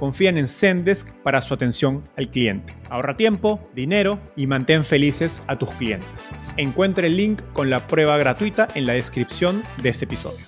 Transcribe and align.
confían 0.00 0.38
en 0.38 0.48
Zendesk 0.48 1.12
para 1.22 1.42
su 1.42 1.52
atención 1.52 2.02
al 2.16 2.30
cliente. 2.30 2.74
Ahorra 2.88 3.18
tiempo, 3.18 3.60
dinero 3.74 4.18
y 4.34 4.46
mantén 4.46 4.82
felices 4.82 5.42
a 5.46 5.58
tus 5.58 5.70
clientes. 5.72 6.30
Encuentre 6.56 7.08
el 7.08 7.18
link 7.18 7.42
con 7.52 7.68
la 7.68 7.86
prueba 7.86 8.16
gratuita 8.16 8.66
en 8.74 8.86
la 8.86 8.94
descripción 8.94 9.62
de 9.82 9.90
este 9.90 10.06
episodio. 10.06 10.46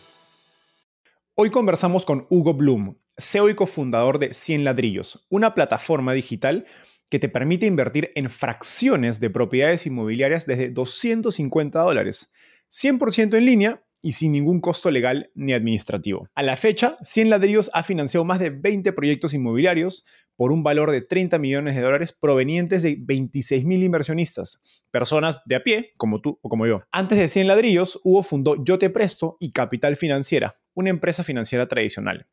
Hoy 1.34 1.50
conversamos 1.50 2.06
con 2.06 2.26
Hugo 2.30 2.54
Bloom, 2.54 2.96
CEO 3.18 3.50
y 3.50 3.54
cofundador 3.54 4.18
de 4.18 4.32
100 4.32 4.64
Ladrillos, 4.64 5.26
una 5.28 5.54
plataforma 5.54 6.14
digital 6.14 6.64
que 7.10 7.18
te 7.18 7.28
permite 7.28 7.66
invertir 7.66 8.10
en 8.14 8.30
fracciones 8.30 9.20
de 9.20 9.28
propiedades 9.28 9.84
inmobiliarias 9.84 10.46
desde 10.46 10.70
250 10.70 11.78
dólares, 11.78 12.32
100% 12.70 13.36
en 13.36 13.44
línea 13.44 13.82
y 14.02 14.12
sin 14.12 14.32
ningún 14.32 14.60
costo 14.60 14.90
legal 14.90 15.30
ni 15.34 15.52
administrativo. 15.52 16.28
A 16.34 16.42
la 16.42 16.56
fecha, 16.56 16.96
100 17.02 17.30
Ladrillos 17.30 17.70
ha 17.72 17.82
financiado 17.84 18.24
más 18.24 18.40
de 18.40 18.50
20 18.50 18.92
proyectos 18.92 19.32
inmobiliarios 19.32 20.04
por 20.36 20.52
un 20.52 20.62
valor 20.62 20.90
de 20.90 21.00
30 21.00 21.38
millones 21.38 21.76
de 21.76 21.82
dólares 21.82 22.12
provenientes 22.12 22.82
de 22.82 22.96
26 22.98 23.64
mil 23.64 23.82
inversionistas, 23.82 24.60
personas 24.90 25.42
de 25.46 25.54
a 25.54 25.62
pie, 25.62 25.92
como 25.96 26.20
tú 26.20 26.38
o 26.42 26.48
como 26.48 26.66
yo. 26.66 26.82
Antes 26.90 27.18
de 27.18 27.28
100 27.28 27.46
Ladrillos, 27.46 28.00
Hugo 28.02 28.22
fundó 28.24 28.62
Yo 28.62 28.78
Te 28.78 28.90
Presto 28.90 29.36
y 29.38 29.52
Capital 29.52 29.96
Financiera, 29.96 30.54
una 30.74 30.90
empresa 30.90 31.22
financiera 31.22 31.68
tradicional. 31.68 32.26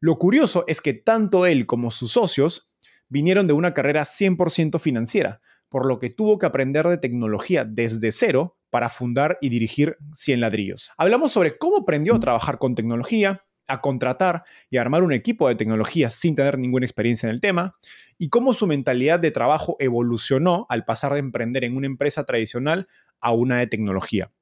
Lo 0.00 0.18
curioso 0.18 0.64
es 0.66 0.80
que 0.80 0.94
tanto 0.94 1.46
él 1.46 1.64
como 1.66 1.90
sus 1.90 2.12
socios 2.12 2.68
vinieron 3.08 3.46
de 3.46 3.52
una 3.52 3.72
carrera 3.72 4.02
100% 4.02 4.80
financiera, 4.80 5.40
por 5.68 5.86
lo 5.86 5.98
que 5.98 6.10
tuvo 6.10 6.38
que 6.38 6.46
aprender 6.46 6.88
de 6.88 6.98
tecnología 6.98 7.64
desde 7.64 8.12
cero 8.12 8.58
para 8.74 8.90
fundar 8.90 9.38
y 9.40 9.50
dirigir 9.50 9.98
100 10.14 10.40
ladrillos. 10.40 10.90
Hablamos 10.96 11.30
sobre 11.30 11.56
cómo 11.58 11.76
aprendió 11.76 12.16
a 12.16 12.18
trabajar 12.18 12.58
con 12.58 12.74
tecnología, 12.74 13.44
a 13.68 13.80
contratar 13.80 14.42
y 14.68 14.78
armar 14.78 15.04
un 15.04 15.12
equipo 15.12 15.46
de 15.46 15.54
tecnología 15.54 16.10
sin 16.10 16.34
tener 16.34 16.58
ninguna 16.58 16.84
experiencia 16.84 17.28
en 17.28 17.36
el 17.36 17.40
tema, 17.40 17.76
y 18.18 18.30
cómo 18.30 18.52
su 18.52 18.66
mentalidad 18.66 19.20
de 19.20 19.30
trabajo 19.30 19.76
evolucionó 19.78 20.66
al 20.68 20.84
pasar 20.84 21.12
de 21.12 21.20
emprender 21.20 21.62
en 21.62 21.76
una 21.76 21.86
empresa 21.86 22.24
tradicional 22.24 22.88
a 23.20 23.30
una 23.30 23.58
de 23.58 23.68
tecnología. 23.68 24.32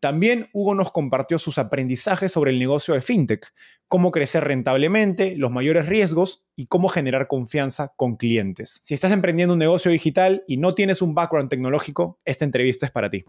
También 0.00 0.48
Hugo 0.54 0.74
nos 0.74 0.92
compartió 0.92 1.38
sus 1.38 1.58
aprendizajes 1.58 2.32
sobre 2.32 2.52
el 2.52 2.58
negocio 2.58 2.94
de 2.94 3.02
fintech, 3.02 3.52
cómo 3.86 4.10
crecer 4.10 4.44
rentablemente, 4.44 5.36
los 5.36 5.52
mayores 5.52 5.84
riesgos 5.84 6.42
y 6.56 6.68
cómo 6.68 6.88
generar 6.88 7.28
confianza 7.28 7.92
con 7.96 8.16
clientes. 8.16 8.80
Si 8.82 8.94
estás 8.94 9.12
emprendiendo 9.12 9.52
un 9.52 9.58
negocio 9.58 9.90
digital 9.90 10.42
y 10.48 10.56
no 10.56 10.74
tienes 10.74 11.02
un 11.02 11.14
background 11.14 11.50
tecnológico, 11.50 12.18
esta 12.24 12.46
entrevista 12.46 12.86
es 12.86 12.92
para 12.92 13.10
ti. 13.10 13.26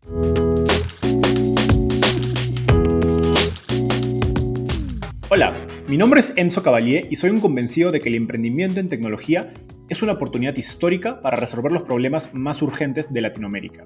Hola, 5.27 5.53
mi 5.89 5.97
nombre 5.97 6.21
es 6.21 6.31
Enzo 6.37 6.63
Cavalier 6.63 7.05
y 7.11 7.17
soy 7.17 7.31
un 7.31 7.41
convencido 7.41 7.91
de 7.91 7.99
que 7.99 8.07
el 8.07 8.15
emprendimiento 8.15 8.79
en 8.79 8.87
tecnología 8.87 9.51
es 9.89 10.01
una 10.01 10.13
oportunidad 10.13 10.55
histórica 10.55 11.21
para 11.21 11.35
resolver 11.35 11.73
los 11.73 11.83
problemas 11.83 12.33
más 12.33 12.61
urgentes 12.61 13.11
de 13.11 13.19
Latinoamérica. 13.19 13.85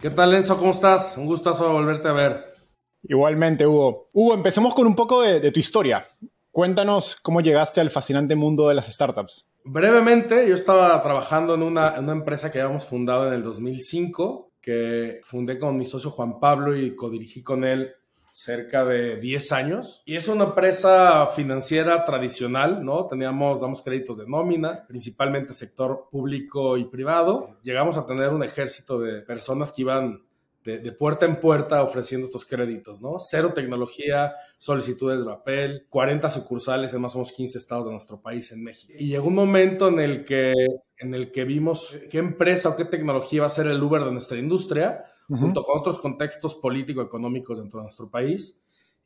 ¿Qué 0.00 0.10
tal, 0.10 0.32
Enzo? 0.32 0.56
¿Cómo 0.56 0.70
estás? 0.70 1.16
Un 1.18 1.26
gustazo 1.26 1.72
volverte 1.72 2.06
a 2.06 2.12
ver. 2.12 2.54
Igualmente, 3.02 3.66
Hugo. 3.66 4.10
Hugo, 4.12 4.34
empecemos 4.34 4.72
con 4.72 4.86
un 4.86 4.94
poco 4.94 5.22
de, 5.22 5.50
tu 5.50 5.58
historia. 5.58 6.06
Cuéntanos 6.52 7.16
cómo 7.20 7.40
llegaste 7.40 7.80
al 7.80 7.90
fascinante 7.90 8.36
mundo 8.36 8.68
de 8.68 8.76
las 8.76 8.86
startups. 8.86 9.52
Brevemente, 9.64 10.48
yo 10.48 10.54
estaba 10.54 11.02
trabajando 11.02 11.56
en 11.56 11.62
una, 11.62 11.96
en 11.96 12.04
una 12.04 12.12
empresa 12.12 12.52
que 12.52 12.60
habíamos 12.60 12.84
fundado 12.84 13.26
en 13.26 13.34
el 13.34 13.42
2005, 13.42 14.52
que 14.60 15.20
fundé 15.24 15.58
con 15.58 15.76
mi 15.76 15.84
socio 15.84 16.10
Juan 16.10 16.38
Pablo 16.38 16.76
y 16.76 16.94
codirigí 16.94 17.42
con 17.42 17.64
él 17.64 17.92
cerca 18.38 18.84
de 18.84 19.16
10 19.16 19.50
años 19.50 20.00
y 20.06 20.14
es 20.14 20.28
una 20.28 20.44
empresa 20.44 21.26
financiera 21.26 22.04
tradicional, 22.04 22.84
¿no? 22.84 23.08
Teníamos, 23.08 23.60
damos 23.60 23.82
créditos 23.82 24.18
de 24.18 24.28
nómina, 24.28 24.86
principalmente 24.86 25.52
sector 25.52 26.06
público 26.08 26.76
y 26.76 26.84
privado. 26.84 27.58
Llegamos 27.64 27.96
a 27.96 28.06
tener 28.06 28.28
un 28.28 28.44
ejército 28.44 29.00
de 29.00 29.22
personas 29.22 29.72
que 29.72 29.82
iban 29.82 30.22
de, 30.62 30.92
puerta 30.92 31.26
en 31.26 31.36
puerta 31.36 31.82
ofreciendo 31.82 32.26
estos 32.26 32.44
créditos, 32.44 33.00
¿no? 33.02 33.18
Cero 33.18 33.52
tecnología, 33.54 34.34
solicitudes 34.58 35.20
de 35.20 35.24
papel, 35.24 35.86
40 35.88 36.30
sucursales 36.30 36.94
en 36.94 37.00
más 37.00 37.16
o 37.16 37.18
menos 37.18 37.32
15 37.32 37.58
estados 37.58 37.86
de 37.86 37.92
nuestro 37.92 38.20
país 38.20 38.52
en 38.52 38.62
México. 38.62 38.92
Y 38.96 39.08
llegó 39.08 39.26
un 39.26 39.34
momento 39.34 39.88
en 39.88 39.98
el 39.98 40.24
que, 40.24 40.52
en 40.98 41.14
el 41.14 41.32
que 41.32 41.44
vimos 41.44 41.98
qué 42.08 42.18
empresa 42.18 42.68
o 42.68 42.76
qué 42.76 42.84
tecnología 42.84 43.40
va 43.40 43.46
a 43.46 43.50
ser 43.50 43.66
el 43.66 43.82
Uber 43.82 44.04
de 44.04 44.12
nuestra 44.12 44.38
industria 44.38 45.04
junto 45.28 45.62
con 45.62 45.78
otros 45.78 45.98
contextos 45.98 46.54
político-económicos 46.54 47.58
dentro 47.58 47.80
de 47.80 47.84
nuestro 47.84 48.10
país. 48.10 48.60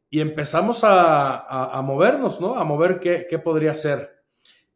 Y 0.08 0.20
empezamos 0.20 0.84
a, 0.84 1.76
a, 1.76 1.82
movernos, 1.82 2.40
¿no? 2.40 2.54
A 2.54 2.64
mover 2.64 3.00
qué, 3.00 3.26
qué 3.28 3.38
podría 3.38 3.74
ser. 3.74 4.22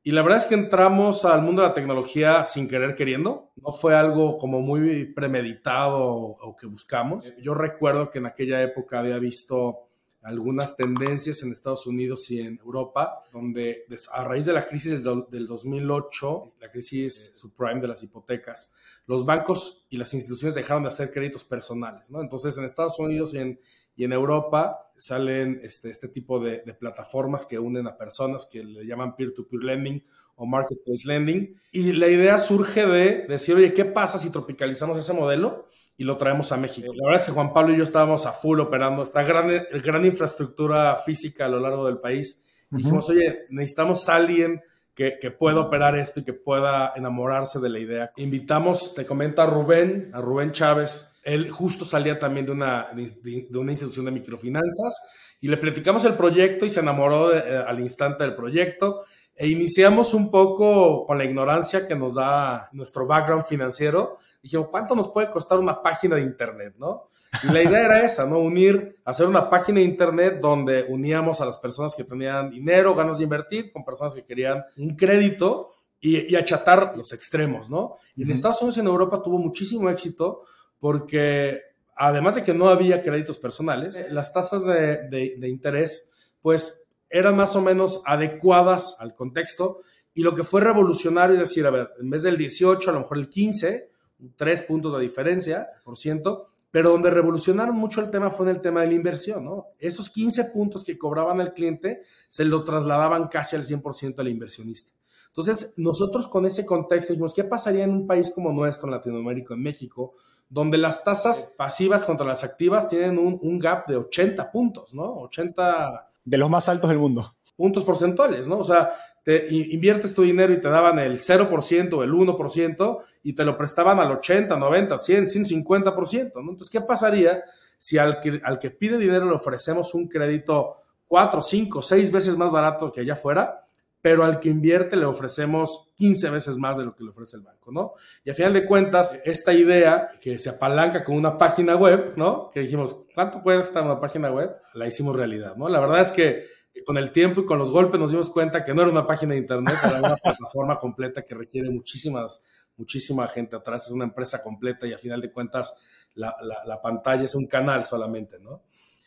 Y 0.07 0.13
la 0.13 0.23
verdad 0.23 0.39
es 0.39 0.47
que 0.47 0.55
entramos 0.55 1.25
al 1.25 1.43
mundo 1.43 1.63
de 1.63 1.69
la 1.69 1.75
tecnología 1.75 2.45
sin 2.45 2.69
querer 2.69 2.95
queriendo. 2.95 3.51
No 3.57 3.73
fue 3.73 3.97
algo 3.97 4.39
como 4.39 4.61
muy 4.61 5.13
premeditado 5.13 5.99
o, 6.01 6.57
que 6.57 6.69
buscamos. 6.69 7.35
Yo 7.43 7.55
recuerdo 7.55 8.09
que 8.09 8.19
en 8.21 8.27
aquella 8.27 8.63
época 8.63 9.01
había 9.01 9.19
visto 9.19 9.86
algunas 10.27 10.75
tendencias 10.75 11.45
en 11.45 11.53
Estados 11.53 11.87
Unidos 11.87 12.29
y 12.33 12.41
en 12.41 12.59
Europa, 12.59 13.21
donde 13.33 13.85
a 14.13 14.25
raíz 14.25 14.45
de 14.45 14.53
la 14.53 14.67
crisis 14.67 15.05
del 15.05 15.47
2008, 15.47 16.55
la 16.61 16.71
crisis 16.71 17.31
subprime 17.35 17.81
de 17.81 17.87
las 17.87 18.03
hipotecas, 18.03 18.75
los 19.07 19.25
bancos 19.25 19.87
y 19.89 19.97
las 19.97 20.13
instituciones 20.15 20.57
dejaron 20.57 20.83
de 20.83 20.89
hacer 20.89 21.13
créditos 21.13 21.45
personales, 21.45 22.11
¿no? 22.11 22.21
Entonces, 22.21 22.59
en 22.59 22.65
Estados 22.65 22.99
Unidos 22.99 23.35
y 23.35 23.39
en, 23.39 23.61
y 23.95 24.03
en 24.03 24.13
Europa 24.13 24.91
salen 24.97 25.61
este, 25.63 25.91
este 25.91 26.09
tipo 26.09 26.41
de, 26.41 26.63
de, 26.67 26.75
plataformas 26.75 27.47
que 27.47 27.61
unen 27.61 27.87
a 27.87 27.97
personas 27.97 28.49
que 28.51 28.65
le 28.65 28.85
llaman 28.85 29.15
peer-to-peer 29.15 29.63
lending 29.63 30.03
o 30.37 30.47
marketplace 30.47 31.07
lending. 31.07 31.61
Y 31.73 31.93
la 31.93 32.09
idea 32.09 32.39
surge 32.39 32.87
de 32.87 33.27
decir, 33.29 33.57
oye, 33.57 33.75
¿qué 33.75 33.85
pasa 33.85 34.19
si 34.19 34.31
tropicalizamos 34.31 34.97
ese 34.97 35.13
modelo 35.13 35.67
y 35.97 36.05
lo 36.05 36.17
traemos 36.17 36.53
a 36.53 36.57
México? 36.57 36.93
La 36.95 37.05
verdad 37.05 37.23
es 37.23 37.27
que 37.27 37.33
Juan 37.33 37.53
Pablo 37.53 37.75
y 37.75 37.79
yo 37.79 37.85
estábamos 37.85 38.27
a 38.27 38.33
full 38.33 38.61
operando 38.61 39.03
esta 39.03 39.23
gran, 39.23 39.49
gran 39.83 40.05
infraestructura 40.05 40.95
física 40.97 41.47
a 41.47 41.49
lo 41.49 41.59
largo 41.59 41.87
del 41.87 41.99
país. 41.99 42.45
Y 42.71 42.77
dijimos, 42.77 43.09
oye, 43.11 43.47
necesitamos 43.51 44.09
a 44.09 44.17
alguien 44.17 44.61
que, 44.97 45.31
pueda 45.31 45.61
operar 45.61 45.97
esto 45.97 46.21
y 46.21 46.25
que 46.25 46.33
pueda 46.33 46.95
enamorarse 46.97 47.61
de 47.61 47.69
la 47.69 47.79
idea. 47.79 48.13
Invitamos, 48.17 48.95
te 48.95 49.05
comento 49.05 49.43
a 49.43 49.47
Rubén, 49.47 50.11
a 50.15 50.23
Rubén 50.23 50.53
Chávez. 50.53 51.19
Él 51.23 51.51
justo 51.51 51.85
salía 51.85 52.19
también 52.19 52.47
de 52.47 52.53
una, 52.53 52.89
de, 52.95 53.47
una 53.55 53.73
institución 53.73 54.07
de 54.07 54.13
microfinanzas 54.13 54.97
Y 55.41 55.49
le 55.49 55.59
platicamos 55.59 56.05
el 56.07 56.15
proyecto 56.15 56.65
y 56.65 56.71
se 56.71 56.81
enamoró 56.81 57.37
eh, 57.37 57.63
al 57.67 57.79
instante 57.81 58.25
del 58.25 58.35
proyecto. 58.35 59.05
E 59.39 59.49
iniciamos 59.49 60.15
un 60.15 60.31
poco 60.31 61.05
con 61.05 61.19
la 61.19 61.25
ignorancia 61.25 61.87
que 61.87 61.95
nos 61.95 62.15
da 62.15 62.71
nuestro 62.73 63.07
background 63.07 63.45
financiero. 63.45 64.17
Dijimos, 64.43 64.69
¿cuánto 64.71 64.97
nos 64.97 65.09
puede 65.09 65.31
costar 65.31 65.59
una 65.59 65.83
página 65.83 66.17
de 66.17 66.23
Internet? 66.23 66.75
¿no? 66.79 67.11
Y 67.45 67.53
la 67.53 67.63
idea 67.63 67.85
era 67.85 68.03
esa, 68.03 68.25
¿no? 68.25 68.39
Unir, 68.39 68.97
hacer 69.05 69.27
una 69.27 69.51
página 69.51 69.81
de 69.81 69.85
Internet 69.85 70.39
donde 70.41 70.85
uníamos 70.89 71.43
a 71.43 71.45
las 71.45 71.59
personas 71.59 71.95
que 71.95 72.05
tenían 72.05 72.49
dinero, 72.49 72.95
ganas 72.95 73.19
de 73.19 73.25
invertir, 73.25 73.73
con 73.73 73.85
personas 73.85 74.15
que 74.15 74.25
querían 74.25 74.65
un 74.79 74.97
crédito 74.97 75.69
y, 76.01 76.35
achatar 76.35 76.97
los 76.97 77.13
extremos, 77.13 77.69
¿no? 77.69 77.97
Y 78.15 78.23
en 78.23 78.31
Estados 78.31 78.63
Unidos 78.63 78.79
y 78.79 78.81
en 78.81 78.87
Europa 78.87 79.21
tuvo 79.23 79.37
muchísimo 79.37 79.91
éxito 79.91 80.45
porque 80.79 81.61
además 81.95 82.37
de 82.37 82.43
que 82.43 82.55
no 82.55 82.69
había 82.69 83.03
créditos 83.03 83.39
personales, 83.39 84.03
las 84.11 84.33
tasas 84.33 84.65
de, 84.65 85.09
de 85.11 85.49
interés, 85.49 86.11
pues 86.41 86.86
eran 87.11 87.37
más 87.37 87.57
o 87.57 87.61
menos 87.61 88.03
adecuadas 88.05 88.97
al 88.99 89.15
contexto 89.15 89.81
y 90.17 90.23
lo 90.23 90.35
que 90.35 90.45
fue 90.45 90.63
revolucionario 90.63 91.35
es 91.35 91.49
decir, 91.49 91.67
a 91.67 91.71
ver, 91.71 91.91
en 92.01 92.09
vez 92.09 92.23
del 92.23 92.39
18, 92.39 92.89
a 92.89 92.93
lo 92.95 93.01
mejor 93.01 93.19
el 93.19 93.29
15, 93.29 93.91
tres 94.35 94.63
puntos 94.63 94.95
de 94.95 95.01
diferencia, 95.01 95.69
por 95.85 95.99
ciento, 95.99 96.47
pero 96.71 96.91
donde 96.91 97.11
revolucionaron 97.11 97.77
mucho 97.77 98.01
el 98.01 98.11
tema 98.11 98.31
fue 98.31 98.47
en 98.47 98.57
el 98.57 98.63
tema 98.63 98.81
de 98.81 98.89
la 98.89 98.95
inversión, 98.95 99.45
¿no? 99.45 99.67
Esos 99.79 100.09
15 100.09 100.47
puntos 100.47 100.85
que 100.85 100.97
cobraban 100.97 101.41
el 101.41 101.53
cliente 101.53 102.03
se 102.29 102.47
lo 102.47 102.65
trasladaban 102.65 103.29
casi 103.29 103.57
al 103.57 103.63
100% 103.63 104.19
al 104.19 104.29
inversionista. 104.29 104.93
Entonces, 105.27 105.75
nosotros 105.77 106.29
con 106.29 106.47
ese 106.47 106.65
contexto 106.65 107.13
dijimos, 107.13 107.35
¿qué 107.35 107.45
pasaría 107.45 107.85
en 107.85 107.91
un 107.91 108.07
país 108.07 108.33
como 108.35 108.53
nuestro, 108.53 108.89
en 108.89 108.95
Latinoamérica, 108.95 109.53
en 109.53 109.63
México, 109.63 110.15
donde 110.49 110.79
las 110.79 111.05
tasas 111.05 111.55
pasivas 111.59 112.05
contra 112.05 112.27
las 112.27 112.43
activas 112.43 112.89
tienen 112.89 113.19
un 113.19 113.59
gap 113.59 113.87
de 113.87 113.97
80 113.97 114.51
puntos, 114.51 114.95
¿no? 114.95 115.15
80 115.25 116.09
de 116.27 116.37
los 116.37 116.51
más 116.51 116.69
altos 116.69 116.91
del 116.91 116.99
mundo. 116.99 117.35
Puntos 117.57 117.85
porcentuales, 117.85 118.47
¿no? 118.47 118.59
O 118.59 118.65
sea, 118.65 118.91
te 119.23 119.47
inviertes 119.49 120.15
tu 120.15 120.23
dinero 120.23 120.53
y 120.53 120.61
te 120.61 120.69
daban 120.69 120.99
el 120.99 121.17
0% 121.17 121.95
o 121.95 122.03
el 122.03 122.13
1% 122.13 122.99
y 123.23 123.33
te 123.33 123.45
lo 123.45 123.57
prestaban 123.57 123.99
al 123.99 124.11
80, 124.11 124.57
90, 124.57 124.99
100, 124.99 125.25
150%, 125.25 126.33
¿no? 126.35 126.51
Entonces, 126.51 126.71
¿qué 126.71 126.81
pasaría 126.83 127.43
si 127.79 127.97
al 127.97 128.21
que, 128.21 128.41
al 128.45 128.59
que 128.59 128.71
pide 128.71 128.99
dinero 128.99 129.25
le 129.25 129.35
ofrecemos 129.35 129.95
un 129.95 130.09
crédito 130.09 130.75
4, 131.07 131.41
5, 131.41 131.81
6 131.81 132.13
veces 132.13 132.37
más 132.37 132.51
barato 132.51 132.93
que 132.93 133.01
allá 133.01 133.15
afuera? 133.15 133.63
Pero 134.07 134.23
al 134.23 134.39
que 134.39 134.49
invierte 134.49 134.95
le 134.95 135.05
ofrecemos 135.05 135.91
15 135.97 136.31
veces 136.31 136.59
más 136.59 136.79
de 136.79 136.85
lo 136.85 136.95
que 136.95 137.03
le 137.03 137.11
ofrece 137.11 137.39
el 137.39 137.43
banco, 137.43 137.73
¿no? 137.73 137.95
Y 138.25 138.31
a 138.31 138.35
final 138.35 138.53
de 138.53 138.65
cuentas, 138.65 139.21
esta 139.25 139.53
idea 139.53 140.13
que 140.21 140.39
se 140.39 140.49
apalanca 140.49 141.03
con 141.03 141.17
una 141.17 141.37
página 141.37 141.75
web, 141.75 142.13
¿no? 142.15 142.49
Que 142.55 142.61
dijimos, 142.61 143.09
¿cuánto 143.13 143.43
puede 143.43 143.59
estar 143.59 143.83
una 143.83 143.99
página 143.99 144.31
web? 144.31 144.59
La 144.75 144.87
hicimos 144.87 145.17
realidad, 145.17 145.57
¿no? 145.57 145.69
La 145.69 145.81
verdad 145.81 146.03
es 146.03 146.13
que 146.13 146.45
con 146.87 146.99
el 146.99 147.11
tiempo 147.11 147.41
y 147.41 147.47
con 147.47 147.59
los 147.59 147.73
golpes 147.73 147.99
nos 147.99 148.13
dimos 148.13 148.31
cuenta 148.31 148.63
que 148.63 148.75
no 148.75 148.83
era 148.83 148.93
una 148.93 149.09
página 149.09 149.33
de 149.33 149.39
internet, 149.39 149.75
era 149.83 149.99
una 149.99 150.15
plataforma 150.23 150.79
completa 150.79 151.25
que 151.25 151.35
requiere 151.35 151.69
muchísimas, 151.69 152.45
muchísima 152.77 153.27
gente 153.27 153.57
atrás, 153.57 153.87
es 153.87 153.91
una 153.91 154.05
empresa 154.05 154.41
completa 154.41 154.87
y 154.87 154.93
a 154.93 154.99
final 154.99 155.21
de 155.21 155.33
cuentas 155.33 155.77
la, 156.15 156.33
la, 156.65 156.81
pantalla 156.81 157.25
es 157.25 157.35
un 157.35 157.49
canal 157.49 157.83
solamente, 157.83 158.39
¿no? 158.39 158.63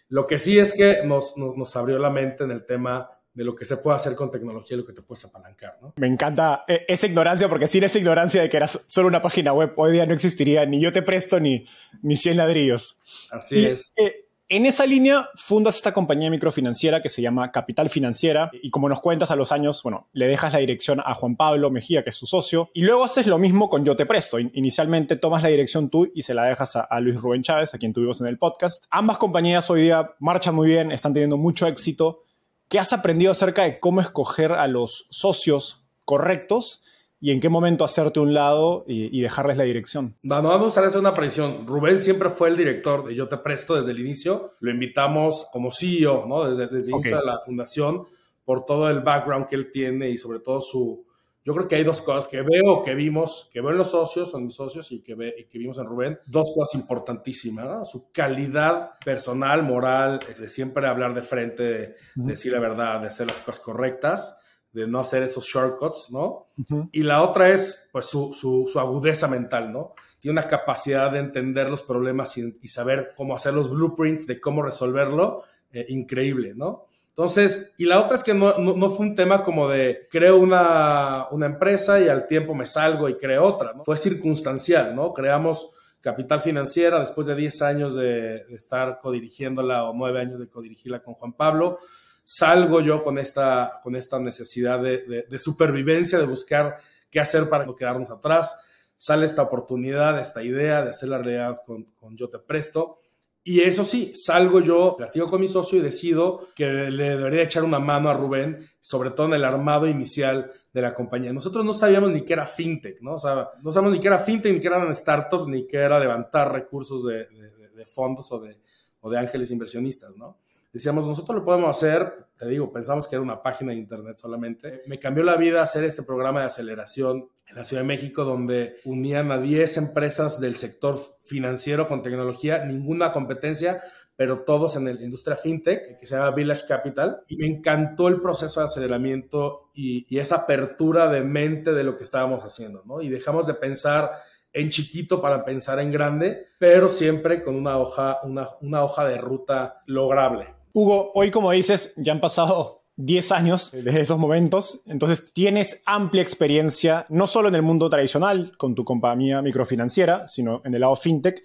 Lo 0.10 0.28
que 0.28 0.40
sí 0.40 0.60
es 0.60 0.74
que 0.74 1.06
nos, 1.06 1.38
nos, 1.38 1.56
nos 1.56 1.74
abrió 1.78 2.00
la 2.00 2.10
mente 2.10 2.44
en 2.44 2.52
el 2.52 2.66
tema 2.66 3.10
de 3.40 3.46
lo 3.46 3.56
que 3.56 3.64
se 3.64 3.78
puede 3.78 3.96
hacer 3.96 4.16
con 4.16 4.30
tecnología 4.30 4.76
y 4.76 4.82
lo 4.82 4.86
que 4.86 4.92
te 4.92 5.02
puedes 5.02 5.24
apalancar, 5.24 5.78
¿no? 5.82 5.94
Me 5.96 6.08
encanta 6.08 6.66
e, 6.68 6.84
esa 6.90 7.08
ignorancia, 7.08 7.48
porque 7.48 7.70
sin 7.70 7.86
esa 7.86 7.98
ignorancia 7.98 8.42
de 8.42 8.50
que 8.50 8.58
era 8.58 8.68
solo 8.68 9.08
una 9.08 9.22
página 9.22 9.54
web, 9.54 9.72
hoy 9.78 9.94
día 9.94 10.06
no 10.06 10.14
existiría 10.14 10.66
ni 10.66 10.82
yo 10.82 10.92
te 10.92 11.02
presto 11.02 11.40
ni, 11.40 11.66
ni 12.02 12.18
100 12.18 12.36
ladrillos. 12.36 13.00
Así 13.32 13.66
es. 13.66 13.94
Eh, 13.96 14.26
en 14.50 14.66
esa 14.66 14.86
línea 14.86 15.30
fundas 15.36 15.78
esta 15.78 15.94
compañía 15.94 16.30
microfinanciera 16.30 17.02
que 17.02 17.08
se 17.08 17.22
llama 17.22 17.50
Capital 17.54 17.90
Financiera 17.90 18.52
y 18.62 18.72
como 18.72 18.90
nos 18.90 19.00
cuentas 19.00 19.32
a 19.32 19.38
los 19.38 19.54
años, 19.54 19.82
bueno, 19.84 20.10
le 20.12 20.28
dejas 20.28 20.52
la 20.52 20.60
dirección 20.60 21.00
a 21.00 21.14
Juan 21.14 21.38
Pablo 21.38 21.72
Mejía, 21.72 22.04
que 22.04 22.10
es 22.10 22.18
su 22.18 22.26
socio, 22.26 22.72
y 22.74 22.82
luego 22.82 23.06
haces 23.06 23.26
lo 23.26 23.38
mismo 23.38 23.70
con 23.70 23.86
Yo 23.86 23.96
Te 23.96 24.06
Presto. 24.06 24.38
Inicialmente 24.38 25.16
tomas 25.16 25.44
la 25.44 25.50
dirección 25.50 25.90
tú 25.90 26.12
y 26.14 26.24
se 26.24 26.34
la 26.34 26.44
dejas 26.44 26.76
a, 26.76 26.82
a 26.82 27.00
Luis 27.00 27.16
Rubén 27.16 27.42
Chávez, 27.42 27.74
a 27.74 27.78
quien 27.78 27.94
tuvimos 27.94 28.20
en 28.20 28.28
el 28.28 28.38
podcast. 28.38 28.84
Ambas 28.90 29.18
compañías 29.18 29.70
hoy 29.70 29.84
día 29.84 30.12
marchan 30.20 30.56
muy 30.56 30.68
bien, 30.68 30.92
están 30.92 31.14
teniendo 31.14 31.38
mucho 31.38 31.66
éxito 31.66 32.24
¿Qué 32.70 32.78
has 32.78 32.94
aprendido 32.94 33.32
acerca 33.32 33.64
de 33.64 33.80
cómo 33.80 34.00
escoger 34.00 34.52
a 34.52 34.68
los 34.68 35.08
socios 35.10 35.88
correctos 36.06 36.84
y 37.20 37.32
en 37.32 37.42
qué 37.42 37.50
momento 37.50 37.84
hacerte 37.84 38.20
un 38.20 38.36
lado 38.36 38.86
y, 38.88 39.20
dejarles 39.22 39.58
la 39.58 39.64
dirección? 39.64 40.16
Bueno, 40.22 40.50
vamos 40.50 40.78
a 40.78 40.86
hacer 40.86 41.00
una 41.00 41.10
aparición. 41.10 41.66
Rubén 41.66 41.98
siempre 41.98 42.30
fue 42.30 42.50
el 42.50 42.58
director 42.58 43.08
de 43.08 43.16
Yo 43.16 43.28
Te 43.28 43.38
Presto 43.38 43.74
desde 43.74 43.90
el 43.90 44.00
inicio. 44.00 44.54
Lo 44.60 44.70
invitamos 44.70 45.48
como 45.52 45.72
CEO, 45.72 46.28
¿no? 46.28 46.48
Desde, 46.48 46.68
desde 46.68 46.92
el 46.92 46.98
inicio 46.98 47.18
de 47.18 47.26
la 47.26 47.40
fundación, 47.44 48.06
por 48.46 48.66
todo 48.66 48.88
el 48.88 49.00
background 49.00 49.48
que 49.48 49.56
él 49.56 49.72
tiene 49.72 50.12
y 50.12 50.20
sobre 50.20 50.40
todo 50.40 50.62
su, 50.62 51.08
yo 51.44 51.54
creo 51.54 51.68
que 51.68 51.76
hay 51.76 51.84
dos 51.84 52.02
cosas 52.02 52.28
que 52.28 52.42
veo, 52.42 52.84
que 52.84 52.94
vimos, 52.94 53.50
que 53.52 53.62
veo 53.62 53.72
en 53.72 53.78
los 53.78 53.92
socios, 53.92 54.30
son 54.30 54.46
mis 54.46 54.56
socios 54.56 54.92
y 54.92 55.02
que, 55.02 55.16
ve, 55.16 55.48
que 55.50 55.58
vimos 55.58 55.78
en 55.78 55.86
Rubén, 55.86 56.20
dos 56.26 56.52
cosas 56.54 56.80
importantísimas, 56.80 57.90
su 57.90 58.12
calidad 58.12 58.92
personal, 59.04 59.64
moral, 59.64 60.20
de 60.20 60.50
siempre 60.50 60.88
hablar 60.88 61.14
de 61.14 61.22
frente, 61.22 61.64
de, 61.64 61.96
decir 62.16 62.52
la 62.52 62.60
verdad, 62.60 63.00
de 63.00 63.08
hacer 63.08 63.28
las 63.28 63.40
cosas 63.40 63.62
correctas, 63.62 64.38
de 64.74 64.86
no 64.86 65.00
hacer 65.00 65.24
esos 65.24 65.46
shortcuts, 65.46 66.12
¿no? 66.12 66.50
Y 66.92 67.02
la 67.04 67.24
otra 67.24 67.50
es, 67.50 67.90
pues, 67.92 68.06
su, 68.06 68.34
su, 68.34 68.80
agudeza 68.80 69.28
mental, 69.28 69.72
¿no? 69.72 69.94
Tiene 70.20 70.34
una 70.34 70.48
capacidad 70.48 71.10
de 71.10 71.20
entender 71.20 71.70
los 71.70 71.82
problemas 71.82 72.38
y, 72.38 72.68
saber 72.68 73.14
cómo 73.16 73.34
hacer 73.34 73.54
los 73.54 73.70
blueprints 73.70 74.28
de 74.28 74.40
cómo 74.42 74.62
resolverlo, 74.62 75.44
eh, 75.72 75.86
increíble, 75.90 76.54
¿no? 76.54 76.86
Entonces, 77.10 77.74
y 77.78 77.86
la 77.86 78.00
otra 78.00 78.16
es 78.16 78.24
que 78.24 78.34
no, 78.34 78.58
no, 78.58 78.90
fue 78.90 79.08
un 79.08 79.16
tema 79.16 79.44
como 79.44 79.68
de 79.68 80.08
creo 80.10 80.38
una, 80.38 81.28
una, 81.32 81.48
empresa 81.48 82.00
y 82.00 82.08
al 82.08 82.28
tiempo 82.28 82.56
me 82.56 82.66
salgo 82.66 83.10
y 83.10 83.18
creo 83.18 83.44
otra, 83.44 83.74
¿no? 83.74 83.84
Fue 83.84 83.98
circunstancial, 83.98 84.96
¿no? 84.96 85.14
Creamos 85.14 85.70
Capital 86.02 86.40
Financiera 86.40 87.00
después 87.00 87.28
de 87.28 87.36
10 87.36 87.62
años 87.62 87.96
de, 87.96 88.46
estar 88.56 89.00
codirigiéndola 89.02 89.84
o 89.84 89.94
9 89.94 90.20
años 90.20 90.40
de 90.40 90.48
codirigirla 90.48 91.04
con 91.04 91.16
Juan 91.16 91.34
Pablo. 91.34 91.80
Salgo 92.24 92.80
yo 92.80 93.04
con 93.04 93.18
esta, 93.18 93.82
con 93.84 93.96
esta 93.96 94.18
necesidad 94.20 94.80
de, 94.82 95.26
de, 95.28 95.40
supervivencia, 95.40 96.20
de 96.20 96.26
buscar 96.26 96.78
qué 97.10 97.20
hacer 97.20 97.50
para 97.50 97.66
no 97.66 97.76
quedarnos 97.76 98.12
atrás. 98.12 98.62
Sale 98.98 99.26
esta 99.26 99.42
oportunidad, 99.42 100.18
esta 100.20 100.42
idea 100.44 100.84
de 100.84 100.92
hacer 100.92 101.10
la 101.10 101.18
realidad 101.18 101.58
con, 101.66 101.86
con 102.00 102.16
Yo 102.16 102.30
Te 102.30 102.40
Presto 102.40 103.00
y 103.44 103.62
eso 103.62 103.84
sí, 103.84 104.12
salgo 104.14 104.60
yo, 104.60 104.96
platico 104.98 105.26
con 105.26 105.42
mi 105.42 105.48
socio 105.48 105.80
y 105.80 105.82
decido 105.82 106.50
que 106.56 106.66
le 106.66 107.18
debería 107.18 107.44
echar 107.44 107.64
una 107.64 107.80
mano 107.80 108.10
a 108.10 108.14
Rubén, 108.14 108.60
sobre 108.82 109.12
todo 109.12 109.28
en 109.28 109.34
el 109.34 109.46
armado 109.46 109.88
inicial 109.88 110.52
de 110.74 110.82
la 110.82 110.94
compañía. 110.94 111.34
Nosotros 111.34 111.64
no 111.66 111.74
sabíamos 111.74 112.12
ni 112.12 112.24
qué 112.24 112.34
era 112.34 112.46
fintech, 112.46 113.02
¿no? 113.02 113.14
O 113.14 113.18
sea, 113.18 113.50
no 113.62 113.72
sabíamos 113.72 113.94
ni 113.94 114.02
qué 114.02 114.08
era 114.08 114.20
fintech, 114.20 114.54
ni 114.54 114.60
qué 114.60 114.68
eran 114.68 114.96
startups, 114.96 115.48
ni 115.48 115.66
qué 115.66 115.78
era 115.78 116.00
levantar 116.00 116.52
recursos 116.52 117.06
de, 117.06 117.28
de 117.74 117.86
fondos 117.86 118.32
o 118.32 118.40
de, 118.40 118.60
o 119.00 119.10
de 119.10 119.18
ángeles 119.18 119.50
inversionistas, 119.52 120.18
¿no? 120.18 120.38
Decíamos, 120.72 121.08
nosotros 121.08 121.38
lo 121.38 121.46
podemos 121.46 121.76
hacer, 121.76 122.28
te 122.38 122.48
digo, 122.48 122.72
pensamos 122.72 123.08
que 123.08 123.16
era 123.16 123.24
una 123.24 123.42
página 123.42 123.72
de 123.72 123.80
internet 123.80 124.18
solamente. 124.18 124.82
Me 124.88 125.00
cambió 125.00 125.24
la 125.24 125.36
vida 125.36 125.62
hacer 125.62 125.84
este 125.84 126.04
programa 126.04 126.40
de 126.40 126.46
aceleración 126.46 127.30
en 127.48 127.56
la 127.56 127.64
Ciudad 127.64 127.82
de 127.82 127.88
México, 127.88 128.24
donde 128.24 128.78
unían 128.86 129.32
a 129.32 129.40
10 129.40 129.78
empresas 129.78 130.40
del 130.40 130.56
sector 130.56 130.96
financiero 131.24 131.88
con 131.88 132.02
tecnología, 132.02 132.64
ninguna 132.64 133.12
competencia, 133.12 133.82
pero 134.16 134.44
todos 134.44 134.76
en 134.76 134.86
la 134.86 134.92
industria 134.92 135.36
fintech, 135.36 135.98
que 135.98 136.06
se 136.06 136.16
llama 136.16 136.32
Village 136.32 136.66
Capital. 136.68 137.22
Y 137.28 137.38
me 137.38 137.48
encantó 137.48 138.08
el 138.08 138.22
proceso 138.22 138.60
de 138.60 138.66
aceleramiento 138.66 139.72
y, 139.74 140.06
y 140.14 140.20
esa 140.20 140.38
apertura 140.38 141.10
de 141.10 141.22
mente 141.24 141.74
de 141.74 141.84
lo 141.84 141.98
que 141.98 142.04
estábamos 142.04 142.42
haciendo, 142.42 142.84
¿no? 142.86 143.02
Y 143.02 143.10
dejamos 143.10 143.48
de 143.48 143.54
pensar 143.54 144.12
en 144.54 144.70
chiquito 144.70 145.22
para 145.22 145.46
pensar 145.46 145.80
en 145.80 145.92
grande, 145.92 146.48
pero 146.58 146.90
siempre 146.90 147.42
con 147.42 147.56
una 147.56 147.78
hoja, 147.78 148.20
una, 148.24 148.50
una 148.62 148.84
hoja 148.84 149.06
de 149.06 149.18
ruta 149.18 149.82
lograble. 149.86 150.59
Hugo, 150.74 151.12
hoy 151.16 151.32
como 151.32 151.52
dices, 151.52 151.94
ya 151.98 152.14
han 152.14 152.22
pasado 152.22 152.84
10 152.98 153.32
años 153.32 153.72
desde 153.72 154.02
esos 154.02 154.20
momentos, 154.20 154.84
entonces 154.88 155.34
tienes 155.34 155.82
amplia 155.86 156.22
experiencia, 156.22 157.06
no 157.10 157.28
solo 157.28 157.48
en 157.48 157.56
el 157.56 157.62
mundo 157.62 157.90
tradicional, 157.90 158.52
con 158.58 158.76
tu 158.76 158.84
compañía 158.84 159.42
microfinanciera, 159.42 160.28
sino 160.28 160.62
en 160.66 160.74
el 160.74 160.82
lado 160.82 160.96
fintech, 160.96 161.42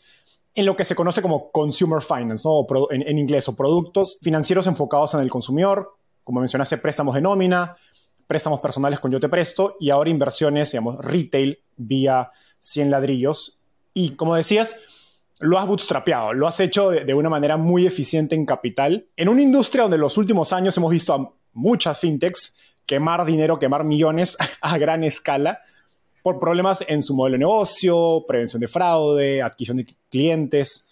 en 0.54 0.66
lo 0.66 0.76
que 0.76 0.84
se 0.84 0.94
conoce 0.94 1.22
como 1.22 1.50
consumer 1.50 2.02
finance, 2.02 2.46
¿no? 2.46 2.66
en, 2.90 3.02
en, 3.06 3.18
inglés, 3.18 3.48
o 3.48 3.56
productos 3.56 4.18
financieros 4.20 4.66
enfocados 4.66 5.14
en 5.14 5.20
el 5.20 5.30
consumidor, 5.30 5.94
como 6.22 6.40
mencionaste, 6.40 6.78
préstamos 6.78 7.14
de 7.14 7.20
nómina, 7.20 7.76
préstamos 8.26 8.60
personales 8.60 9.00
con 9.00 9.10
Yo 9.10 9.20
Te 9.20 9.28
Presto 9.28 9.76
y 9.78 9.90
ahora 9.90 10.10
inversiones, 10.10 10.72
digamos, 10.72 10.98
retail 10.98 11.60
vía 11.76 12.30
100 12.58 12.90
ladrillos. 12.90 13.60
Y 13.92 14.10
como 14.10 14.34
decías, 14.34 14.74
lo 15.44 15.58
has 15.58 15.66
bootstrapeado, 15.66 16.32
lo 16.32 16.46
has 16.46 16.58
hecho 16.60 16.90
de, 16.90 17.14
una 17.14 17.28
manera 17.28 17.56
muy 17.56 17.86
eficiente 17.86 18.34
en 18.34 18.46
capital. 18.46 19.06
En 19.16 19.28
una 19.28 19.42
industria 19.42 19.82
donde 19.82 19.96
en 19.96 20.00
los 20.00 20.16
últimos 20.16 20.52
años 20.52 20.76
hemos 20.76 20.90
visto 20.90 21.12
a 21.12 21.32
muchas 21.52 22.00
fintechs 22.00 22.56
quemar 22.86 23.24
dinero, 23.24 23.58
quemar 23.58 23.84
millones 23.84 24.36
a 24.60 24.78
gran 24.78 25.04
escala 25.04 25.60
por 26.22 26.40
problemas 26.40 26.82
en 26.88 27.02
su 27.02 27.14
modelo 27.14 27.34
de 27.34 27.40
negocio, 27.40 28.24
prevención 28.26 28.60
de 28.60 28.68
fraude, 28.68 29.42
adquisición 29.42 29.76
de 29.76 29.86
clientes, 30.10 30.86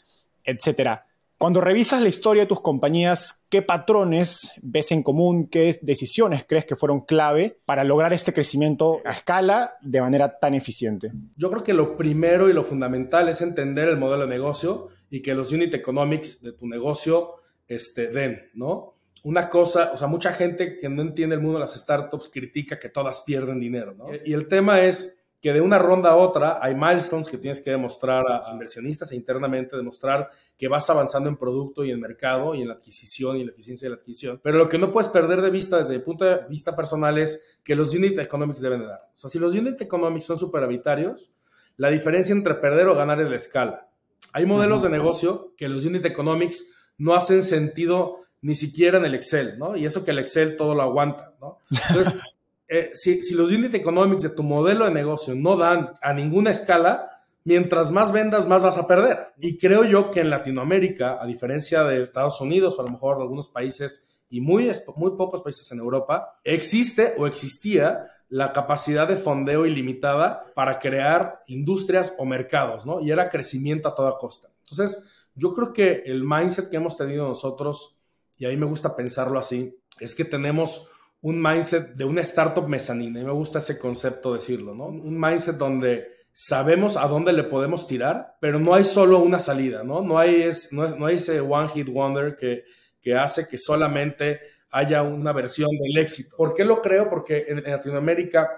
etc. 0.44 1.00
Cuando 1.42 1.60
revisas 1.60 2.00
la 2.00 2.08
historia 2.08 2.44
de 2.44 2.46
tus 2.46 2.60
compañías, 2.60 3.44
¿qué 3.48 3.62
patrones 3.62 4.52
ves 4.62 4.92
en 4.92 5.02
común? 5.02 5.48
¿Qué 5.48 5.76
decisiones 5.82 6.44
crees 6.48 6.64
que 6.66 6.76
fueron 6.76 7.00
clave 7.00 7.58
para 7.64 7.82
lograr 7.82 8.12
este 8.12 8.32
crecimiento 8.32 9.00
a 9.04 9.10
escala 9.10 9.74
de 9.80 10.00
manera 10.00 10.38
tan 10.38 10.54
eficiente? 10.54 11.10
Yo 11.34 11.50
creo 11.50 11.64
que 11.64 11.72
lo 11.72 11.96
primero 11.96 12.48
y 12.48 12.52
lo 12.52 12.62
fundamental 12.62 13.28
es 13.28 13.40
entender 13.40 13.88
el 13.88 13.96
modelo 13.96 14.22
de 14.22 14.28
negocio 14.28 14.90
y 15.10 15.20
que 15.20 15.34
los 15.34 15.52
unit 15.52 15.74
economics 15.74 16.40
de 16.42 16.52
tu 16.52 16.68
negocio 16.68 17.32
este, 17.66 18.06
den, 18.06 18.48
¿no? 18.54 18.94
Una 19.24 19.48
cosa, 19.48 19.90
o 19.92 19.96
sea, 19.96 20.06
mucha 20.06 20.32
gente 20.34 20.76
que 20.76 20.88
no 20.88 21.02
entiende 21.02 21.34
el 21.34 21.40
mundo 21.40 21.58
de 21.58 21.62
las 21.62 21.74
startups 21.74 22.30
critica 22.32 22.78
que 22.78 22.88
todas 22.88 23.22
pierden 23.22 23.58
dinero, 23.58 23.96
¿no? 23.98 24.06
Y 24.24 24.32
el 24.32 24.46
tema 24.46 24.82
es 24.82 25.21
que 25.42 25.52
de 25.52 25.60
una 25.60 25.76
ronda 25.76 26.10
a 26.10 26.16
otra 26.16 26.58
hay 26.62 26.76
milestones 26.76 27.28
que 27.28 27.36
tienes 27.36 27.60
que 27.60 27.72
demostrar 27.72 28.24
a 28.30 28.52
inversionistas 28.52 29.10
e 29.10 29.16
internamente 29.16 29.76
demostrar 29.76 30.28
que 30.56 30.68
vas 30.68 30.88
avanzando 30.88 31.28
en 31.28 31.36
producto 31.36 31.84
y 31.84 31.90
en 31.90 32.00
mercado 32.00 32.54
y 32.54 32.62
en 32.62 32.68
la 32.68 32.74
adquisición 32.74 33.36
y 33.36 33.40
en 33.40 33.46
la 33.46 33.52
eficiencia 33.52 33.86
de 33.86 33.96
la 33.96 34.00
adquisición. 34.00 34.40
Pero 34.40 34.56
lo 34.56 34.68
que 34.68 34.78
no 34.78 34.92
puedes 34.92 35.10
perder 35.10 35.42
de 35.42 35.50
vista 35.50 35.78
desde 35.78 35.96
el 35.96 36.02
punto 36.02 36.24
de 36.24 36.46
vista 36.48 36.76
personal 36.76 37.18
es 37.18 37.58
que 37.64 37.74
los 37.74 37.92
unit 37.92 38.16
economics 38.20 38.60
deben 38.60 38.80
de 38.80 38.86
dar. 38.86 39.00
O 39.12 39.18
sea, 39.18 39.28
si 39.28 39.40
los 39.40 39.52
unit 39.52 39.80
economics 39.80 40.26
son 40.26 40.38
superhabitarios, 40.38 41.32
la 41.76 41.90
diferencia 41.90 42.32
entre 42.32 42.54
perder 42.54 42.86
o 42.86 42.94
ganar 42.94 43.20
es 43.20 43.28
la 43.28 43.36
escala. 43.36 43.88
Hay 44.32 44.46
modelos 44.46 44.84
de 44.84 44.90
negocio 44.90 45.54
que 45.56 45.68
los 45.68 45.84
unit 45.84 46.04
economics 46.04 46.70
no 46.98 47.14
hacen 47.14 47.42
sentido 47.42 48.20
ni 48.42 48.54
siquiera 48.54 48.98
en 48.98 49.06
el 49.06 49.16
Excel, 49.16 49.58
¿no? 49.58 49.76
Y 49.76 49.86
eso 49.86 50.04
que 50.04 50.12
el 50.12 50.20
Excel 50.20 50.56
todo 50.56 50.76
lo 50.76 50.82
aguanta, 50.82 51.34
¿no? 51.40 51.58
Entonces, 51.88 52.20
eh, 52.68 52.90
si, 52.92 53.34
los 53.34 53.50
unit 53.50 53.74
economics 53.74 54.22
de 54.22 54.30
tu 54.30 54.42
modelo 54.42 54.84
de 54.84 54.90
negocio 54.90 55.34
no 55.34 55.56
dan 55.56 55.92
a 56.00 56.12
ninguna 56.12 56.50
escala, 56.50 57.22
mientras 57.44 57.90
más 57.90 58.12
vendas, 58.12 58.46
más 58.48 58.62
vas 58.62 58.78
a 58.78 58.86
perder. 58.86 59.32
Y 59.38 59.58
creo 59.58 59.84
yo 59.84 60.10
que 60.10 60.20
en 60.20 60.30
Latinoamérica, 60.30 61.22
a 61.22 61.26
diferencia 61.26 61.84
de 61.84 62.02
Estados 62.02 62.40
Unidos 62.40 62.78
o 62.78 62.82
a 62.82 62.84
lo 62.84 62.92
mejor 62.92 63.20
algunos 63.20 63.48
países 63.48 64.08
y 64.30 64.40
muy, 64.40 64.70
muy 64.96 65.10
pocos 65.16 65.42
países 65.42 65.70
en 65.72 65.78
Europa, 65.78 66.38
existe 66.44 67.14
o 67.18 67.26
existía 67.26 68.08
la 68.30 68.54
capacidad 68.54 69.06
de 69.06 69.16
fondeo 69.16 69.66
ilimitada 69.66 70.46
para 70.54 70.78
crear 70.78 71.42
industrias 71.48 72.14
o 72.16 72.24
mercados, 72.24 72.86
¿no? 72.86 73.00
Y 73.00 73.10
era 73.10 73.28
crecimiento 73.28 73.90
a 73.90 73.94
toda 73.94 74.16
costa. 74.16 74.48
Entonces, 74.62 75.06
yo 75.34 75.54
creo 75.54 75.74
que 75.74 76.02
el 76.06 76.24
mindset 76.24 76.70
que 76.70 76.78
hemos 76.78 76.96
tenido 76.96 77.28
nosotros, 77.28 77.98
y 78.38 78.46
a 78.46 78.48
mí 78.48 78.56
me 78.56 78.64
gusta 78.64 78.96
pensarlo 78.96 79.38
así, 79.38 79.76
es 80.00 80.14
que 80.14 80.24
tenemos 80.24 80.88
un 81.22 81.40
mindset 81.40 81.94
de 81.94 82.04
una 82.04 82.20
startup 82.20 82.68
mezanina. 82.68 83.20
Y 83.20 83.24
me 83.24 83.32
gusta 83.32 83.60
ese 83.60 83.78
concepto 83.78 84.34
decirlo, 84.34 84.74
¿no? 84.74 84.86
Un 84.86 85.18
mindset 85.18 85.56
donde 85.56 86.08
sabemos 86.32 86.96
a 86.96 87.06
dónde 87.06 87.32
le 87.32 87.44
podemos 87.44 87.86
tirar, 87.86 88.36
pero 88.40 88.58
no 88.58 88.74
hay 88.74 88.84
solo 88.84 89.18
una 89.18 89.38
salida, 89.38 89.84
¿no? 89.84 90.02
No 90.02 90.18
hay, 90.18 90.42
es, 90.42 90.72
no, 90.72 91.06
hay 91.06 91.16
ese 91.16 91.40
one 91.40 91.68
hit 91.68 91.88
wonder 91.88 92.36
que, 92.36 92.64
que 93.00 93.14
hace 93.14 93.48
que 93.48 93.56
solamente 93.56 94.40
haya 94.70 95.02
una 95.02 95.32
versión 95.32 95.70
del 95.70 96.02
éxito. 96.02 96.36
¿Por 96.36 96.54
qué 96.54 96.64
lo 96.64 96.80
creo? 96.80 97.08
Porque 97.08 97.44
en, 97.48 97.62
Latinoamérica 97.62 98.50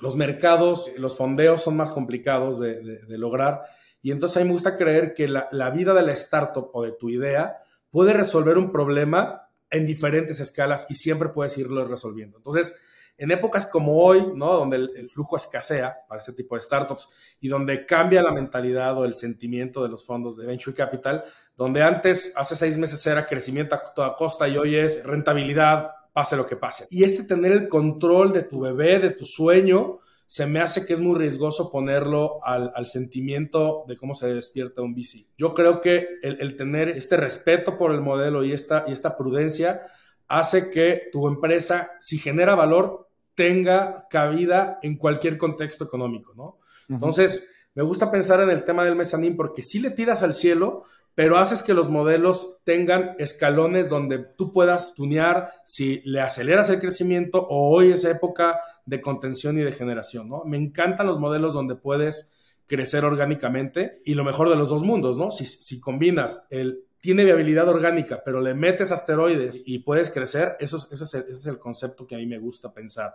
los 0.00 0.16
mercados, 0.16 0.90
los 0.96 1.16
fondeos 1.16 1.62
son 1.62 1.76
más 1.76 1.90
complicados 1.90 2.58
de, 2.60 3.00
lograr 3.08 3.62
y 4.02 4.10
entonces 4.10 4.36
a 4.36 4.40
mí 4.40 4.46
me 4.46 4.52
gusta 4.52 4.76
creer 4.76 5.14
que 5.14 5.28
la, 5.28 5.48
la 5.52 5.70
vida 5.70 5.94
de 5.94 6.02
la 6.02 6.12
startup 6.12 6.70
o 6.72 6.82
de 6.82 6.92
tu 6.92 7.10
idea 7.10 7.58
puede 7.90 8.12
resolver 8.12 8.58
un 8.58 8.72
problema 8.72 9.43
en 9.74 9.84
diferentes 9.84 10.40
escalas 10.40 10.86
y 10.88 10.94
siempre 10.94 11.28
puedes 11.28 11.58
irlo 11.58 11.84
resolviendo. 11.84 12.36
Entonces, 12.36 12.80
en 13.16 13.30
épocas 13.30 13.66
como 13.66 14.02
hoy, 14.02 14.32
¿no? 14.34 14.54
Donde 14.54 14.76
el, 14.76 15.08
flujo 15.08 15.36
escasea 15.36 15.96
para 16.08 16.18
este 16.18 16.32
tipo 16.32 16.54
de 16.54 16.62
startups 16.62 17.08
y 17.40 17.48
donde 17.48 17.86
cambia 17.86 18.22
la 18.22 18.32
mentalidad 18.32 18.96
o 18.98 19.04
el 19.04 19.14
sentimiento 19.14 19.82
de 19.82 19.88
los 19.88 20.04
fondos 20.04 20.36
de 20.36 20.46
venture 20.46 20.74
capital, 20.74 21.24
donde 21.56 21.82
antes, 21.82 22.32
hace 22.36 22.56
seis 22.56 22.76
meses 22.76 23.04
era 23.06 23.26
crecimiento 23.26 23.74
a 23.74 23.84
toda 23.94 24.16
costa 24.16 24.48
y 24.48 24.56
hoy 24.56 24.76
es 24.76 25.04
rentabilidad, 25.04 25.90
pase 26.12 26.36
lo 26.36 26.46
que 26.46 26.56
pase. 26.56 26.86
Y 26.90 27.04
este 27.04 27.24
tener 27.24 27.52
el 27.52 27.68
control 27.68 28.32
de 28.32 28.44
tu 28.44 28.60
bebé, 28.60 28.98
de 28.98 29.10
tu 29.10 29.24
sueño, 29.24 30.00
se 30.26 30.46
me 30.46 30.60
hace 30.60 30.86
que 30.86 30.94
es 30.94 31.00
muy 31.00 31.18
riesgoso 31.18 31.70
ponerlo 31.70 32.44
al, 32.44 32.86
sentimiento 32.86 33.84
de 33.86 33.96
cómo 33.96 34.14
se 34.14 34.32
despierta 34.32 34.82
un 34.82 34.94
VC. 34.94 35.26
Yo 35.36 35.54
creo 35.54 35.80
que 35.80 36.18
el, 36.22 36.56
tener 36.56 36.88
este 36.88 37.16
respeto 37.16 37.76
por 37.76 37.92
el 37.92 38.00
modelo 38.00 38.44
y 38.44 38.52
esta, 38.52 38.84
y 38.88 38.92
esta 38.92 39.16
prudencia 39.16 39.82
hace 40.26 40.70
que 40.70 41.02
tu 41.12 41.28
empresa, 41.28 41.92
si 42.00 42.18
genera 42.18 42.54
valor, 42.54 43.08
tenga 43.34 44.06
cabida 44.08 44.78
en 44.82 44.96
cualquier 44.96 45.36
contexto 45.36 45.84
económico, 45.84 46.32
¿no? 46.34 46.58
Entonces, 46.88 47.50
me 47.74 47.82
gusta 47.82 48.10
pensar 48.10 48.40
en 48.40 48.50
el 48.50 48.64
tema 48.64 48.84
del 48.84 48.96
mezanín 48.96 49.36
porque 49.36 49.62
si 49.62 49.80
le 49.80 49.90
tiras 49.90 50.22
al 50.22 50.32
cielo, 50.32 50.84
pero 51.14 51.38
haces 51.38 51.62
que 51.62 51.74
los 51.74 51.88
modelos 51.88 52.58
tengan 52.64 53.14
escalones 53.18 53.88
donde 53.88 54.18
tú 54.18 54.52
puedas 54.52 54.94
tunear 54.94 55.50
si 55.64 56.00
le 56.04 56.20
aceleras 56.20 56.70
el 56.70 56.80
crecimiento 56.80 57.46
o 57.48 57.74
hoy 57.74 57.92
es 57.92 58.04
época 58.04 58.60
de 58.84 59.00
contención 59.00 59.58
y 59.58 59.62
de 59.62 59.72
generación, 59.72 60.28
¿no? 60.28 60.44
Me 60.44 60.56
encantan 60.56 61.06
los 61.06 61.20
modelos 61.20 61.54
donde 61.54 61.76
puedes 61.76 62.32
crecer 62.66 63.04
orgánicamente 63.04 64.00
y 64.04 64.14
lo 64.14 64.24
mejor 64.24 64.48
de 64.50 64.56
los 64.56 64.70
dos 64.70 64.82
mundos, 64.82 65.16
¿no? 65.16 65.30
Si, 65.30 65.44
si 65.44 65.80
combinas 65.80 66.46
el 66.50 66.84
tiene 67.04 67.26
viabilidad 67.26 67.68
orgánica, 67.68 68.22
pero 68.24 68.40
le 68.40 68.54
metes 68.54 68.90
asteroides 68.90 69.62
y 69.66 69.80
puedes 69.80 70.08
crecer, 70.08 70.56
eso, 70.58 70.78
eso 70.90 71.04
es, 71.04 71.12
el, 71.12 71.20
ese 71.24 71.32
es 71.32 71.46
el 71.48 71.58
concepto 71.58 72.06
que 72.06 72.14
a 72.14 72.18
mí 72.18 72.24
me 72.24 72.38
gusta 72.38 72.72
pensar. 72.72 73.14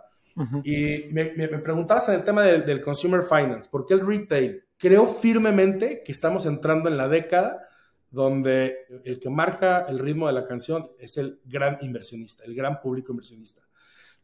Y 0.62 1.06
me, 1.10 1.32
me, 1.32 1.48
preguntabas 1.58 2.08
en 2.08 2.14
el 2.14 2.22
tema 2.22 2.44
del, 2.44 2.64
del 2.64 2.80
consumer 2.80 3.22
finance, 3.24 3.68
¿por 3.68 3.84
qué 3.84 3.94
el 3.94 4.06
retail? 4.06 4.62
Creo 4.78 5.08
firmemente 5.08 6.04
que 6.04 6.12
estamos 6.12 6.46
entrando 6.46 6.88
en 6.88 6.96
la 6.96 7.08
década 7.08 7.66
donde 8.10 8.76
el 9.04 9.18
que 9.20 9.30
marca 9.30 9.86
el 9.88 9.98
ritmo 9.98 10.26
de 10.26 10.32
la 10.32 10.46
canción 10.46 10.90
es 10.98 11.16
el 11.16 11.40
gran 11.44 11.78
inversionista, 11.80 12.44
el 12.44 12.54
gran 12.54 12.80
público 12.80 13.12
inversionista. 13.12 13.62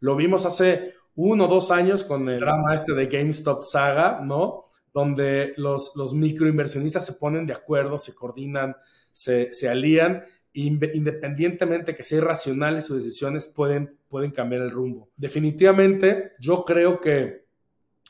Lo 0.01 0.17
vimos 0.17 0.45
hace 0.45 0.95
uno 1.15 1.47
o 1.47 1.49
dos 1.49 1.71
años 1.71 2.05
con 2.05 2.29
el 2.29 2.41
drama 2.41 2.75
este 2.75 2.95
de 2.95 3.07
GameStop 3.07 3.63
Saga, 3.63 4.21
¿no? 4.23 4.65
Donde 4.93 5.55
los, 5.57 5.95
los 5.97 6.15
microinversionistas 6.15 7.07
se 7.07 7.15
ponen 7.15 7.47
de 7.47 7.53
acuerdo, 7.53 7.99
se 7.99 8.15
coordinan, 8.15 8.77
se, 9.13 9.53
se 9.53 9.69
alían, 9.69 10.23
independientemente 10.53 11.95
que 11.95 12.03
sean 12.03 12.25
racionales 12.25 12.87
sus 12.87 13.03
decisiones, 13.03 13.47
pueden, 13.47 13.99
pueden 14.09 14.31
cambiar 14.31 14.63
el 14.63 14.71
rumbo. 14.71 15.11
Definitivamente, 15.17 16.33
yo 16.41 16.65
creo 16.65 17.01
que 17.01 17.46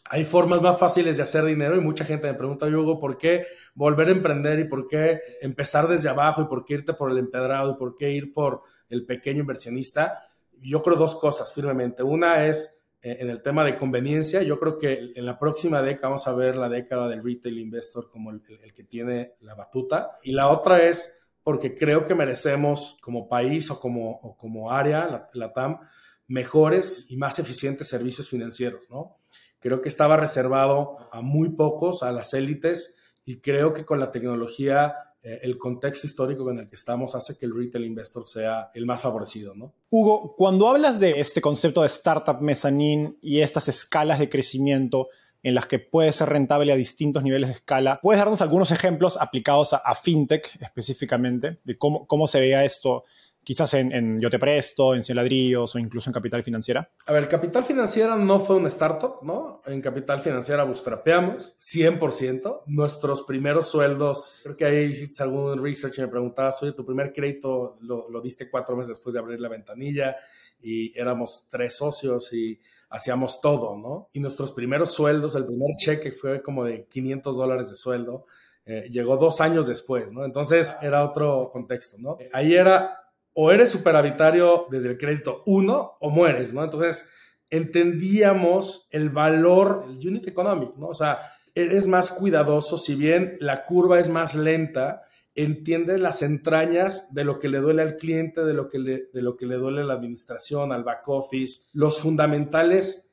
hay 0.09 0.25
formas 0.25 0.61
más 0.63 0.79
fáciles 0.79 1.17
de 1.17 1.23
hacer 1.23 1.45
dinero 1.45 1.77
y 1.77 1.81
mucha 1.81 2.05
gente 2.05 2.27
me 2.27 2.35
pregunta, 2.35 2.67
Hugo, 2.67 2.99
¿por 2.99 3.19
qué 3.19 3.47
volver 3.75 4.09
a 4.09 4.13
emprender 4.13 4.59
y 4.59 4.65
por 4.65 4.87
qué 4.87 5.21
empezar 5.41 5.89
desde 5.89 6.09
abajo 6.09 6.43
y 6.43 6.47
por 6.47 6.65
qué 6.65 6.75
irte 6.75 6.95
por 6.95 7.11
el 7.11 7.19
empedrado 7.19 7.73
y 7.73 7.77
por 7.77 7.95
qué 7.95 8.11
ir 8.11 8.33
por 8.33 8.63
el 8.89 9.05
pequeño 9.05 9.41
inversionista? 9.41 10.29
Yo 10.61 10.83
creo 10.83 10.97
dos 10.97 11.17
cosas 11.17 11.53
firmemente. 11.53 12.03
Una 12.03 12.47
es 12.47 12.83
eh, 13.03 13.19
en 13.21 13.31
el 13.31 13.43
tema 13.43 13.65
de 13.65 13.77
conveniencia. 13.77 14.43
Yo 14.43 14.59
creo 14.59 14.79
que 14.79 15.13
en 15.15 15.27
la 15.27 15.39
próxima 15.39 15.83
década 15.83 16.09
vamos 16.09 16.27
a 16.27 16.35
ver 16.35 16.57
la 16.57 16.69
década 16.69 17.09
del 17.09 17.23
retail 17.23 17.59
investor 17.59 18.11
como 18.11 18.31
el, 18.31 18.43
que 18.43 18.85
tiene 18.85 19.35
la 19.41 19.55
batuta. 19.55 20.19
Y 20.23 20.33
la 20.33 20.49
otra 20.49 20.83
es 20.83 21.29
porque 21.43 21.75
creo 21.75 22.05
que 22.05 22.15
merecemos 22.15 22.97
como 23.01 23.29
país 23.29 23.71
o 23.71 23.79
como, 23.79 24.37
como 24.37 24.73
área, 24.73 25.07
la, 25.07 25.31
la 25.35 25.53
TAM, 25.53 25.79
mejores 26.29 27.07
y 27.09 27.17
más 27.17 27.39
eficientes 27.39 27.89
servicios 27.89 28.29
financieros, 28.29 28.91
¿no? 28.91 29.19
Creo 29.61 29.81
que 29.81 29.89
estaba 29.89 30.17
reservado 30.17 30.97
a 31.13 31.21
muy 31.21 31.51
pocos, 31.51 32.03
a 32.03 32.13
las 32.13 32.35
élites, 32.35 32.95
y 33.25 33.41
creo 33.41 33.73
que 33.73 33.85
con 33.85 33.99
la 33.99 34.13
tecnología, 34.13 34.95
eh, 35.23 35.41
el 35.43 35.59
contexto 35.59 36.07
histórico 36.07 36.49
en 36.51 36.61
el 36.61 36.69
que 36.69 36.77
estamos 36.77 37.15
hace 37.15 37.37
que 37.37 37.47
el 37.47 37.55
retail 37.57 37.85
investor 37.85 38.25
sea 38.25 38.71
el 38.75 38.87
más 38.87 39.03
favorecido, 39.03 39.55
¿no? 39.55 39.75
Hugo, 39.91 40.35
cuando 40.37 40.69
hablas 40.69 41.01
de 41.01 41.19
este 41.21 41.41
concepto 41.41 41.81
de 41.81 41.89
startup 41.89 42.41
mezzanine 42.41 43.17
y 43.21 43.41
estas 43.41 43.69
escalas 43.69 44.19
de 44.19 44.29
crecimiento, 44.29 45.09
en 45.43 45.55
las 45.55 45.67
que 45.67 45.79
puede 45.79 46.13
ser 46.13 46.29
rentable 46.29 46.73
a 46.73 46.77
distintos 46.77 47.23
niveles 47.23 47.49
de 47.49 47.55
escala. 47.55 48.01
¿Puedes 48.03 48.19
darnos 48.19 48.43
algunos 48.43 48.73
ejemplos 48.73 49.17
aplicados 49.17 49.75
a, 49.75 49.95
fintech 49.95 50.61
específicamente 50.61 51.59
de 51.63 51.79
cómo, 51.79 52.05
cómo 52.09 52.27
se 52.27 52.41
veía 52.41 52.65
esto 52.65 53.05
quizás 53.47 53.75
en, 53.75 54.21
Yo 54.21 54.29
Te 54.29 54.41
Presto, 54.41 54.93
en 54.93 55.05
Cien 55.05 55.15
Ladrillos 55.15 55.73
o 55.73 55.79
incluso 55.79 56.11
en 56.11 56.15
Capital 56.15 56.43
Financiera? 56.43 56.91
A 57.07 57.13
ver, 57.13 57.29
Capital 57.29 57.63
Financiera 57.63 58.17
no 58.17 58.41
fue 58.41 58.57
una 58.57 58.67
startup, 58.67 59.23
¿no? 59.23 59.63
En 59.67 59.81
Capital 59.81 60.19
Financiera 60.19 60.65
bootstrapeamos 60.65 61.57
100%. 61.61 62.63
Nuestros 62.67 63.23
primeros 63.23 63.69
sueldos, 63.69 64.41
creo 64.43 64.57
que 64.57 64.65
ahí 64.65 64.85
hiciste 64.87 65.23
algún 65.23 65.63
research 65.63 65.97
y 65.99 66.01
me 66.01 66.09
preguntabas, 66.09 66.61
oye, 66.65 66.73
tu 66.73 66.85
primer 66.85 67.13
crédito 67.13 67.79
lo, 67.83 68.11
lo 68.11 68.21
diste 68.21 68.51
cuatro 68.51 68.75
meses 68.75 68.89
después 68.89 69.15
de 69.15 69.21
abrir 69.21 69.41
la 69.41 69.49
ventanilla 69.49 70.17
y 70.61 70.99
éramos 70.99 71.47
tres 71.49 71.77
socios 71.77 72.33
y 72.33 72.59
hacíamos 72.89 73.41
todo, 73.41 73.77
¿no? 73.79 74.09
Y 74.13 74.19
nuestros 74.19 74.51
primeros 74.51 74.93
sueldos, 74.93 75.37
el 75.37 75.47
primer 75.47 75.77
cheque 75.77 76.11
fue 76.11 76.43
como 76.43 76.65
de 76.65 76.87
500 76.87 77.37
dólares 77.37 77.69
de 77.69 77.77
sueldo. 77.77 78.27
Eh, 78.65 78.89
llegó 78.91 79.17
dos 79.17 79.41
años 79.41 79.69
después, 79.69 80.13
¿no? 80.13 80.25
Entonces 80.25 80.77
era 80.83 81.05
otro 81.05 81.51
contexto, 81.53 81.97
¿no? 82.01 82.19
Ahí 82.33 82.57
era 82.57 83.06
o 83.39 83.53
eres 83.53 83.71
superavitario 83.71 84.67
desde 84.71 84.89
el 84.89 84.97
crédito 84.97 85.43
1 85.45 85.99
o 86.01 86.11
mueres, 86.11 86.55
¿no? 86.55 86.65
Entonces, 86.65 87.11
entendíamos 87.51 88.89
el 88.91 89.11
valor 89.11 89.87
del 89.87 90.09
unit 90.09 90.27
economic, 90.27 90.75
¿no? 90.77 90.87
O 90.87 90.95
sea, 90.95 91.21
eres 91.55 91.87
más 91.87 92.11
cuidadoso, 92.11 92.79
si 92.79 92.95
bien 92.95 93.37
la 93.41 93.67
curva 93.67 94.01
es 94.01 94.09
más 94.09 94.35
lenta, 94.35 95.03
entiendes 95.35 96.01
las 96.01 96.23
entrañas 96.23 97.13
de 97.13 97.25
lo 97.25 97.39
que 97.39 97.51
le 97.51 97.59
duele 97.59 97.83
al 97.83 97.97
cliente, 97.97 98.43
de 98.43 98.55
lo 98.55 98.69
que 98.69 98.79
le, 98.79 99.03
de 99.13 99.21
lo 99.21 99.37
que 99.37 99.45
le 99.45 99.57
duele 99.57 99.83
a 99.83 99.85
la 99.85 99.95
administración, 99.95 100.73
al 100.73 100.83
back 100.83 101.07
office. 101.07 101.65
Los 101.75 102.01
fundamentales, 102.01 103.13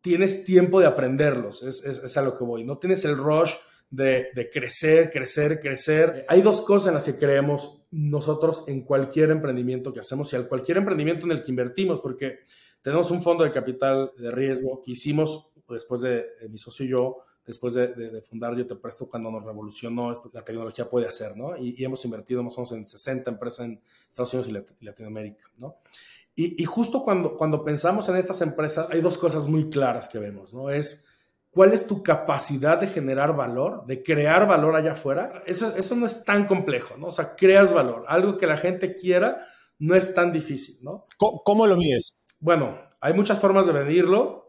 tienes 0.00 0.44
tiempo 0.44 0.78
de 0.78 0.86
aprenderlos, 0.86 1.64
es, 1.64 1.84
es, 1.84 2.16
a 2.16 2.22
lo 2.22 2.36
que 2.36 2.44
voy. 2.44 2.62
No 2.62 2.78
tienes 2.78 3.04
el 3.04 3.16
rush 3.16 3.54
de, 3.94 4.50
crecer, 4.52 5.10
crecer, 5.10 5.60
crecer. 5.60 6.24
Hay 6.28 6.42
dos 6.42 6.62
cosas 6.62 6.88
en 6.88 6.94
las 6.94 7.04
que 7.04 7.16
creemos 7.16 7.82
nosotros 7.90 8.64
en 8.66 8.82
cualquier 8.82 9.30
emprendimiento 9.30 9.92
que 9.92 10.00
hacemos 10.00 10.32
y 10.32 10.36
al 10.36 10.48
cualquier 10.48 10.78
emprendimiento 10.78 11.26
en 11.26 11.32
el 11.32 11.42
que 11.42 11.50
invertimos, 11.50 12.00
porque 12.00 12.40
tenemos 12.82 13.10
un 13.10 13.22
fondo 13.22 13.44
de 13.44 13.52
capital 13.52 14.12
de 14.18 14.30
riesgo 14.30 14.82
que 14.82 14.92
hicimos 14.92 15.52
después 15.68 16.00
de, 16.02 16.24
mi 16.50 16.58
socio 16.58 16.84
y 16.84 16.88
yo, 16.88 17.18
después 17.46 17.74
de, 17.74 18.20
fundar 18.28 18.56
Yo 18.56 18.66
Te 18.66 18.74
Presto, 18.74 19.08
cuando 19.08 19.30
nos 19.30 19.44
revolucionó 19.44 20.12
esto, 20.12 20.30
la 20.32 20.44
tecnología 20.44 20.88
puede 20.88 21.06
hacer, 21.06 21.36
¿no? 21.36 21.56
Y, 21.56 21.82
hemos 21.84 22.04
invertido 22.04 22.42
más 22.42 22.58
o 22.58 22.74
en 22.74 22.84
60 22.84 23.30
empresas 23.30 23.66
en 23.66 23.80
Estados 24.08 24.34
Unidos 24.34 24.74
y, 24.80 24.84
Latinoamérica, 24.84 25.44
¿no? 25.56 25.76
Y, 26.34 26.60
y, 26.60 26.64
justo 26.64 27.04
cuando, 27.04 27.36
cuando 27.36 27.64
pensamos 27.64 28.08
en 28.08 28.16
estas 28.16 28.42
empresas, 28.42 28.90
hay 28.90 29.00
dos 29.00 29.16
cosas 29.16 29.46
muy 29.46 29.70
claras 29.70 30.08
que 30.08 30.18
vemos, 30.18 30.52
¿no? 30.52 30.68
Es 30.68 31.04
cuál 31.54 31.72
es 31.72 31.86
tu 31.86 32.02
capacidad 32.02 32.78
de 32.78 32.88
generar 32.88 33.34
valor, 33.34 33.86
de 33.86 34.02
crear 34.02 34.46
valor 34.46 34.74
allá 34.74 34.92
afuera. 34.92 35.42
Eso, 35.46 35.74
eso 35.76 35.94
no 35.94 36.04
es 36.04 36.24
tan 36.24 36.46
complejo, 36.46 36.96
¿no? 36.96 37.06
O 37.06 37.12
sea, 37.12 37.36
creas 37.36 37.72
valor. 37.72 38.04
Algo 38.08 38.36
que 38.36 38.46
la 38.46 38.56
gente 38.56 38.94
quiera 38.94 39.46
no 39.78 39.94
es 39.94 40.12
tan 40.14 40.32
difícil, 40.32 40.78
¿no? 40.82 41.06
¿Cómo, 41.16 41.66
lo 41.66 41.76
mides? 41.76 42.20
Bueno, 42.40 42.76
hay 43.00 43.14
muchas 43.14 43.40
formas 43.40 43.66
de 43.66 43.72
medirlo, 43.72 44.48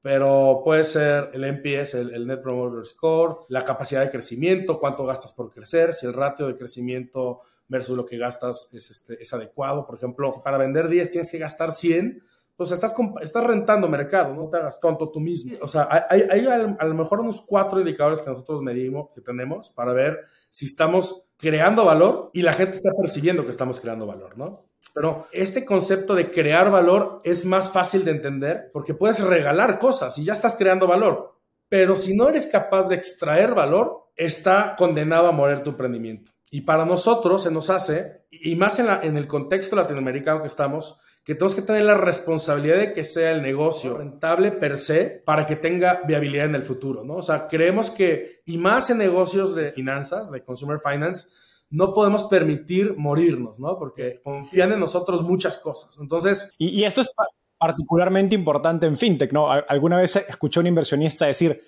pero 0.00 0.62
puede 0.64 0.84
ser 0.84 1.30
el 1.34 1.44
NPS, 1.44 1.94
el, 1.94 2.26
Net 2.26 2.40
Promoter 2.40 2.86
Score, 2.86 3.40
la 3.50 3.64
capacidad 3.64 4.00
de 4.00 4.10
crecimiento, 4.10 4.80
cuánto 4.80 5.04
gastas 5.04 5.32
por 5.32 5.50
crecer, 5.50 5.92
si 5.92 6.06
el 6.06 6.14
ratio 6.14 6.46
de 6.46 6.56
crecimiento 6.56 7.42
versus 7.68 7.96
lo 7.96 8.06
que 8.06 8.16
gastas 8.16 8.70
es, 8.72 8.90
este, 8.90 9.20
es 9.22 9.32
adecuado. 9.34 9.86
Por 9.86 9.96
ejemplo, 9.96 10.40
para 10.42 10.56
vender 10.56 10.88
10 10.88 11.10
tienes 11.10 11.30
que 11.30 11.38
gastar 11.38 11.72
100, 11.72 12.22
pues 12.56 12.70
estás, 12.70 12.94
estás 13.20 13.44
rentando 13.44 13.88
mercado, 13.88 14.34
no 14.34 14.48
te 14.48 14.56
hagas 14.56 14.80
tonto 14.80 15.10
tú 15.10 15.20
mismo. 15.20 15.56
O 15.60 15.68
sea, 15.68 15.88
hay, 16.08 16.22
hay 16.22 16.46
a 16.46 16.84
lo 16.84 16.94
mejor 16.94 17.20
unos 17.20 17.42
cuatro 17.42 17.78
indicadores 17.78 18.22
que 18.22 18.30
nosotros 18.30 18.62
medimos, 18.62 19.10
que 19.14 19.20
tenemos, 19.20 19.70
para 19.70 19.92
ver 19.92 20.20
si 20.50 20.64
estamos 20.64 21.26
creando 21.36 21.84
valor 21.84 22.30
y 22.32 22.42
la 22.42 22.54
gente 22.54 22.76
está 22.76 22.90
percibiendo 22.98 23.44
que 23.44 23.50
estamos 23.50 23.78
creando 23.78 24.06
valor, 24.06 24.38
¿no? 24.38 24.64
Pero 24.94 25.26
este 25.30 25.66
concepto 25.66 26.14
de 26.14 26.30
crear 26.30 26.70
valor 26.70 27.20
es 27.22 27.44
más 27.44 27.70
fácil 27.70 28.04
de 28.06 28.12
entender 28.12 28.70
porque 28.72 28.94
puedes 28.94 29.20
regalar 29.22 29.78
cosas 29.78 30.16
y 30.16 30.24
ya 30.24 30.32
estás 30.32 30.56
creando 30.56 30.86
valor. 30.86 31.34
Pero 31.68 31.96
si 31.96 32.16
no 32.16 32.28
eres 32.30 32.46
capaz 32.46 32.88
de 32.88 32.94
extraer 32.94 33.54
valor, 33.54 34.08
está 34.16 34.74
condenado 34.76 35.26
a 35.28 35.32
morir 35.32 35.60
tu 35.60 35.70
emprendimiento. 35.70 36.32
Y 36.50 36.62
para 36.62 36.86
nosotros 36.86 37.42
se 37.42 37.50
nos 37.50 37.68
hace, 37.68 38.24
y 38.30 38.54
más 38.56 38.78
en, 38.78 38.86
la, 38.86 39.00
en 39.02 39.16
el 39.16 39.26
contexto 39.26 39.76
latinoamericano 39.76 40.40
que 40.40 40.46
estamos, 40.46 40.98
que 41.26 41.34
tenemos 41.34 41.56
que 41.56 41.62
tener 41.62 41.82
la 41.82 41.94
responsabilidad 41.94 42.78
de 42.78 42.92
que 42.92 43.02
sea 43.02 43.32
el 43.32 43.42
negocio 43.42 43.98
rentable 43.98 44.52
per 44.52 44.78
se 44.78 45.06
para 45.24 45.44
que 45.44 45.56
tenga 45.56 46.02
viabilidad 46.06 46.46
en 46.46 46.54
el 46.54 46.62
futuro, 46.62 47.02
¿no? 47.02 47.14
O 47.14 47.22
sea, 47.22 47.48
creemos 47.48 47.90
que, 47.90 48.42
y 48.46 48.58
más 48.58 48.90
en 48.90 48.98
negocios 48.98 49.56
de 49.56 49.72
finanzas, 49.72 50.30
de 50.30 50.44
consumer 50.44 50.78
finance, 50.78 51.26
no 51.68 51.92
podemos 51.92 52.24
permitir 52.24 52.94
morirnos, 52.96 53.58
¿no? 53.58 53.76
Porque 53.76 54.20
confían 54.22 54.72
en 54.72 54.78
nosotros 54.78 55.24
muchas 55.24 55.56
cosas. 55.56 55.98
Entonces... 56.00 56.52
Y, 56.58 56.84
esto 56.84 57.00
es 57.00 57.10
particularmente 57.58 58.36
importante 58.36 58.86
en 58.86 58.96
fintech, 58.96 59.32
¿no? 59.32 59.50
Alguna 59.50 59.96
vez 59.96 60.14
escuché 60.14 60.60
a 60.60 60.62
un 60.62 60.68
inversionista 60.68 61.26
decir, 61.26 61.60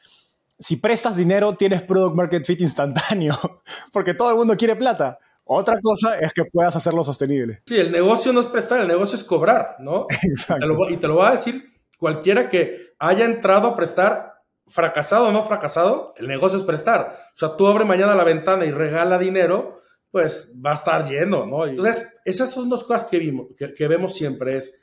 si 0.56 0.76
prestas 0.76 1.16
dinero, 1.16 1.56
tienes 1.56 1.82
product 1.82 2.14
market 2.14 2.44
fit 2.44 2.60
instantáneo, 2.60 3.36
porque 3.92 4.14
todo 4.14 4.30
el 4.30 4.36
mundo 4.36 4.56
quiere 4.56 4.76
plata. 4.76 5.18
Otra 5.50 5.81
cosa 5.81 6.19
es 6.19 6.35
que 6.35 6.45
puedas 6.45 6.76
hacerlo 6.76 7.02
sostenible. 7.02 7.62
Sí, 7.64 7.78
el 7.78 7.90
negocio 7.90 8.35
no 8.35 8.40
es 8.40 8.49
prestar, 8.49 8.83
el 8.83 8.88
negocio 8.88 9.17
es 9.17 9.25
cobrar, 9.25 9.76
¿no? 9.78 10.07
Exacto. 10.23 10.67
Y 10.90 10.99
te 10.99 11.09
lo, 11.09 11.17
va 11.17 11.31
a 11.31 11.33
decir 11.33 11.73
cualquiera 11.99 12.50
que 12.50 12.93
haya 12.99 13.25
entrado 13.25 13.69
a 13.69 13.75
prestar, 13.75 14.43
fracasado 14.67 15.28
o 15.28 15.33
no 15.33 15.43
fracasado, 15.43 16.12
el 16.19 16.28
negocio 16.28 16.58
es 16.58 16.65
prestar. 16.65 17.19
O 17.32 17.37
sea, 17.37 17.56
tú 17.56 17.67
abre 17.67 17.87
mañana 17.87 18.15
la 18.15 18.25
ventana 18.25 18.67
y 18.67 18.71
regala 18.73 19.17
dinero, 19.19 19.80
pues 20.11 20.54
va 20.65 20.73
a 20.73 20.75
estar 20.75 21.08
lleno, 21.08 21.47
¿no? 21.47 21.67
Entonces, 21.67 22.21
esas 22.26 22.50
son 22.50 22.69
dos 22.69 22.84
cosas 22.84 23.04
que, 23.04 23.19
vimos, 23.19 23.47
que 23.56 23.89
vemos 23.89 24.15
siempre, 24.15 24.58
es 24.58 24.82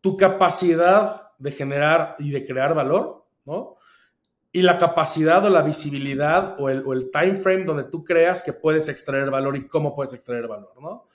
tu 0.00 0.16
capacidad 0.16 1.24
de 1.38 1.52
generar 1.52 2.16
y 2.18 2.30
de 2.30 2.46
crear 2.46 2.74
valor, 2.74 3.26
¿no? 3.44 3.75
Y 4.56 4.62
la 4.62 4.78
capacidad 4.78 5.44
o 5.44 5.50
la 5.50 5.60
visibilidad 5.60 6.56
o 6.58 6.70
el, 6.70 6.82
o 6.86 6.94
el, 6.94 7.10
time 7.10 7.34
frame 7.34 7.64
donde 7.64 7.84
tú 7.84 8.02
creas 8.02 8.42
que 8.42 8.54
puedes 8.54 8.88
extraer 8.88 9.30
valor 9.30 9.54
y 9.54 9.68
cómo 9.68 9.94
puedes 9.94 10.14
extraer 10.14 10.48
valor, 10.48 10.72
¿no? 10.80 11.08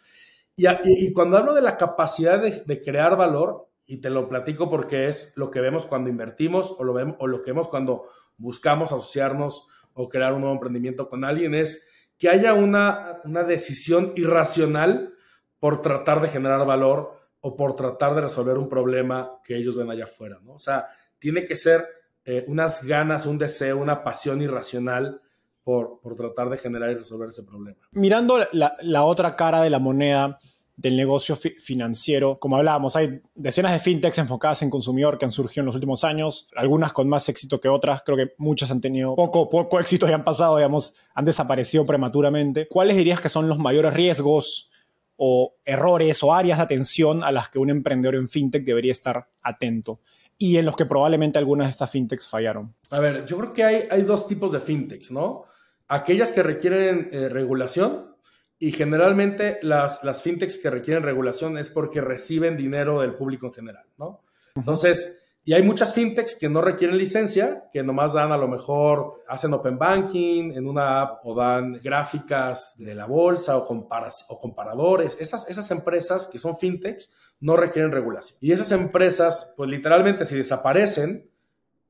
Y, 0.56 1.12
cuando 1.12 1.38
hablo 1.38 1.56
de 1.56 1.64
la 1.64 1.76
capacidad 1.76 2.40
de, 2.40 2.62
de, 2.64 2.82
crear 2.84 3.18
valor, 3.18 3.68
y 3.88 3.98
te 3.98 4.12
lo 4.12 4.30
platico 4.30 4.70
porque 4.70 5.08
es 5.08 5.34
lo 5.38 5.50
que 5.50 5.60
vemos 5.60 5.88
cuando 5.88 6.08
invertimos 6.08 6.76
o 6.78 6.84
lo, 6.84 6.94
vemos, 6.94 7.16
o 7.18 7.26
lo 7.26 7.42
que 7.42 7.50
vemos 7.50 7.68
cuando 7.68 8.04
buscamos 8.38 8.92
asociarnos 8.92 9.68
o 9.94 10.08
crear 10.08 10.34
un 10.34 10.42
nuevo 10.42 10.54
emprendimiento 10.54 11.10
con 11.10 11.24
alguien, 11.24 11.56
es 11.56 11.90
que 12.20 12.30
haya 12.30 12.54
una, 12.54 13.22
una 13.24 13.44
decisión 13.44 14.14
irracional 14.18 15.16
por 15.58 15.82
tratar 15.82 16.22
de 16.22 16.28
generar 16.28 16.64
valor 16.68 17.18
o 17.40 17.56
por 17.56 17.76
tratar 17.76 18.14
de 18.14 18.22
resolver 18.22 18.60
un 18.60 18.70
problema 18.70 19.40
que 19.44 19.58
ellos 19.58 19.76
ven 19.76 19.90
allá 19.90 20.04
afuera, 20.04 20.38
¿no? 20.44 20.54
O 20.54 20.60
sea, 20.60 20.90
tiene 21.18 21.44
que 21.44 21.56
ser 21.56 22.01
eh, 22.26 22.46
unas 22.48 22.84
ganas, 22.84 23.26
un 23.26 23.38
deseo, 23.38 23.78
una 23.78 24.04
pasión 24.04 24.42
irracional 24.42 25.22
por, 25.64 26.00
por, 26.02 26.16
tratar 26.16 26.50
de 26.50 26.58
generar 26.58 26.92
y 26.92 26.96
resolver 26.96 27.30
ese 27.30 27.44
problema. 27.44 27.78
Mirando 27.92 28.40
la, 28.52 28.76
la 28.82 29.04
otra 29.04 29.36
cara 29.36 29.62
de 29.62 29.70
la 29.70 29.80
moneda 29.80 30.38
del 30.82 30.98
negocio 30.98 31.36
financiero, 31.36 32.40
como 32.40 32.58
hablábamos, 32.58 32.96
hay 32.96 33.22
decenas 33.36 33.72
de 33.74 33.80
fintechs 33.80 34.18
enfocadas 34.18 34.64
en 34.64 34.72
consumidor 34.72 35.20
que 35.20 35.26
han 35.26 35.32
surgido 35.32 35.62
en 35.62 35.68
los 35.68 35.76
últimos 35.76 36.04
años, 36.04 36.48
algunas 36.56 36.92
con 36.92 37.08
más 37.08 37.30
éxito 37.30 37.60
que 37.60 37.70
otras, 37.70 38.02
creo 38.04 38.18
que 38.18 38.34
muchas 38.38 38.72
han 38.72 38.82
tenido 38.82 39.16
poco, 39.16 39.48
poco 39.48 39.80
éxito 39.80 40.10
y 40.10 40.12
han 40.12 40.24
pasado, 40.24 40.58
digamos, 40.58 40.96
han 41.14 41.26
desaparecido 41.26 41.86
prematuramente. 41.86 42.68
¿Cuáles 42.68 42.98
dirías 42.98 43.22
que 43.22 43.30
son 43.30 43.48
los 43.48 43.60
mayores 43.60 43.94
riesgos 43.94 44.72
o 45.18 45.54
errores 45.66 46.24
o 46.24 46.34
áreas 46.34 46.58
de 46.58 46.64
atención 46.64 47.24
a 47.24 47.32
las 47.32 47.50
que 47.50 47.60
un 47.60 47.70
emprendedor 47.70 48.16
en 48.16 48.28
fintech 48.28 48.64
debería 48.64 48.92
estar 48.92 49.30
atento? 49.44 50.00
Y 50.42 50.58
en 50.58 50.66
los 50.66 50.76
que 50.76 50.88
probablemente 50.88 51.38
algunas 51.38 51.68
de 51.68 51.72
estas 51.72 51.92
fintechs 51.92 52.28
fallaron? 52.28 52.74
A 52.90 53.00
ver, 53.00 53.28
yo 53.28 53.38
creo 53.38 53.54
que 53.54 53.64
hay, 53.64 53.88
hay 53.92 54.02
dos 54.02 54.28
tipos 54.28 54.52
de 54.52 54.60
fintechs, 54.60 55.12
¿no? 55.12 55.44
Aquellas 55.88 56.32
que 56.32 56.42
requieren 56.42 57.10
eh, 57.12 57.30
regulación 57.30 58.16
y 58.58 58.72
generalmente 58.72 59.60
las, 59.62 60.04
las 60.04 60.24
fintechs 60.24 60.58
que 60.58 60.72
requieren 60.72 61.04
regulación 61.04 61.60
es 61.60 61.70
porque 61.70 62.02
reciben 62.02 62.58
dinero 62.58 63.02
del 63.02 63.14
público 63.14 63.46
en 63.46 63.54
general, 63.54 63.86
¿no? 64.00 64.24
Entonces, 64.56 65.21
y 65.44 65.54
hay 65.54 65.64
muchas 65.64 65.94
fintechs 65.96 66.38
que 66.40 66.50
no 66.50 66.62
requieren 66.62 66.98
licencia, 66.98 67.64
que 67.74 67.82
nomás 67.82 68.14
dan 68.14 68.32
a 68.32 68.38
lo 68.38 68.48
mejor, 68.48 69.24
hacen 69.28 69.54
open 69.54 69.80
banking 69.80 70.52
en 70.52 70.68
una 70.68 71.02
app 71.02 71.26
o 71.26 71.34
dan 71.34 71.80
gráficas 71.84 72.76
de 72.78 72.94
la 72.94 73.08
bolsa 73.08 73.58
o, 73.58 73.66
o 73.66 74.38
comparadores. 74.38 75.18
Esas, 75.20 75.50
esas 75.50 75.72
empresas 75.72 76.28
que 76.32 76.38
son 76.38 76.56
fintechs 76.58 77.12
no 77.40 77.58
requieren 77.58 77.92
regulación. 77.92 78.38
Y 78.40 78.52
esas 78.52 78.72
empresas, 78.72 79.54
pues 79.58 79.68
literalmente 79.68 80.28
si 80.28 80.36
desaparecen, 80.36 81.28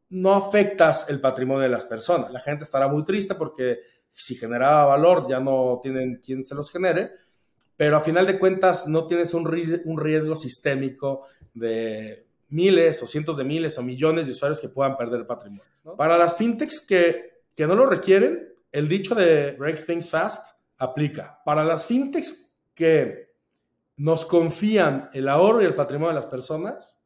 no 0.10 0.34
afectas 0.34 1.10
el 1.10 1.20
patrimonio 1.20 1.64
de 1.64 1.70
las 1.70 1.84
personas. 1.84 2.32
La 2.32 2.40
gente 2.40 2.64
estará 2.64 2.88
muy 2.88 3.04
triste 3.04 3.36
porque 3.36 3.80
si 4.12 4.36
generaba 4.36 4.86
valor 4.86 5.26
ya 5.30 5.42
no 5.42 5.80
tienen 5.84 6.22
quien 6.24 6.46
se 6.46 6.56
los 6.56 6.72
genere, 6.72 7.12
pero 7.76 7.98
a 7.98 8.02
final 8.02 8.26
de 8.26 8.40
cuentas 8.40 8.88
no 8.88 9.08
tienes 9.08 9.34
un, 9.34 9.46
un 9.86 10.00
riesgo 10.00 10.36
sistémico 10.38 11.24
de 11.54 12.31
miles 12.52 13.02
o 13.02 13.08
cientos 13.08 13.38
de 13.38 13.44
miles 13.44 13.78
o 13.78 13.84
millones 13.84 14.26
de 14.26 14.34
usuarios 14.34 14.60
que 14.60 14.70
puedan 14.70 14.98
perder 14.98 15.22
el 15.22 15.26
patrimonio. 15.26 15.64
Para 15.98 16.18
las 16.18 16.36
fintechs 16.36 16.86
que, 16.86 17.44
que 17.56 17.66
no 17.66 17.76
lo 17.76 17.86
requieren, 17.86 18.54
el 18.72 18.88
dicho 18.88 19.16
de 19.16 19.54
break 19.54 19.86
things 19.86 20.10
fast 20.10 20.56
aplica. 20.78 21.42
Para 21.44 21.64
las 21.64 21.86
fintechs 21.86 22.54
que 22.74 23.32
nos 23.98 24.26
confían 24.26 25.10
el 25.14 25.28
ahorro 25.28 25.62
y 25.62 25.66
el 25.66 25.76
patrimonio 25.76 26.10
de 26.10 26.16
las 26.16 26.28
personas, 26.28 27.00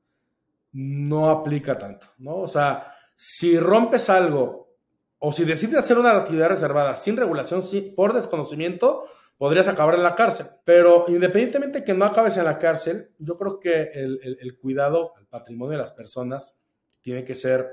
no 0.72 1.30
aplica 1.30 1.78
tanto, 1.78 2.08
¿no? 2.18 2.38
O 2.38 2.48
sea, 2.48 2.94
si 3.16 3.58
rompes 3.58 4.10
algo 4.10 4.76
o 5.20 5.32
si 5.32 5.46
decides 5.46 5.78
hacer 5.78 5.98
una 5.98 6.12
actividad 6.12 6.50
reservada 6.50 6.96
sin 6.96 7.18
regulación, 7.18 7.62
por 7.96 8.14
desconocimiento, 8.14 9.06
podrías 9.38 9.68
acabar 9.68 9.96
en 9.96 10.04
la 10.04 10.16
cárcel. 10.16 10.48
Pero 10.64 11.06
independientemente 11.08 11.84
que 11.84 11.94
no 11.94 12.06
acabes 12.06 12.38
en 12.38 12.46
la 12.46 12.58
cárcel, 12.58 13.12
yo 13.20 13.38
creo 13.38 13.60
que 13.60 13.92
el, 13.94 14.58
cuidado 14.60 15.14
al 15.18 15.28
patrimonio 15.28 15.72
de 15.72 15.80
las 15.80 15.92
personas 15.92 16.60
tiene 17.02 17.24
que 17.24 17.36
ser 17.36 17.68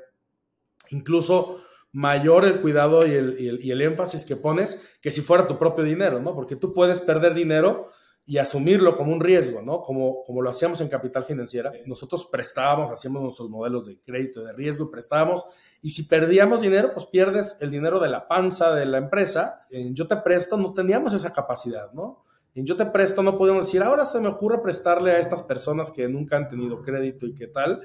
incluso 0.91 1.61
mayor 1.93 2.45
el 2.45 2.61
cuidado 2.61 3.03
el, 3.03 3.37
y 3.39 3.71
el, 3.71 3.81
énfasis 3.81 4.25
que 4.25 4.37
pones 4.37 4.83
que 5.01 5.11
si 5.11 5.21
fuera 5.21 5.47
tu 5.47 5.59
propio 5.59 5.85
dinero, 5.85 6.21
¿no? 6.21 6.35
Porque 6.35 6.57
tú 6.57 6.73
puedes 6.73 7.01
perder 7.01 7.35
dinero 7.35 7.91
y 8.25 8.39
asumirlo 8.39 8.97
como 8.97 9.13
un 9.13 9.21
riesgo, 9.21 9.63
¿no? 9.63 9.83
Como, 9.83 10.23
como 10.23 10.43
lo 10.43 10.51
hacíamos 10.51 10.81
en 10.81 10.89
Capital 10.89 11.25
Financiera. 11.25 11.73
Nosotros 11.87 12.29
prestábamos, 12.31 12.93
hacíamos 12.93 13.23
nuestros 13.23 13.51
modelos 13.51 13.87
de 13.87 13.99
crédito, 14.01 14.45
de 14.45 14.53
riesgo 14.53 14.85
y 14.85 14.91
prestábamos. 14.91 15.45
Y 15.81 15.91
si 15.91 16.05
perdíamos 16.05 16.61
dinero, 16.61 16.93
pues 16.95 17.07
pierdes 17.07 17.57
el 17.61 17.71
dinero 17.71 17.99
de 17.99 18.09
la 18.09 18.29
panza 18.29 18.73
de 18.75 18.87
la 18.87 18.99
empresa. 18.99 19.57
En 19.71 19.95
Yo 19.95 20.07
Te 20.07 20.17
Presto 20.19 20.57
no 20.57 20.73
teníamos 20.73 21.15
esa 21.15 21.33
capacidad, 21.33 21.93
¿no? 21.93 22.25
En 22.55 22.65
Yo 22.65 22.77
Te 22.77 22.87
Presto 22.87 23.23
no 23.23 23.37
podemos 23.37 23.67
decir, 23.67 23.83
ahora 23.83 24.05
se 24.05 24.21
me 24.21 24.29
ocurre 24.29 24.63
prestarle 24.63 25.13
a 25.13 25.19
estas 25.19 25.43
personas 25.43 25.91
que 25.91 26.09
nunca 26.09 26.37
han 26.37 26.49
tenido 26.49 26.81
crédito 26.81 27.27
y 27.27 27.35
qué 27.35 27.49
tal, 27.49 27.83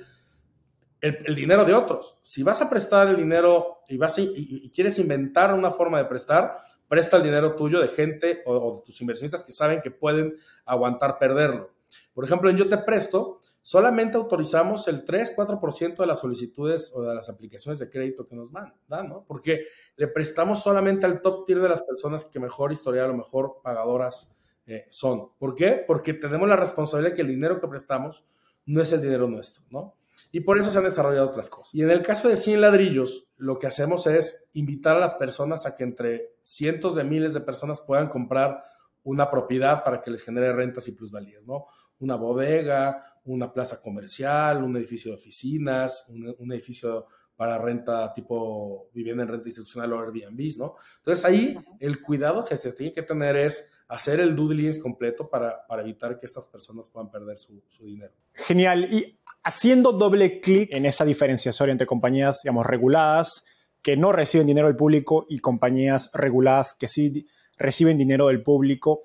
el, 1.02 1.36
dinero 1.36 1.66
de 1.66 1.74
otros. 1.74 2.20
Si 2.22 2.44
vas 2.44 2.62
a 2.62 2.70
prestar 2.70 3.08
el 3.08 3.16
dinero 3.16 3.80
y, 3.88 3.98
vas 3.98 4.20
y 4.20 4.70
quieres 4.72 5.00
inventar 5.00 5.54
una 5.54 5.72
forma 5.72 5.98
de 5.98 6.06
prestar, 6.06 6.58
presta 6.88 7.18
el 7.18 7.24
dinero 7.24 7.56
tuyo 7.56 7.80
de 7.82 7.88
gente 7.88 8.42
o, 8.46 8.78
de 8.78 8.82
tus 8.84 9.00
inversionistas 9.02 9.44
que 9.44 9.52
saben 9.52 9.82
que 9.82 9.92
pueden 9.92 10.38
aguantar 10.66 11.20
perderlo. 11.20 11.72
Por 12.14 12.24
ejemplo, 12.24 12.50
en 12.50 12.58
Yo 12.58 12.68
Te 12.68 12.78
Presto, 12.78 13.40
solamente 13.62 14.18
autorizamos 14.18 14.88
el 14.88 15.06
3-4% 15.06 15.98
de 15.98 16.06
las 16.06 16.20
solicitudes 16.20 16.92
o 16.96 17.02
de 17.02 17.14
las 17.14 17.30
aplicaciones 17.30 17.80
de 17.80 17.90
crédito 17.90 18.26
que 18.26 18.36
nos 18.36 18.52
dan, 18.52 18.74
¿no? 19.10 19.26
Porque 19.28 19.66
le 19.96 20.08
prestamos 20.08 20.64
solamente 20.64 21.06
al 21.06 21.22
top 21.22 21.46
tier 21.46 21.62
de 21.62 21.70
las 21.70 21.82
personas 21.82 22.26
que 22.26 22.40
mejor 22.40 22.72
historial 22.72 23.12
o 23.12 23.14
mejor 23.14 23.60
pagadoras 23.62 24.36
eh, 24.66 24.86
son. 24.90 25.32
¿Por 25.38 25.54
qué? 25.54 25.84
Porque 25.86 26.14
tenemos 26.14 26.48
la 26.48 26.56
responsabilidad 26.56 27.12
de 27.12 27.16
que 27.16 27.22
el 27.24 27.28
dinero 27.28 27.60
que 27.60 27.68
prestamos 27.68 28.26
no 28.66 28.82
es 28.82 28.92
el 28.92 29.02
dinero 29.02 29.28
nuestro, 29.28 29.64
¿no? 29.70 29.97
Y 30.32 30.42
por 30.42 30.58
eso 30.58 30.72
se 30.72 30.78
han 30.78 30.84
desarrollado 30.84 31.28
otras 31.28 31.50
cosas. 31.50 31.74
Y 31.74 31.82
en 31.82 31.90
el 31.90 32.02
caso 32.02 32.28
de 32.28 32.36
100 32.36 32.62
ladrillos, 32.62 33.30
lo 33.38 33.60
que 33.60 33.68
hacemos 33.68 34.08
es 34.08 34.50
invitar 34.54 34.98
a 34.98 35.00
las 35.00 35.16
personas 35.16 35.66
a 35.66 35.76
que 35.76 35.84
entre 35.84 36.36
cientos 36.42 36.96
de 36.96 37.04
miles 37.04 37.34
de 37.34 37.42
personas 37.42 37.82
puedan 37.82 38.10
comprar 38.10 38.64
una 39.04 39.32
propiedad 39.32 39.84
para 39.84 40.02
que 40.02 40.12
les 40.12 40.24
genere 40.24 40.52
rentas 40.52 40.88
y 40.90 40.92
plusvalías, 40.92 41.44
¿no? 41.46 41.66
Una 42.00 42.16
bodega, 42.16 43.18
una 43.24 43.52
plaza 43.54 43.82
comercial, 43.82 44.64
un 44.64 44.76
edificio 44.76 45.12
de 45.12 45.18
oficinas, 45.18 46.10
un, 46.10 46.52
edificio 46.52 47.08
para 47.36 47.58
renta 47.58 48.14
tipo 48.14 48.90
vivienda 48.94 49.24
en 49.24 49.30
renta 49.30 49.48
institucional 49.48 49.94
o 49.94 50.00
Airbnb, 50.02 50.58
¿no? 50.58 50.76
Entonces 50.98 51.24
ahí 51.24 51.58
el 51.80 52.02
cuidado 52.02 52.44
que 52.44 52.58
se 52.58 52.74
tiene 52.74 52.92
que 52.92 53.04
tener 53.04 53.38
es 53.38 53.72
hacer 53.88 54.20
el 54.20 54.36
due 54.36 54.50
diligence 54.50 54.82
completo 54.82 55.30
para, 55.30 55.66
para 55.68 55.84
evitar 55.84 56.20
que 56.20 56.26
estas 56.26 56.46
personas 56.46 56.90
puedan 56.90 57.10
perder 57.10 57.38
su, 57.38 57.64
su 57.70 57.86
dinero. 57.86 58.14
Genial. 58.34 58.92
Y 58.94 59.17
haciendo 59.48 59.94
doble 59.94 60.42
clic 60.42 60.68
en 60.74 60.86
esa 60.86 61.06
diferenciación 61.06 61.70
entre 61.70 61.88
compañías, 61.88 62.42
digamos, 62.44 62.66
reguladas 62.66 63.46
que 63.82 63.96
no 63.96 64.12
reciben 64.12 64.46
dinero 64.46 64.68
del 64.68 64.76
público 64.76 65.26
y 65.30 65.40
compañías 65.40 66.12
reguladas 66.14 66.74
que 66.78 66.90
sí 66.90 67.26
reciben 67.58 67.98
dinero 67.98 68.28
del 68.28 68.44
público, 68.44 69.04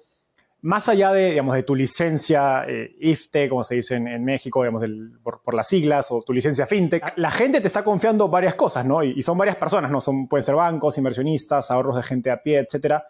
más 0.61 0.89
allá 0.89 1.13
de, 1.13 1.31
digamos, 1.31 1.55
de 1.55 1.63
tu 1.63 1.77
licencia 1.77 2.65
eh, 2.67 2.91
IFTE, 3.01 3.49
como 3.49 3.63
se 3.63 3.77
dice 3.77 3.95
en, 3.95 4.25
México, 4.25 4.63
digamos, 4.63 4.83
por, 5.23 5.55
las 5.55 5.69
siglas, 5.69 6.11
o 6.11 6.23
tu 6.23 6.33
licencia 6.33 6.67
FinTech, 6.67 7.13
la 7.17 7.31
gente 7.31 7.61
te 7.61 7.69
está 7.69 7.85
confiando 7.85 8.29
varias 8.29 8.57
cosas, 8.57 8.85
¿no? 8.85 9.05
Y, 9.05 9.23
son 9.23 9.39
varias 9.39 9.57
personas, 9.57 9.93
¿no? 9.93 10.01
Son, 10.01 10.27
pueden 10.27 10.43
ser 10.43 10.57
bancos, 10.57 10.99
inversionistas, 10.99 11.71
ahorros 11.71 11.95
de 11.95 12.03
gente 12.03 12.33
a 12.33 12.43
pie, 12.43 12.59
etcétera. 12.59 13.07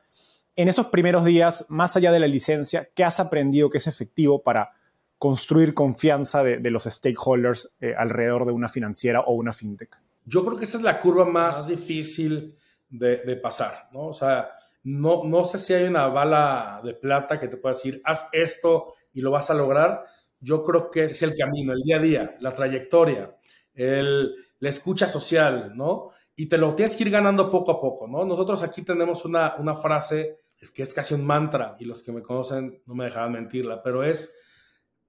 En 0.54 0.68
esos 0.68 0.88
primeros 0.88 1.24
días, 1.24 1.64
más 1.70 1.96
allá 1.96 2.12
de 2.12 2.20
la 2.20 2.26
licencia, 2.26 2.90
¿qué 2.94 3.04
has 3.04 3.20
aprendido 3.20 3.70
que 3.70 3.78
es 3.78 3.86
efectivo 3.86 4.42
para 4.42 4.72
construir 5.22 5.72
confianza 5.72 6.42
de, 6.42 6.68
los 6.72 6.82
stakeholders 6.82 7.76
eh, 7.80 7.94
alrededor 7.96 8.44
de 8.44 8.50
una 8.50 8.68
financiera 8.68 9.20
o 9.20 9.34
una 9.34 9.52
fintech? 9.52 9.96
Yo 10.24 10.44
creo 10.44 10.58
que 10.58 10.64
esa 10.64 10.78
es 10.78 10.82
la 10.82 10.98
curva 10.98 11.24
más 11.24 11.68
difícil 11.68 12.58
de, 12.88 13.36
pasar, 13.36 13.88
¿no? 13.92 14.08
O 14.08 14.14
sea, 14.14 14.50
no, 14.82 15.22
no 15.22 15.44
sé 15.44 15.58
si 15.58 15.74
hay 15.74 15.84
una 15.84 16.08
bala 16.08 16.80
de 16.82 16.94
plata 16.94 17.38
que 17.38 17.46
te 17.46 17.56
pueda 17.56 17.72
decir, 17.72 18.02
haz 18.04 18.30
esto 18.32 18.94
y 19.12 19.20
lo 19.20 19.30
vas 19.30 19.48
a 19.48 19.54
lograr. 19.54 20.06
Yo 20.40 20.64
creo 20.64 20.90
que 20.90 21.04
ese 21.04 21.14
es 21.14 21.22
el 21.22 21.36
camino, 21.36 21.72
el 21.72 21.82
día 21.82 21.98
a 21.98 22.00
día, 22.00 22.36
la 22.40 22.52
trayectoria, 22.52 23.36
el, 23.74 24.34
la 24.58 24.68
escucha 24.70 25.06
social, 25.06 25.70
¿no? 25.76 26.10
Y 26.34 26.46
te 26.46 26.58
lo 26.58 26.74
tienes 26.74 26.96
que 26.96 27.04
ir 27.04 27.10
ganando 27.10 27.48
poco 27.48 27.70
a 27.70 27.80
poco, 27.80 28.08
¿no? 28.08 28.24
Nosotros 28.24 28.60
aquí 28.64 28.82
tenemos 28.82 29.24
una, 29.24 29.54
una 29.60 29.76
frase 29.76 30.40
es 30.58 30.72
que 30.72 30.82
es 30.82 30.92
casi 30.92 31.14
un 31.14 31.24
mantra 31.24 31.76
y 31.78 31.84
los 31.84 32.02
que 32.02 32.10
me 32.10 32.22
conocen 32.22 32.82
no 32.86 32.96
me 32.96 33.04
dejarán 33.04 33.30
mentirla, 33.30 33.84
pero 33.84 34.02
es 34.02 34.34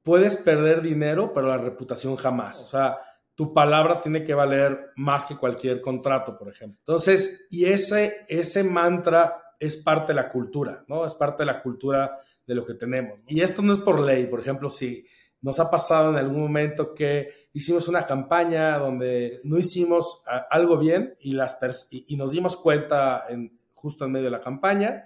puedes 0.03 0.37
perder 0.37 0.81
dinero, 0.81 1.33
pero 1.33 1.47
la 1.47 1.57
reputación 1.57 2.15
jamás. 2.15 2.61
O 2.61 2.67
sea, 2.67 2.99
tu 3.35 3.53
palabra 3.53 3.99
tiene 3.99 4.23
que 4.23 4.33
valer 4.33 4.91
más 4.95 5.25
que 5.25 5.35
cualquier 5.35 5.81
contrato, 5.81 6.37
por 6.37 6.49
ejemplo. 6.49 6.77
Entonces, 6.79 7.47
y 7.49 7.65
ese, 7.65 8.25
ese 8.27 8.63
mantra 8.63 9.41
es 9.59 9.77
parte 9.77 10.13
de 10.13 10.21
la 10.21 10.29
cultura, 10.29 10.83
¿no? 10.87 11.05
Es 11.05 11.15
parte 11.15 11.43
de 11.43 11.47
la 11.47 11.61
cultura 11.61 12.19
de 12.45 12.55
lo 12.55 12.65
que 12.65 12.73
tenemos. 12.73 13.19
Y 13.27 13.41
esto 13.41 13.61
no 13.61 13.73
es 13.73 13.79
por 13.79 13.99
ley, 14.01 14.27
por 14.27 14.39
ejemplo, 14.39 14.69
si 14.69 15.05
nos 15.41 15.59
ha 15.59 15.69
pasado 15.69 16.11
en 16.11 16.17
algún 16.17 16.41
momento 16.41 16.93
que 16.93 17.49
hicimos 17.53 17.87
una 17.87 18.05
campaña 18.05 18.77
donde 18.77 19.41
no 19.43 19.57
hicimos 19.57 20.23
algo 20.49 20.77
bien 20.77 21.15
y, 21.19 21.33
las 21.33 21.59
y, 21.91 22.15
nos 22.15 22.31
dimos 22.31 22.55
cuenta 22.55 23.25
en, 23.29 23.59
justo 23.73 24.05
en 24.05 24.11
medio 24.11 24.25
de 24.25 24.31
la 24.31 24.41
campaña, 24.41 25.05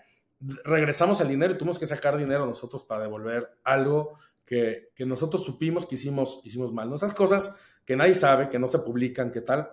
regresamos 0.64 1.20
el 1.22 1.30
dinero 1.30 1.54
y 1.54 1.58
tuvimos 1.58 1.80
que 1.80 1.88
sacar 1.88 2.18
dinero 2.18 2.46
nosotros 2.46 2.84
para 2.84 3.04
devolver 3.04 3.58
algo 3.64 4.20
que, 4.48 5.06
nosotros 5.06 5.44
supimos 5.44 5.86
que 5.86 5.96
hicimos, 5.96 6.40
hicimos 6.46 6.74
mal. 6.74 6.90
¿no? 6.90 6.96
Esas 6.96 7.14
cosas 7.14 7.60
que 7.86 7.98
nadie 7.98 8.16
sabe, 8.16 8.50
que 8.50 8.58
no 8.58 8.68
se 8.68 8.80
publican, 8.80 9.32
que 9.32 9.42
tal, 9.42 9.70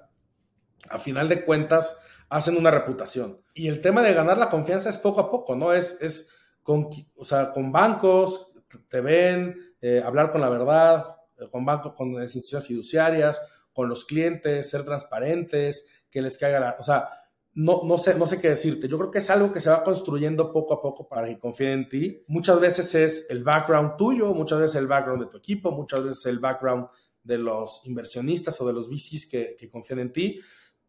a 0.90 0.98
final 0.98 1.28
de 1.28 1.44
cuentas 1.44 2.02
hacen 2.28 2.56
una 2.56 2.72
reputación. 2.72 3.40
Y 3.54 3.68
el 3.68 3.80
tema 3.80 4.02
de 4.02 4.12
ganar 4.12 4.36
la 4.36 4.50
confianza 4.50 4.90
es 4.90 4.98
poco 4.98 5.20
a 5.20 5.30
poco, 5.30 5.54
¿no? 5.54 5.72
Es, 5.72 5.98
es 6.00 6.30
con, 6.62 6.88
o 7.16 7.24
sea, 7.24 7.52
con 7.52 7.70
bancos, 7.70 8.52
te 8.88 9.00
ven, 9.00 9.56
eh, 9.80 10.02
hablar 10.04 10.32
con 10.32 10.40
la 10.40 10.48
verdad, 10.48 11.04
eh, 11.38 11.48
con 11.50 11.64
bancos, 11.64 11.92
con 11.94 12.20
instituciones 12.20 12.66
fiduciarias, 12.66 13.46
con 13.72 13.88
los 13.88 14.04
clientes, 14.04 14.68
ser 14.68 14.84
transparentes, 14.84 15.86
que 16.10 16.20
les 16.20 16.36
caiga 16.36 16.58
la... 16.58 16.76
O 16.80 16.82
sea, 16.82 17.08
no, 17.54 17.82
no, 17.84 17.98
sé, 17.98 18.14
no 18.14 18.26
sé 18.26 18.40
qué 18.40 18.48
decirte. 18.48 18.88
Yo 18.88 18.98
creo 18.98 19.10
que 19.10 19.18
es 19.18 19.30
algo 19.30 19.52
que 19.52 19.60
se 19.60 19.70
va 19.70 19.84
construyendo 19.84 20.52
poco 20.52 20.74
a 20.74 20.82
poco 20.82 21.08
para 21.08 21.28
que 21.28 21.38
confíen 21.38 21.70
en 21.70 21.88
ti. 21.88 22.24
Muchas 22.26 22.58
veces 22.60 22.94
es 22.94 23.30
el 23.30 23.44
background 23.44 23.96
tuyo, 23.96 24.34
muchas 24.34 24.58
veces 24.60 24.76
el 24.76 24.86
background 24.86 25.22
de 25.22 25.30
tu 25.30 25.36
equipo, 25.36 25.70
muchas 25.70 26.02
veces 26.02 26.26
el 26.26 26.40
background 26.40 26.88
de 27.22 27.38
los 27.38 27.82
inversionistas 27.86 28.60
o 28.60 28.66
de 28.66 28.72
los 28.72 28.88
VCs 28.88 29.26
que, 29.26 29.56
que 29.56 29.70
confían 29.70 30.00
en 30.00 30.12
ti. 30.12 30.40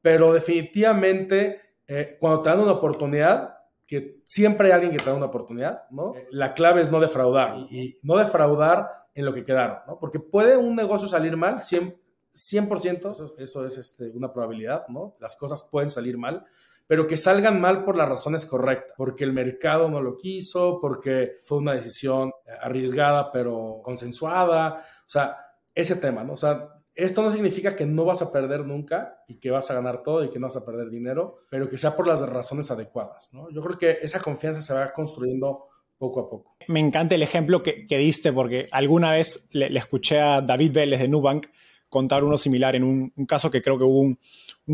Pero 0.01 0.33
definitivamente, 0.33 1.61
eh, 1.87 2.17
cuando 2.19 2.41
te 2.41 2.49
dan 2.49 2.59
una 2.59 2.73
oportunidad, 2.73 3.55
que 3.87 4.21
siempre 4.25 4.67
hay 4.67 4.73
alguien 4.73 4.91
que 4.91 4.99
te 4.99 5.09
da 5.09 5.15
una 5.15 5.27
oportunidad, 5.27 5.89
¿no? 5.91 6.13
La 6.31 6.53
clave 6.53 6.81
es 6.81 6.91
no 6.91 6.99
defraudar 6.99 7.57
y, 7.69 7.97
no 8.03 8.17
defraudar 8.17 9.07
en 9.13 9.25
lo 9.25 9.33
que 9.33 9.43
quedaron, 9.43 9.77
¿no? 9.87 9.99
Porque 9.99 10.19
puede 10.19 10.57
un 10.57 10.75
negocio 10.75 11.07
salir 11.07 11.37
mal, 11.37 11.59
siempre, 11.59 11.97
100%, 12.35 13.39
eso, 13.39 13.65
es 13.65 13.77
este, 13.77 14.09
una 14.11 14.33
probabilidad, 14.33 14.87
¿no? 14.89 15.15
Las 15.21 15.37
cosas 15.37 15.63
pueden 15.71 15.89
salir 15.89 16.17
mal, 16.17 16.45
pero 16.85 17.07
que 17.07 17.17
salgan 17.17 17.61
mal 17.61 17.85
por 17.85 17.95
las 17.95 18.09
razones 18.09 18.45
correctas, 18.45 18.93
porque 18.97 19.23
el 19.23 19.31
mercado 19.31 19.89
no 19.89 20.01
lo 20.01 20.17
quiso, 20.17 20.79
porque 20.81 21.37
fue 21.39 21.59
una 21.59 21.73
decisión 21.73 22.31
arriesgada 22.61 23.31
pero 23.31 23.79
consensuada, 23.83 24.85
o 25.07 25.09
sea, 25.09 25.37
ese 25.73 25.95
tema, 25.95 26.23
¿no? 26.23 26.33
O 26.33 26.37
sea, 26.37 26.69
esto 26.93 27.21
no 27.21 27.31
significa 27.31 27.75
que 27.75 27.85
no 27.85 28.05
vas 28.05 28.21
a 28.21 28.31
perder 28.31 28.65
nunca 28.65 29.23
y 29.27 29.39
que 29.39 29.51
vas 29.51 29.71
a 29.71 29.73
ganar 29.73 30.03
todo 30.03 30.23
y 30.23 30.29
que 30.29 30.39
no 30.39 30.47
vas 30.47 30.57
a 30.57 30.65
perder 30.65 30.89
dinero, 30.89 31.39
pero 31.49 31.69
que 31.69 31.77
sea 31.77 31.95
por 31.95 32.07
las 32.07 32.21
razones 32.21 32.69
adecuadas, 32.69 33.33
¿no? 33.33 33.49
Yo 33.49 33.61
creo 33.61 33.77
que 33.77 33.99
esa 34.01 34.21
confianza 34.21 34.61
se 34.61 34.73
va 34.73 34.91
construyendo 34.91 35.67
poco 35.97 36.19
a 36.19 36.29
poco. 36.29 36.57
Me 36.67 36.81
encanta 36.81 37.15
el 37.15 37.23
ejemplo 37.23 37.63
que, 37.63 37.85
diste 37.89 38.33
porque 38.33 38.67
alguna 38.71 39.11
vez 39.11 39.47
le, 39.51 39.69
le 39.69 39.79
escuché 39.79 40.19
a 40.19 40.41
David 40.41 40.73
Vélez 40.73 40.99
de 40.99 41.07
Nubank 41.07 41.47
contar 41.95 42.25
uno 42.25 42.37
similar 42.37 42.75
en 42.75 42.83
un, 42.83 43.25
caso 43.25 43.49
que 43.49 43.61
creo 43.61 43.77
que 43.77 43.85
hubo 43.85 44.01
un, 44.01 44.17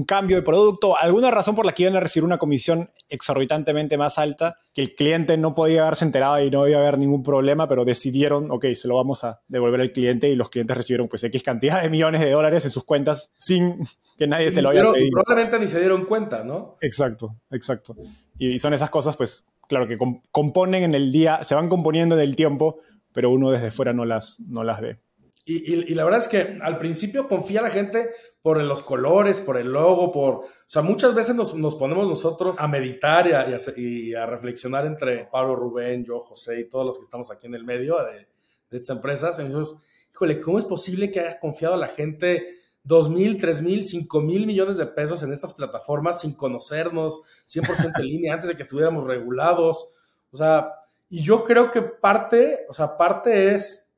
cambio 0.07 0.37
de 0.37 0.41
producto, 0.41 0.97
alguna 0.97 1.29
razón 1.29 1.55
por 1.55 1.67
la 1.67 1.73
que 1.73 1.83
iban 1.83 1.95
a 1.95 1.99
recibir 1.99 2.25
una 2.25 2.39
comisión 2.39 2.89
exorbitantemente 3.09 3.95
más 3.95 4.17
alta, 4.17 4.57
que 4.73 4.81
el 4.81 4.95
cliente 4.95 5.37
no 5.37 5.53
podía 5.53 5.83
haberse 5.83 6.03
enterado 6.03 6.43
y 6.43 6.49
no 6.49 6.67
iba 6.67 6.79
a 6.79 6.81
haber 6.81 6.97
ningún 6.97 7.21
problema, 7.21 7.67
pero 7.67 7.85
decidieron, 7.85 8.49
ok, 8.49 8.73
se 8.73 8.87
lo 8.87 8.95
vamos 8.95 9.23
a 9.23 9.39
devolver 9.47 9.81
al 9.81 9.91
cliente 9.91 10.29
y 10.29 10.35
los 10.35 10.49
clientes 10.49 10.75
recibieron 10.75 11.07
pues 11.07 11.23
X 11.23 11.43
cantidad 11.43 11.83
de 11.83 11.91
millones 11.91 12.21
de 12.21 12.31
dólares 12.31 12.65
en 12.65 12.71
sus 12.71 12.85
cuentas 12.85 13.31
sin 13.37 13.85
que 14.17 14.25
nadie 14.25 14.49
se 14.49 14.63
lo 14.63 14.69
haya 14.69 14.83
pedido. 14.91 15.11
Probablemente 15.23 15.59
ni 15.59 15.67
se 15.67 15.79
dieron 15.79 16.05
cuenta, 16.05 16.43
¿no? 16.43 16.77
Exacto, 16.81 17.35
exacto. 17.51 17.95
Y 18.39 18.57
son 18.57 18.73
esas 18.73 18.89
cosas, 18.89 19.15
pues, 19.15 19.47
claro, 19.67 19.87
que 19.87 19.99
componen 20.31 20.81
en 20.81 20.95
el 20.95 21.11
día, 21.11 21.43
se 21.43 21.53
van 21.53 21.69
componiendo 21.69 22.15
en 22.15 22.21
el 22.21 22.35
tiempo, 22.35 22.79
pero 23.13 23.29
uno 23.29 23.51
desde 23.51 23.69
fuera 23.69 23.93
no 23.93 24.05
las, 24.05 24.39
no 24.39 24.63
las 24.63 24.81
ve. 24.81 24.97
Y, 25.43 25.93
la 25.95 26.03
verdad 26.03 26.19
es 26.19 26.27
que 26.27 26.59
al 26.61 26.77
principio 26.77 27.27
confía 27.27 27.61
la 27.61 27.69
gente 27.69 28.11
por 28.41 28.61
los 28.61 28.83
colores, 28.83 29.41
por 29.41 29.57
el 29.57 29.71
logo, 29.71 30.11
por... 30.11 30.35
O 30.35 30.47
sea, 30.67 30.81
muchas 30.81 31.15
veces 31.15 31.35
nos, 31.35 31.75
ponemos 31.75 32.07
nosotros 32.07 32.59
a 32.59 32.67
meditar 32.67 33.27
y 33.27 34.13
a, 34.13 34.25
reflexionar 34.25 34.85
entre 34.85 35.25
Pablo, 35.25 35.55
Rubén, 35.55 36.05
yo, 36.05 36.19
José 36.19 36.61
y 36.61 36.69
todos 36.69 36.85
los 36.85 36.97
que 36.97 37.03
estamos 37.03 37.31
aquí 37.31 37.47
en 37.47 37.55
el 37.55 37.63
medio 37.63 37.97
de, 38.03 38.27
de 38.69 38.77
estas 38.77 38.95
empresas. 38.97 39.39
Y 39.39 39.43
nosotros, 39.43 39.83
híjole, 40.13 40.39
¿cómo 40.39 40.59
es 40.59 40.65
posible 40.65 41.11
que 41.11 41.19
haya 41.19 41.39
confiado 41.39 41.75
la 41.75 41.87
gente 41.87 42.61
dos 42.83 43.09
mil, 43.09 43.37
tres 43.37 43.61
mil, 43.61 43.83
cinco 43.83 44.21
mil 44.21 44.45
millones 44.45 44.77
de 44.77 44.87
pesos 44.87 45.21
en 45.23 45.33
estas 45.33 45.53
plataformas 45.53 46.21
sin 46.21 46.33
conocernos, 46.33 47.21
100% 47.47 47.99
en 47.99 48.05
línea, 48.05 48.33
antes 48.33 48.47
de 48.47 48.55
que 48.55 48.63
estuviéramos 48.63 49.03
regulados? 49.05 49.91
O 50.31 50.37
sea, 50.37 50.71
Y 51.09 51.23
yo 51.23 51.43
creo 51.43 51.71
que 51.71 51.81
parte, 51.81 52.65
o 52.69 52.73
sea, 52.73 52.97
parte 52.97 53.53
es, 53.53 53.90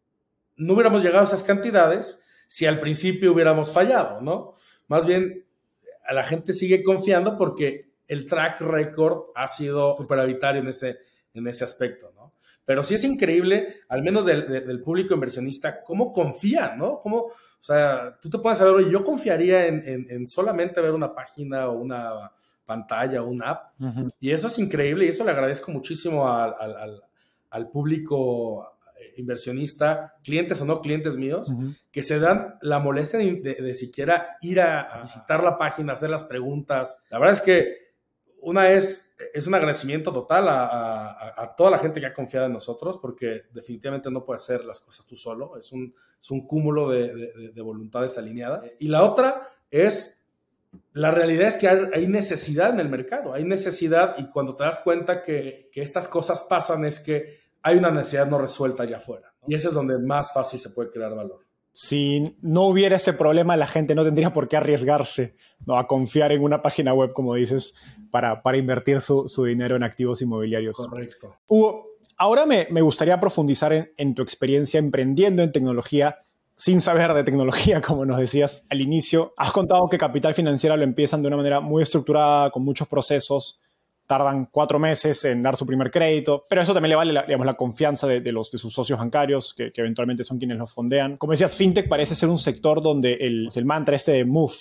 no 0.58 0.74
hubiéramos 0.74 1.04
llegado 1.04 1.22
a 1.22 1.28
esas 1.28 1.44
cantidades 1.44 2.24
si 2.48 2.66
al 2.66 2.80
principio 2.80 3.34
hubiéramos 3.34 3.72
fallado, 3.72 4.22
¿no? 4.22 4.56
Más 4.88 5.06
bien, 5.06 5.46
a 6.06 6.14
la 6.14 6.24
gente 6.24 6.54
sigue 6.54 6.84
confiando 6.84 7.38
porque 7.38 7.94
el 8.08 8.28
track 8.28 8.62
record 8.62 9.32
ha 9.36 9.48
sido 9.48 9.96
superavitario 9.96 10.62
en 10.62 10.68
ese, 10.68 11.00
en 11.34 11.48
ese 11.48 11.64
aspecto, 11.64 12.12
¿no? 12.16 12.34
Pero 12.66 12.84
sí 12.84 12.96
es 12.96 13.04
increíble, 13.04 13.82
al 13.90 14.04
menos 14.04 14.26
del, 14.26 14.82
público 14.84 15.14
inversionista, 15.14 15.82
cómo 15.84 16.14
confía, 16.14 16.76
¿no? 16.78 17.02
Cómo, 17.02 17.18
o 17.18 17.34
sea, 17.60 18.18
tú 18.22 18.30
te 18.30 18.38
puedes 18.38 18.60
saber, 18.60 18.88
yo 18.90 19.04
confiaría 19.04 19.66
en, 19.66 20.28
solamente 20.28 20.80
ver 20.80 20.92
una 20.92 21.14
página 21.14 21.68
o 21.68 21.80
una 21.80 22.32
pantalla 22.66 23.22
o 23.22 23.28
una 23.28 23.50
app. 23.50 23.74
Y 24.22 24.32
eso 24.32 24.48
es 24.48 24.58
increíble 24.60 25.06
y 25.06 25.10
eso 25.10 25.26
le 25.26 25.32
agradezco 25.32 25.72
muchísimo 25.72 26.30
al, 26.30 26.54
al, 26.58 27.04
al 27.50 27.70
público 27.70 28.78
inversionista, 29.18 30.16
clientes 30.24 30.62
o 30.62 30.66
no 30.66 30.82
clientes 30.82 31.18
míos, 31.18 31.52
que 31.92 32.04
se 32.04 32.20
dan 32.20 32.56
la 32.62 32.80
molestia 32.80 33.20
de, 33.20 33.76
siquiera 33.76 34.38
ir 34.42 34.62
a, 34.62 35.02
visitar 35.04 35.44
la 35.44 35.58
página, 35.58 35.94
hacer 35.94 36.10
las 36.10 36.24
preguntas. 36.24 37.02
La 37.10 37.20
verdad 37.20 37.34
es 37.34 37.42
que 37.42 37.84
una 38.42 38.72
es, 38.72 39.16
es 39.34 39.48
un 39.48 39.56
agradecimiento 39.56 40.12
total 40.12 40.46
a, 40.50 41.54
toda 41.58 41.72
la 41.72 41.80
gente 41.80 42.00
que 42.00 42.06
ha 42.06 42.14
confiado 42.14 42.46
en 42.48 42.54
nosotros, 42.54 42.98
porque 43.02 43.44
definitivamente 43.54 44.12
no 44.12 44.26
puedes 44.26 44.44
hacer 44.44 44.66
las 44.66 44.80
cosas 44.80 45.06
tú 45.06 45.16
solo, 45.16 45.58
es 45.58 45.72
un, 45.72 45.94
es 46.22 46.32
un 46.32 46.46
cúmulo 46.46 46.90
de, 46.90 47.52
de, 47.54 47.62
voluntades 47.62 48.18
alineadas. 48.18 48.76
Y 48.80 48.88
la 48.88 49.04
otra 49.04 49.50
es 49.72 50.24
la 50.94 51.12
realidad 51.12 51.48
es 51.48 51.58
que 51.58 51.68
hay 51.68 52.08
necesidad 52.08 52.72
en 52.72 52.80
el 52.80 52.90
mercado, 52.90 53.34
hay 53.34 53.44
necesidad 53.44 54.16
y 54.18 54.30
cuando 54.30 54.56
te 54.56 54.64
das 54.64 54.80
cuenta 54.80 55.22
que, 55.22 55.70
que, 55.72 55.82
estas 55.82 56.08
cosas 56.08 56.42
pasan 56.42 56.86
es 56.86 57.00
que 57.00 57.43
hay 57.64 57.78
una 57.78 57.90
necesidad 57.92 58.28
no 58.28 58.38
resuelta 58.38 58.84
allá 58.84 58.98
afuera. 58.98 59.34
Y 59.48 59.56
ese 59.56 59.70
es 59.70 59.74
donde 59.74 59.98
más 59.98 60.34
fácil 60.34 60.60
se 60.60 60.70
puede 60.70 60.92
crear 60.92 61.16
valor. 61.16 61.40
Si 61.72 62.38
no 62.42 62.68
hubiera 62.68 62.96
este 62.96 63.14
problema, 63.14 63.58
la 63.58 63.66
gente 63.66 63.96
no 63.96 64.04
tendría 64.04 64.32
por 64.32 64.48
qué 64.48 64.58
arriesgarse 64.58 65.36
¿no? 65.66 65.80
a 65.80 65.88
confiar 65.88 66.32
en 66.32 66.44
una 66.44 66.62
página 66.62 66.94
web, 66.94 67.14
como 67.14 67.34
dices, 67.34 67.74
para, 68.12 68.44
para 68.44 68.58
invertir 68.58 69.02
su, 69.02 69.28
su 69.28 69.46
dinero 69.46 69.76
en 69.76 69.84
activos 69.84 70.22
inmobiliarios. 70.22 70.78
Correcto. 70.78 71.36
Hugo, 71.48 71.98
ahora 72.18 72.46
me, 72.46 72.68
me 72.70 72.82
gustaría 72.82 73.20
profundizar 73.20 73.74
en, 73.74 73.92
en 73.98 74.14
tu 74.14 74.22
experiencia 74.22 74.78
emprendiendo 74.78 75.42
en 75.42 75.52
tecnología 75.52 76.20
sin 76.56 76.80
saber 76.80 77.14
de 77.14 77.24
tecnología, 77.24 77.82
como 77.86 78.06
nos 78.06 78.20
decías 78.20 78.66
al 78.70 78.82
inicio. 78.82 79.34
Has 79.38 79.52
contado 79.52 79.90
que 79.90 79.98
Capital 79.98 80.36
Financiera 80.36 80.78
lo 80.78 80.84
empiezan 80.84 81.22
de 81.22 81.30
una 81.30 81.38
manera 81.38 81.60
muy 81.60 81.82
estructurada, 81.82 82.52
con 82.52 82.64
muchos 82.64 82.88
procesos, 82.88 83.60
tardan 84.18 84.48
cuatro 84.52 84.78
meses 84.78 85.26
en 85.26 85.42
dar 85.42 85.58
su 85.58 85.66
primer 85.66 85.90
crédito, 85.90 86.46
pero 86.48 86.62
eso 86.62 86.72
también 86.72 86.92
le 86.92 86.96
vale 86.96 87.14
la, 87.14 87.24
digamos, 87.24 87.48
la 87.48 87.56
confianza 87.56 88.06
de, 88.06 88.32
los, 88.32 88.52
de 88.52 88.60
sus 88.60 88.72
socios 88.72 89.00
bancarios, 89.00 89.56
que, 89.56 89.72
eventualmente 89.76 90.24
son 90.24 90.38
quienes 90.38 90.60
los 90.60 90.72
fondean. 90.72 91.18
Como 91.18 91.32
decías, 91.32 91.56
FinTech 91.56 91.90
parece 91.90 92.14
ser 92.14 92.30
un 92.30 92.38
sector 92.38 92.84
donde 92.84 93.14
el, 93.14 93.50
el 93.56 93.66
mantra 93.66 93.96
este 93.96 94.12
de 94.12 94.26
move, 94.26 94.54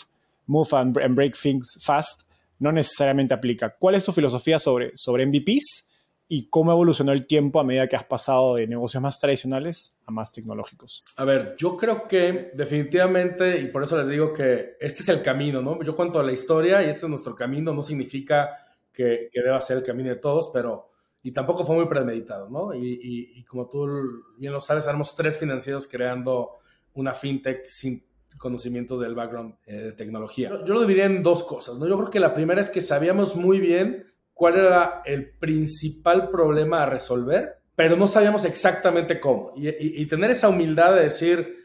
move 0.46 0.68
and, 0.72 0.96
break 1.14 1.36
things 1.38 1.78
fast, 1.82 2.22
no 2.60 2.72
necesariamente 2.72 3.34
aplica. 3.34 3.76
¿Cuál 3.78 3.96
es 3.96 4.06
tu 4.06 4.12
filosofía 4.12 4.58
sobre, 4.58 4.92
sobre 4.94 5.26
MVPs 5.26 5.90
y 6.28 6.48
cómo 6.48 6.72
evolucionó 6.72 7.12
el 7.12 7.26
tiempo 7.26 7.60
a 7.60 7.64
medida 7.64 7.86
que 7.88 7.96
has 7.96 8.04
pasado 8.04 8.54
de 8.54 8.66
negocios 8.66 9.02
más 9.02 9.20
tradicionales 9.20 9.98
a 10.06 10.12
más 10.12 10.32
tecnológicos? 10.32 11.04
A 11.18 11.26
ver, 11.26 11.56
yo 11.58 11.76
creo 11.76 12.08
que 12.08 12.52
definitivamente, 12.54 13.60
y 13.60 13.66
por 13.66 13.84
eso 13.84 13.98
les 13.98 14.08
digo 14.08 14.32
que 14.32 14.76
este 14.80 15.02
es 15.02 15.10
el 15.10 15.20
camino, 15.20 15.60
¿no? 15.60 15.82
Yo 15.82 15.94
cuento 15.94 16.22
la 16.22 16.32
historia 16.32 16.80
y 16.82 16.86
este 16.86 17.04
es 17.04 17.08
nuestro 17.10 17.34
camino, 17.34 17.74
no 17.74 17.82
significa 17.82 18.56
que, 18.92 19.30
deba 19.32 19.60
ser 19.60 19.78
el 19.78 19.82
camino 19.82 20.08
de 20.08 20.16
todos, 20.16 20.50
pero 20.52 20.90
y 21.22 21.32
tampoco 21.32 21.64
fue 21.64 21.76
muy 21.76 21.86
premeditado, 21.86 22.48
¿no? 22.48 22.74
Y, 22.74 23.44
como 23.48 23.68
tú 23.68 23.86
bien 24.36 24.52
lo 24.52 24.60
sabes, 24.60 24.84
éramos 24.86 25.14
tres 25.14 25.38
financieros 25.38 25.86
creando 25.86 26.58
una 26.94 27.12
fintech 27.12 27.64
sin 27.64 28.04
conocimientos 28.38 29.00
del 29.00 29.14
background 29.14 29.54
eh, 29.66 29.74
de 29.76 29.92
tecnología. 29.92 30.48
Yo, 30.48 30.74
lo 30.74 30.80
dividiría 30.80 31.04
en 31.04 31.22
dos 31.22 31.44
cosas, 31.44 31.78
¿no? 31.78 31.86
Yo 31.86 31.96
creo 31.96 32.10
que 32.10 32.18
la 32.20 32.32
primera 32.32 32.60
es 32.60 32.70
que 32.70 32.80
sabíamos 32.80 33.36
muy 33.36 33.60
bien 33.60 34.06
cuál 34.32 34.56
era 34.56 35.02
el 35.04 35.30
principal 35.38 36.30
problema 36.30 36.82
a 36.82 36.86
resolver, 36.86 37.60
pero 37.76 37.96
no 37.96 38.06
sabíamos 38.06 38.44
exactamente 38.44 39.20
cómo. 39.20 39.52
Y 39.54 40.04
tener 40.06 40.30
esa 40.30 40.48
humildad 40.48 40.94
de 40.94 41.02
decir, 41.02 41.56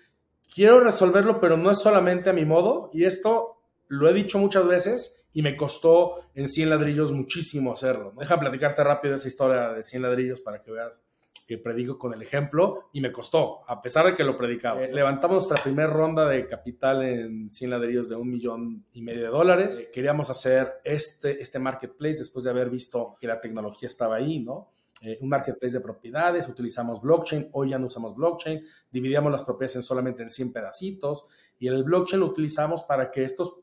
quiero 0.53 0.81
resolverlo, 0.81 1.39
pero 1.39 1.57
no 1.57 1.71
es 1.71 1.79
solamente 1.79 2.29
a 2.29 2.33
mi 2.33 2.45
modo, 2.45 2.89
y 2.93 3.05
esto 3.05 3.57
lo 3.87 4.09
he 4.09 4.13
dicho 4.13 4.37
muchas 4.37 4.67
veces, 4.67 5.26
y 5.37 5.43
me 5.43 5.55
costó 5.55 6.31
en 6.33 6.47
100 6.47 6.71
ladrillos 6.71 7.11
muchísimo 7.11 7.71
hacerlo. 7.71 8.11
Deja 8.17 8.39
platicarte 8.39 8.83
rápido 8.83 9.13
esa 9.13 9.27
historia 9.27 9.69
de 9.69 9.83
100 9.83 10.01
ladrillos 10.01 10.41
para 10.41 10.63
que 10.63 10.71
veas 10.71 11.03
que 11.47 11.59
predico 11.59 11.99
con 11.99 12.11
el 12.11 12.23
ejemplo 12.23 12.89
y 12.91 13.01
me 13.01 13.11
costó, 13.11 13.59
a 13.69 13.79
pesar 13.79 14.07
de 14.07 14.15
que 14.15 14.23
lo 14.23 14.35
predicaba. 14.35 14.83
Eh, 14.83 14.91
levantamos 14.91 15.47
nuestra 15.47 15.63
primera 15.63 15.93
ronda 15.93 16.27
de 16.27 16.47
capital 16.47 17.03
en 17.03 17.51
100 17.51 17.69
ladrillos 17.69 18.09
de 18.09 18.15
un 18.15 18.31
millón 18.31 18.85
y 18.93 19.03
medio 19.03 19.21
de 19.21 19.27
dólares. 19.27 19.79
Eh, 19.79 19.91
queríamos 19.93 20.31
hacer 20.31 20.73
este, 20.83 21.39
este 21.39 21.59
marketplace 21.59 22.17
después 22.17 22.43
de 22.43 22.49
haber 22.49 22.71
visto 22.71 23.15
que 23.21 23.27
la 23.27 23.39
tecnología 23.39 23.89
estaba 23.89 24.15
ahí, 24.15 24.39
¿no? 24.39 24.71
Eh, 25.03 25.19
un 25.21 25.29
marketplace 25.29 25.77
de 25.77 25.81
propiedades, 25.81 26.49
utilizamos 26.49 26.99
blockchain, 26.99 27.49
hoy 27.51 27.69
ya 27.69 27.77
no 27.77 27.85
usamos 27.85 28.15
blockchain, 28.15 28.63
dividíamos 28.89 29.31
las 29.31 29.43
propiedades 29.43 29.75
en 29.75 29.83
solamente 29.83 30.23
en 30.23 30.31
100 30.31 30.51
pedacitos 30.51 31.27
y 31.59 31.67
el 31.67 31.83
blockchain 31.83 32.21
lo 32.21 32.25
utilizamos 32.25 32.81
para 32.81 33.11
que 33.11 33.23
estos 33.23 33.53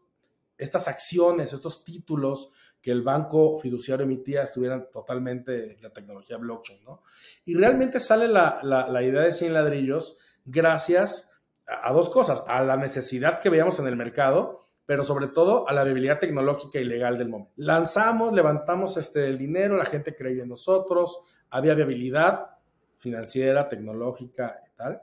estas 0.56 0.88
acciones, 0.88 1.52
estos 1.52 1.84
títulos 1.84 2.50
que 2.80 2.90
el 2.90 3.02
banco 3.02 3.56
fiduciario 3.56 4.04
emitía 4.04 4.42
estuvieran 4.42 4.90
totalmente 4.92 5.72
en 5.72 5.82
la 5.82 5.90
tecnología 5.90 6.36
blockchain, 6.36 6.84
¿no? 6.84 7.02
Y 7.46 7.54
realmente 7.54 7.98
sale 7.98 8.28
la, 8.28 8.60
idea 9.02 9.22
de 9.22 9.32
100 9.32 9.54
ladrillos 9.54 10.18
gracias 10.44 11.32
a, 11.66 11.92
dos 11.92 12.10
cosas, 12.10 12.44
a 12.46 12.62
la 12.62 12.76
necesidad 12.76 13.40
que 13.40 13.48
veíamos 13.48 13.78
en 13.78 13.86
el 13.86 13.96
mercado, 13.96 14.60
pero 14.84 15.02
sobre 15.02 15.28
todo 15.28 15.66
a 15.66 15.72
la 15.72 15.82
viabilidad 15.82 16.18
tecnológica 16.18 16.78
y 16.78 16.84
legal 16.84 17.16
del 17.16 17.30
momento. 17.30 17.54
Lanzamos, 17.56 18.34
levantamos 18.34 18.98
este, 18.98 19.28
el 19.28 19.38
dinero, 19.38 19.76
la 19.76 19.86
gente 19.86 20.14
creía 20.14 20.42
en 20.42 20.50
nosotros, 20.50 21.20
había 21.48 21.72
viabilidad 21.72 22.50
financiera, 22.98 23.68
tecnológica 23.68 24.60
y 24.70 24.76
tal. 24.76 25.02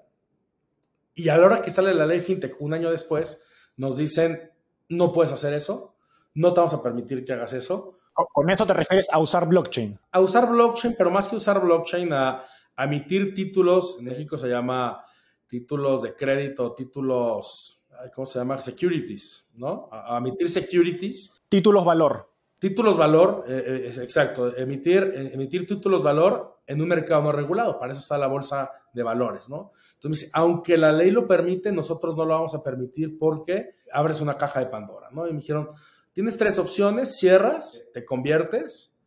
Y 1.16 1.30
a 1.30 1.38
la 1.38 1.48
hora 1.48 1.62
que 1.64 1.72
sale 1.72 1.96
la 1.96 2.06
ley 2.06 2.20
FinTech 2.20 2.62
un 2.62 2.76
año 2.76 2.92
después, 2.92 3.44
nos 3.78 3.98
dicen, 3.98 4.52
no 4.92 5.12
puedes 5.12 5.32
hacer 5.32 5.54
eso, 5.54 5.96
no 6.36 6.54
te 6.54 6.60
vamos 6.60 6.74
a 6.74 6.84
permitir 6.84 7.24
que 7.24 7.34
hagas 7.34 7.54
eso. 7.54 7.98
¿Con 8.14 8.50
eso 8.50 8.66
te 8.66 8.74
refieres 8.74 9.08
a 9.12 9.20
usar 9.20 9.48
blockchain? 9.48 9.98
A 10.12 10.20
usar 10.20 10.50
blockchain, 10.50 10.96
pero 10.98 11.10
más 11.10 11.30
que 11.30 11.38
usar 11.38 11.62
blockchain, 11.62 12.12
a, 12.14 12.46
emitir 12.78 13.34
títulos, 13.34 13.98
en 14.00 14.06
México 14.06 14.38
se 14.38 14.50
llama 14.50 15.06
títulos 15.48 16.02
de 16.02 16.16
crédito, 16.16 16.74
títulos, 16.74 17.84
¿cómo 18.14 18.26
se 18.26 18.40
llama? 18.40 18.60
Securities, 18.60 19.50
¿no? 19.54 19.88
A, 19.92 20.18
emitir 20.18 20.50
securities. 20.50 21.42
Títulos 21.48 21.86
valor. 21.86 22.30
Títulos 22.60 22.98
valor, 22.98 23.46
eh, 23.48 23.92
eh, 23.96 24.04
exacto, 24.04 24.56
emitir, 24.56 25.04
eh, 25.16 25.32
emitir 25.34 25.66
títulos 25.66 26.04
valor 26.04 26.61
en 26.72 26.82
un 26.82 26.88
mercado 26.88 27.22
no 27.22 27.32
regulado, 27.34 27.78
para 27.78 27.92
eso 27.92 28.02
está 28.02 28.18
la 28.18 28.28
bolsa 28.28 28.72
de 28.94 29.04
valores, 29.04 29.50
¿no? 29.50 29.74
Entonces, 29.96 30.32
aunque 30.34 30.78
la 30.78 30.92
ley 30.94 31.12
lo 31.12 31.28
permite, 31.28 31.72
nosotros 31.72 32.16
no 32.16 32.26
lo 32.26 32.34
vamos 32.34 32.56
a 32.56 32.64
permitir 32.64 33.18
porque 33.20 33.76
abres 33.92 34.22
una 34.22 34.38
caja 34.38 34.62
de 34.62 34.68
Pandora, 34.68 35.10
¿no? 35.12 35.28
Y 35.28 35.32
me 35.32 35.40
dijeron, 35.40 35.70
tienes 36.14 36.38
tres 36.38 36.58
opciones, 36.60 37.18
cierras, 37.18 37.86
te 37.94 38.06
conviertes 38.06 38.98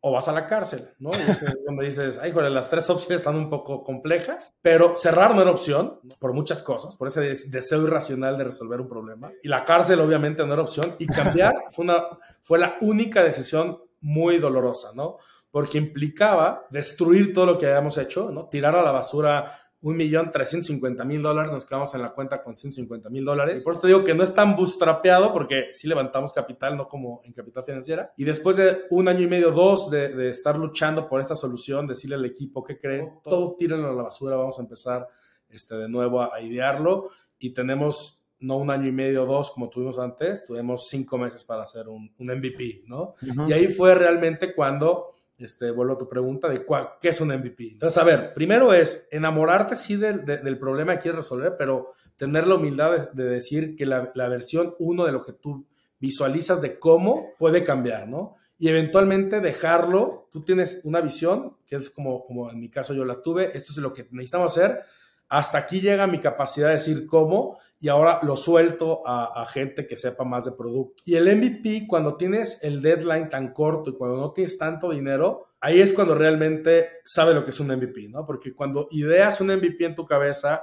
o 0.00 0.12
vas 0.12 0.26
a 0.26 0.32
la 0.32 0.46
cárcel, 0.46 0.88
¿no? 0.98 1.10
Y 1.10 1.14
donde 1.66 1.86
dices, 1.86 2.18
ay, 2.20 2.32
joder, 2.32 2.50
las 2.50 2.70
tres 2.70 2.90
opciones 2.90 3.20
están 3.20 3.36
un 3.36 3.48
poco 3.48 3.84
complejas, 3.84 4.56
pero 4.60 4.96
cerrar 4.96 5.34
no 5.36 5.42
era 5.42 5.52
opción 5.52 6.00
por 6.20 6.32
muchas 6.32 6.60
cosas, 6.60 6.96
por 6.96 7.06
ese 7.06 7.20
deseo 7.48 7.84
irracional 7.84 8.36
de 8.36 8.44
resolver 8.44 8.80
un 8.80 8.88
problema. 8.88 9.30
Y 9.44 9.48
la 9.48 9.64
cárcel 9.64 10.00
obviamente 10.00 10.44
no 10.44 10.52
era 10.52 10.62
opción 10.62 10.96
y 10.98 11.06
cambiar 11.06 11.54
fue, 11.70 11.84
una, 11.84 12.02
fue 12.42 12.58
la 12.58 12.76
única 12.80 13.22
decisión 13.22 13.78
muy 14.00 14.38
dolorosa, 14.38 14.90
¿no? 14.94 15.18
Porque 15.56 15.78
implicaba 15.78 16.66
destruir 16.68 17.32
todo 17.32 17.46
lo 17.46 17.56
que 17.56 17.64
habíamos 17.64 17.96
hecho, 17.96 18.30
¿no? 18.30 18.46
Tirar 18.46 18.76
a 18.76 18.82
la 18.82 18.92
basura 18.92 19.58
un 19.80 19.96
millón 19.96 20.30
trescientos 20.30 20.66
cincuenta 20.66 21.02
mil 21.02 21.22
dólares, 21.22 21.50
nos 21.50 21.64
quedamos 21.64 21.94
en 21.94 22.02
la 22.02 22.12
cuenta 22.12 22.42
con 22.42 22.54
150 22.54 23.08
mil 23.08 23.24
dólares. 23.24 23.64
Por 23.64 23.72
eso 23.72 23.80
te 23.80 23.86
digo 23.86 24.04
que 24.04 24.12
no 24.12 24.22
es 24.22 24.34
tan 24.34 24.54
bootstrapeado 24.54 25.32
porque 25.32 25.70
sí 25.72 25.88
levantamos 25.88 26.34
capital, 26.34 26.76
no 26.76 26.86
como 26.86 27.22
en 27.24 27.32
capital 27.32 27.64
financiera. 27.64 28.12
Y 28.18 28.24
después 28.24 28.58
de 28.58 28.82
un 28.90 29.08
año 29.08 29.22
y 29.22 29.28
medio, 29.28 29.50
dos, 29.50 29.88
de, 29.88 30.28
estar 30.28 30.58
luchando 30.58 31.08
por 31.08 31.22
esta 31.22 31.34
solución, 31.34 31.86
decirle 31.86 32.16
al 32.16 32.26
equipo 32.26 32.62
que 32.62 32.78
creen, 32.78 33.20
todo 33.24 33.56
tírenlo 33.56 33.88
a 33.88 33.94
la 33.94 34.02
basura, 34.02 34.36
vamos 34.36 34.58
a 34.58 34.62
empezar 34.62 35.08
este, 35.48 35.74
de 35.76 35.88
nuevo 35.88 36.20
a, 36.20 36.38
idearlo. 36.38 37.08
Y 37.38 37.54
tenemos 37.54 38.26
no 38.40 38.58
un 38.58 38.70
año 38.70 38.88
y 38.88 38.92
medio, 38.92 39.24
dos, 39.24 39.52
como 39.52 39.70
tuvimos 39.70 39.98
antes, 39.98 40.44
tuvimos 40.44 40.88
cinco 40.90 41.16
meses 41.16 41.44
para 41.44 41.62
hacer 41.62 41.88
un, 41.88 42.12
MVP, 42.18 42.82
¿no? 42.88 43.14
Y 43.48 43.54
ahí 43.54 43.68
fue 43.68 43.94
realmente 43.94 44.54
cuando 44.54 45.16
este, 45.38 45.70
vuelvo 45.70 45.94
a 45.94 45.98
tu 45.98 46.08
pregunta 46.08 46.48
de 46.48 46.64
cuál, 46.64 46.90
qué 47.00 47.10
es 47.10 47.20
un 47.20 47.28
MVP. 47.28 47.72
Entonces, 47.72 47.98
a 47.98 48.04
ver, 48.04 48.32
primero 48.34 48.72
es 48.74 49.06
enamorarte 49.10 49.76
sí 49.76 49.96
del 49.96 50.58
problema 50.58 50.94
que 50.94 51.02
quieres 51.02 51.18
resolver, 51.18 51.54
pero 51.58 51.92
tener 52.16 52.46
la 52.46 52.54
humildad 52.54 53.10
de, 53.12 53.24
decir 53.24 53.76
que 53.76 53.86
la, 53.86 54.10
versión 54.28 54.74
uno 54.78 55.04
de 55.04 55.12
lo 55.12 55.24
que 55.24 55.32
tú 55.32 55.66
visualizas 55.98 56.60
de 56.60 56.78
cómo 56.78 57.30
puede 57.38 57.64
cambiar, 57.64 58.08
¿no? 58.08 58.36
y 58.58 58.68
eventualmente 58.68 59.40
dejarlo. 59.40 60.28
Tú 60.32 60.42
tienes 60.42 60.80
una 60.84 61.00
visión, 61.00 61.56
que 61.66 61.76
es 61.76 61.90
como, 61.90 62.24
como 62.24 62.50
en 62.50 62.58
mi 62.58 62.70
caso 62.70 62.94
yo 62.94 63.04
la 63.04 63.22
tuve, 63.22 63.56
esto 63.56 63.72
es 63.72 63.78
lo 63.78 63.92
que 63.92 64.06
necesitamos 64.10 64.56
hacer, 64.56 64.82
hasta 65.28 65.58
aquí 65.58 65.80
llega 65.80 66.06
mi 66.06 66.20
capacidad 66.20 66.68
de 66.68 66.74
decir 66.74 67.06
cómo 67.06 67.58
y 67.78 67.88
ahora 67.88 68.20
lo 68.22 68.36
suelto 68.36 69.02
a, 69.06 69.44
gente 69.46 69.86
que 69.86 69.96
sepa 69.96 70.24
más 70.24 70.44
de 70.46 70.52
producto. 70.52 71.02
Y 71.04 71.14
el 71.16 71.36
MVP, 71.36 71.86
cuando 71.86 72.16
tienes 72.16 72.62
el 72.62 72.80
deadline 72.80 73.28
tan 73.28 73.52
corto 73.52 73.90
y 73.90 73.94
cuando 73.94 74.16
no 74.16 74.32
tienes 74.32 74.56
tanto 74.56 74.90
dinero, 74.90 75.48
ahí 75.60 75.80
es 75.80 75.92
cuando 75.92 76.14
realmente 76.14 77.00
sabe 77.04 77.34
lo 77.34 77.44
que 77.44 77.50
es 77.50 77.60
un 77.60 77.68
MVP, 77.68 78.08
¿no? 78.08 78.24
Porque 78.24 78.54
cuando 78.54 78.88
ideas 78.90 79.40
un 79.40 79.48
MVP 79.48 79.84
en 79.84 79.94
tu 79.94 80.06
cabeza, 80.06 80.62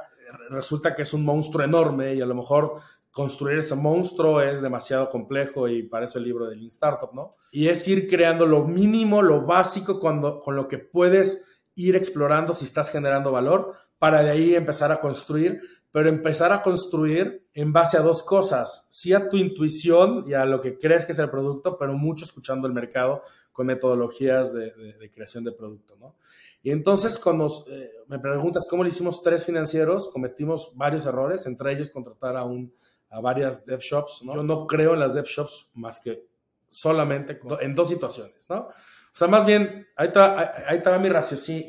resulta 0.49 0.95
que 0.95 1.04
es 1.04 1.13
un 1.13 1.23
monstruo 1.23 1.63
enorme 1.63 2.15
y 2.15 2.21
a 2.21 2.26
lo 2.26 2.34
mejor 2.34 2.82
construir 3.12 3.60
ese 3.60 3.76
monstruo 3.76 4.41
es 4.41 4.63
demasiado 4.63 5.08
complejo 5.10 5.67
y 5.67 5.84
para 5.84 6.06
eso 6.06 6.17
el 6.17 6.26
libro 6.26 6.47
del 6.47 6.65
Startup, 6.67 7.13
¿no? 7.13 7.30
Y 7.52 7.67
es 7.67 7.88
ir 7.88 8.08
creando 8.08 8.47
lo 8.47 8.65
mínimo, 8.65 9.21
lo 9.21 9.45
básico 9.45 9.99
cuando, 9.99 10.39
con 10.39 10.56
lo 10.56 10.67
que 10.67 10.80
puedes 10.80 11.47
ir 11.76 11.95
explorando 11.95 12.54
si 12.54 12.65
estás 12.65 12.91
generando 12.91 13.32
valor 13.32 13.76
para 14.03 14.21
de 14.21 14.31
ahí 14.31 14.53
empezar 14.53 14.91
a 14.91 14.99
construir, 14.99 15.61
pero 15.89 16.09
empezar 16.09 16.51
a 16.51 16.61
construir 16.61 17.47
en 17.53 17.71
base 17.71 17.95
a 17.95 18.01
dos 18.01 18.21
cosas, 18.21 18.89
sí 18.91 19.13
a 19.13 19.29
tu 19.29 19.37
intuición 19.37 20.25
y 20.27 20.33
a 20.33 20.43
lo 20.43 20.59
que 20.59 20.77
crees 20.77 21.05
que 21.05 21.13
es 21.13 21.19
el 21.19 21.29
producto, 21.29 21.77
pero 21.77 21.93
mucho 21.93 22.25
escuchando 22.25 22.67
el 22.67 22.73
mercado 22.73 23.23
con 23.53 23.65
metodologías 23.65 24.51
de, 24.51 25.09
creación 25.13 25.45
de 25.45 25.53
producto, 25.53 25.95
¿no? 26.01 26.17
Y 26.61 26.71
entonces 26.71 27.17
cuando 27.17 27.49
eh, 27.69 27.91
me 28.07 28.19
preguntas 28.19 28.67
cómo 28.69 28.83
le 28.83 28.89
hicimos 28.89 29.21
tres 29.21 29.45
financieros, 29.45 30.09
cometimos 30.09 30.73
varios 30.75 31.05
errores, 31.05 31.45
entre 31.45 31.71
ellos 31.71 31.89
contratar 31.89 32.35
a 32.35 32.43
un 32.43 32.73
a 33.09 33.21
varias 33.21 33.65
dev 33.65 33.79
shops, 33.79 34.23
¿no? 34.25 34.35
Yo 34.35 34.43
no 34.43 34.67
creo 34.67 34.95
en 34.95 34.99
las 34.99 35.13
dev 35.13 35.27
shops 35.27 35.69
más 35.75 36.01
que 36.01 36.27
solamente 36.67 37.39
en 37.61 37.73
dos 37.73 37.87
situaciones, 37.87 38.49
¿no? 38.49 38.67
O 38.67 39.15
sea, 39.15 39.29
más 39.29 39.45
bien, 39.45 39.87
ahí 39.95 40.07
está, 40.07 40.67
ahí 40.67 40.77
está 40.79 40.99
mi, 40.99 41.09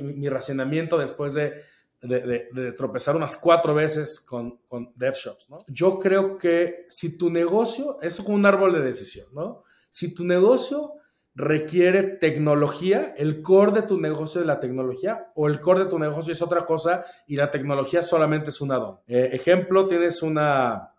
mi 0.02 0.28
racionamiento 0.28 0.98
después 0.98 1.34
de, 1.34 1.62
de, 2.04 2.72
tropezar 2.76 3.16
unas 3.16 3.36
cuatro 3.36 3.74
veces 3.74 4.20
con, 4.20 4.58
con 4.68 4.92
dev 4.94 5.14
shops, 5.14 5.50
¿no? 5.50 5.58
Yo 5.68 5.98
creo 5.98 6.38
que 6.38 6.84
si 6.88 7.18
tu 7.18 7.30
negocio, 7.30 7.98
es 8.02 8.16
como 8.16 8.36
un 8.36 8.46
árbol 8.46 8.72
de 8.74 8.82
decisión, 8.82 9.26
¿no? 9.32 9.64
Si 9.90 10.12
tu 10.12 10.24
negocio 10.24 10.94
requiere 11.34 12.02
tecnología, 12.02 13.14
el 13.16 13.42
core 13.42 13.72
de 13.72 13.82
tu 13.82 14.00
negocio 14.00 14.40
es 14.40 14.46
la 14.46 14.60
tecnología 14.60 15.32
o 15.34 15.48
el 15.48 15.60
core 15.60 15.84
de 15.84 15.90
tu 15.90 15.98
negocio 15.98 16.32
es 16.32 16.42
otra 16.42 16.64
cosa 16.64 17.04
y 17.26 17.36
la 17.36 17.50
tecnología 17.50 18.02
solamente 18.02 18.50
es 18.50 18.60
un 18.60 18.72
addon. 18.72 19.00
Eh, 19.06 19.30
ejemplo, 19.32 19.88
tienes 19.88 20.22
una 20.22 20.90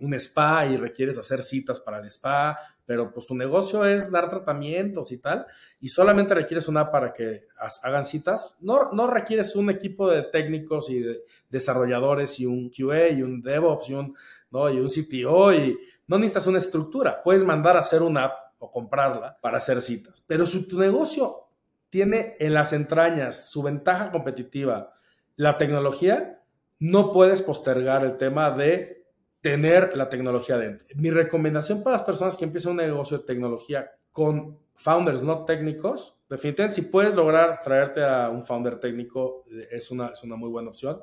un 0.00 0.14
spa 0.14 0.66
y 0.66 0.76
requieres 0.76 1.18
hacer 1.18 1.42
citas 1.42 1.78
para 1.78 1.98
el 2.00 2.06
spa, 2.06 2.58
pero 2.90 3.12
pues 3.12 3.24
tu 3.24 3.36
negocio 3.36 3.84
es 3.84 4.10
dar 4.10 4.28
tratamientos 4.28 5.12
y 5.12 5.18
tal, 5.18 5.46
y 5.80 5.90
solamente 5.90 6.34
requieres 6.34 6.66
una 6.66 6.90
para 6.90 7.12
que 7.12 7.46
hagan 7.84 8.04
citas, 8.04 8.56
no, 8.58 8.90
no 8.90 9.06
requieres 9.06 9.54
un 9.54 9.70
equipo 9.70 10.10
de 10.10 10.24
técnicos 10.24 10.90
y 10.90 10.98
de 10.98 11.22
desarrolladores 11.48 12.40
y 12.40 12.46
un 12.46 12.68
QA 12.68 13.10
y 13.10 13.22
un 13.22 13.42
DevOps 13.42 13.90
y 13.90 13.94
un, 13.94 14.16
y 14.50 14.80
un 14.80 14.88
CTO 14.88 15.52
y 15.52 15.78
no 16.08 16.18
necesitas 16.18 16.48
una 16.48 16.58
estructura, 16.58 17.22
puedes 17.22 17.44
mandar 17.44 17.76
a 17.76 17.78
hacer 17.78 18.02
una 18.02 18.24
app 18.24 18.38
o 18.58 18.72
comprarla 18.72 19.38
para 19.40 19.58
hacer 19.58 19.80
citas, 19.82 20.24
pero 20.26 20.44
si 20.44 20.66
tu 20.66 20.76
negocio 20.76 21.46
tiene 21.90 22.34
en 22.40 22.54
las 22.54 22.72
entrañas 22.72 23.50
su 23.50 23.62
ventaja 23.62 24.10
competitiva, 24.10 24.94
la 25.36 25.58
tecnología, 25.58 26.42
no 26.80 27.12
puedes 27.12 27.40
postergar 27.42 28.04
el 28.04 28.16
tema 28.16 28.50
de 28.50 28.99
tener 29.40 29.96
la 29.96 30.08
tecnología 30.08 30.58
dentro. 30.58 30.86
Mi 30.96 31.10
recomendación 31.10 31.82
para 31.82 31.96
las 31.96 32.02
personas 32.02 32.36
que 32.36 32.44
empiezan 32.44 32.72
un 32.72 32.78
negocio 32.78 33.18
de 33.18 33.24
tecnología 33.24 33.90
con 34.12 34.58
founders 34.74 35.22
no 35.22 35.44
técnicos, 35.44 36.16
definitivamente 36.28 36.76
si 36.76 36.82
puedes 36.82 37.14
lograr 37.14 37.60
traerte 37.60 38.04
a 38.04 38.30
un 38.30 38.42
founder 38.42 38.78
técnico 38.78 39.42
es 39.70 39.90
una, 39.90 40.08
es 40.08 40.22
una 40.22 40.36
muy 40.36 40.48
buena 40.50 40.70
opción, 40.70 41.00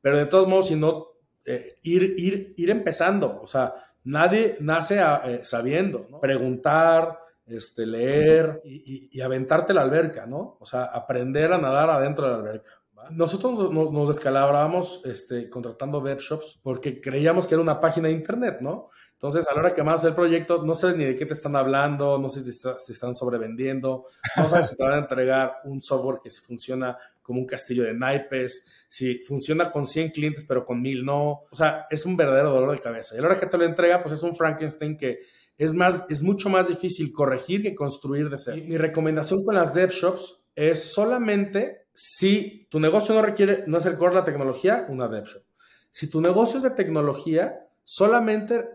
pero 0.00 0.16
de 0.16 0.26
todos 0.26 0.48
modos, 0.48 0.68
si 0.68 0.76
no, 0.76 1.08
eh, 1.44 1.78
ir, 1.82 2.14
ir, 2.18 2.54
ir 2.56 2.70
empezando, 2.70 3.40
o 3.42 3.46
sea, 3.46 3.74
nadie 4.04 4.56
nace 4.60 5.00
eh, 5.00 5.40
sabiendo, 5.42 6.06
preguntar, 6.20 7.18
este, 7.46 7.84
leer 7.84 8.60
y, 8.64 9.08
y, 9.10 9.18
y 9.18 9.20
aventarte 9.20 9.74
la 9.74 9.82
alberca, 9.82 10.26
¿no? 10.26 10.56
O 10.60 10.64
sea, 10.64 10.84
aprender 10.84 11.52
a 11.52 11.58
nadar 11.58 11.90
adentro 11.90 12.26
de 12.26 12.32
la 12.32 12.38
alberca. 12.38 12.79
Nosotros 13.12 13.72
nos, 13.72 13.92
nos 13.92 14.08
descalabrábamos 14.08 15.02
este, 15.04 15.48
contratando 15.48 16.00
web 16.00 16.18
shops 16.18 16.60
porque 16.62 17.00
creíamos 17.00 17.46
que 17.46 17.54
era 17.54 17.62
una 17.62 17.80
página 17.80 18.08
de 18.08 18.14
internet, 18.14 18.58
¿no? 18.60 18.90
Entonces, 19.20 19.46
a 19.48 19.54
la 19.54 19.60
hora 19.60 19.74
que 19.74 19.82
más 19.82 20.02
el 20.04 20.14
proyecto, 20.14 20.62
no 20.64 20.74
sabes 20.74 20.96
ni 20.96 21.04
de 21.04 21.14
qué 21.14 21.26
te 21.26 21.34
están 21.34 21.54
hablando, 21.54 22.18
no 22.18 22.30
sé 22.30 22.42
si, 22.42 22.92
están 22.92 23.14
sobrevendiendo, 23.14 24.06
no 24.38 24.48
sabes 24.48 24.68
si 24.68 24.76
te 24.76 24.82
van 24.82 24.94
a 24.94 24.98
entregar 25.00 25.56
un 25.64 25.82
software 25.82 26.20
que 26.24 26.30
funciona 26.30 26.96
como 27.20 27.40
un 27.40 27.46
castillo 27.46 27.84
de 27.84 27.92
naipes, 27.92 28.64
si 28.88 29.18
funciona 29.18 29.70
con 29.70 29.86
100 29.86 30.08
clientes 30.12 30.46
pero 30.48 30.64
con 30.64 30.80
1000 30.80 31.04
no. 31.04 31.42
O 31.50 31.54
sea, 31.54 31.86
es 31.90 32.06
un 32.06 32.16
verdadero 32.16 32.50
dolor 32.50 32.74
de 32.74 32.82
cabeza. 32.82 33.14
Y 33.14 33.18
a 33.18 33.20
la 33.20 33.28
hora 33.28 33.38
que 33.38 33.44
te 33.44 33.58
lo 33.58 33.64
entrega, 33.66 34.02
pues 34.02 34.14
es 34.14 34.22
un 34.22 34.34
Frankenstein 34.34 34.96
que 34.96 35.18
es, 35.58 35.74
más, 35.74 36.06
es 36.08 36.22
mucho 36.22 36.48
más 36.48 36.68
difícil 36.68 37.12
corregir 37.12 37.60
que 37.60 37.74
construir 37.74 38.30
de 38.30 38.38
cero. 38.38 38.62
Mi 38.64 38.78
recomendación 38.78 39.44
con 39.44 39.54
las 39.54 39.74
dev 39.74 39.90
shops 39.90 40.40
es 40.60 40.92
solamente 40.92 41.86
si 41.94 42.66
tu 42.70 42.78
negocio 42.80 43.14
no 43.14 43.22
requiere, 43.22 43.64
no 43.66 43.78
es 43.78 43.86
el 43.86 43.96
core 43.96 44.10
de 44.10 44.20
la 44.20 44.24
tecnología, 44.24 44.84
una 44.90 45.08
dev 45.08 45.24
shop. 45.24 45.42
Si 45.90 46.10
tu 46.10 46.20
negocio 46.20 46.58
es 46.58 46.62
de 46.62 46.70
tecnología, 46.70 47.66
solamente 47.82 48.68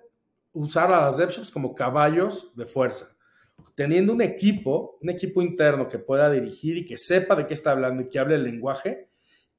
usar 0.54 0.92
a 0.92 1.06
las 1.06 1.18
dev 1.18 1.30
shops 1.30 1.52
como 1.52 1.76
caballos 1.76 2.52
de 2.56 2.66
fuerza. 2.66 3.16
Teniendo 3.76 4.14
un 4.14 4.24
equipo, 4.24 4.98
un 5.00 5.12
equipo 5.12 5.44
interno 5.44 5.88
que 5.88 6.00
pueda 6.00 6.32
dirigir 6.32 6.78
y 6.78 6.86
que 6.86 6.98
sepa 6.98 7.36
de 7.36 7.46
qué 7.46 7.54
está 7.54 7.72
hablando 7.72 8.02
y 8.02 8.10
que 8.10 8.18
hable 8.18 8.36
el 8.36 8.44
lenguaje 8.44 9.10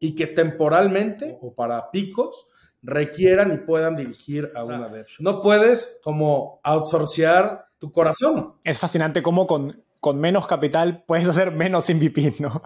y 0.00 0.16
que 0.16 0.26
temporalmente 0.26 1.38
o 1.40 1.54
para 1.54 1.92
picos 1.92 2.48
requieran 2.82 3.52
y 3.52 3.58
puedan 3.58 3.94
dirigir 3.94 4.50
a 4.56 4.64
una 4.64 4.88
dev 4.88 5.06
shop. 5.06 5.22
No 5.22 5.40
puedes 5.40 6.00
como 6.02 6.60
outsourcear 6.64 7.68
tu 7.78 7.92
corazón. 7.92 8.54
Es 8.64 8.80
fascinante 8.80 9.22
cómo 9.22 9.46
con 9.46 9.85
con 10.06 10.20
menos 10.20 10.46
capital 10.46 11.02
puedes 11.04 11.26
hacer 11.26 11.50
menos 11.50 11.90
MVP, 11.90 12.34
¿no? 12.38 12.62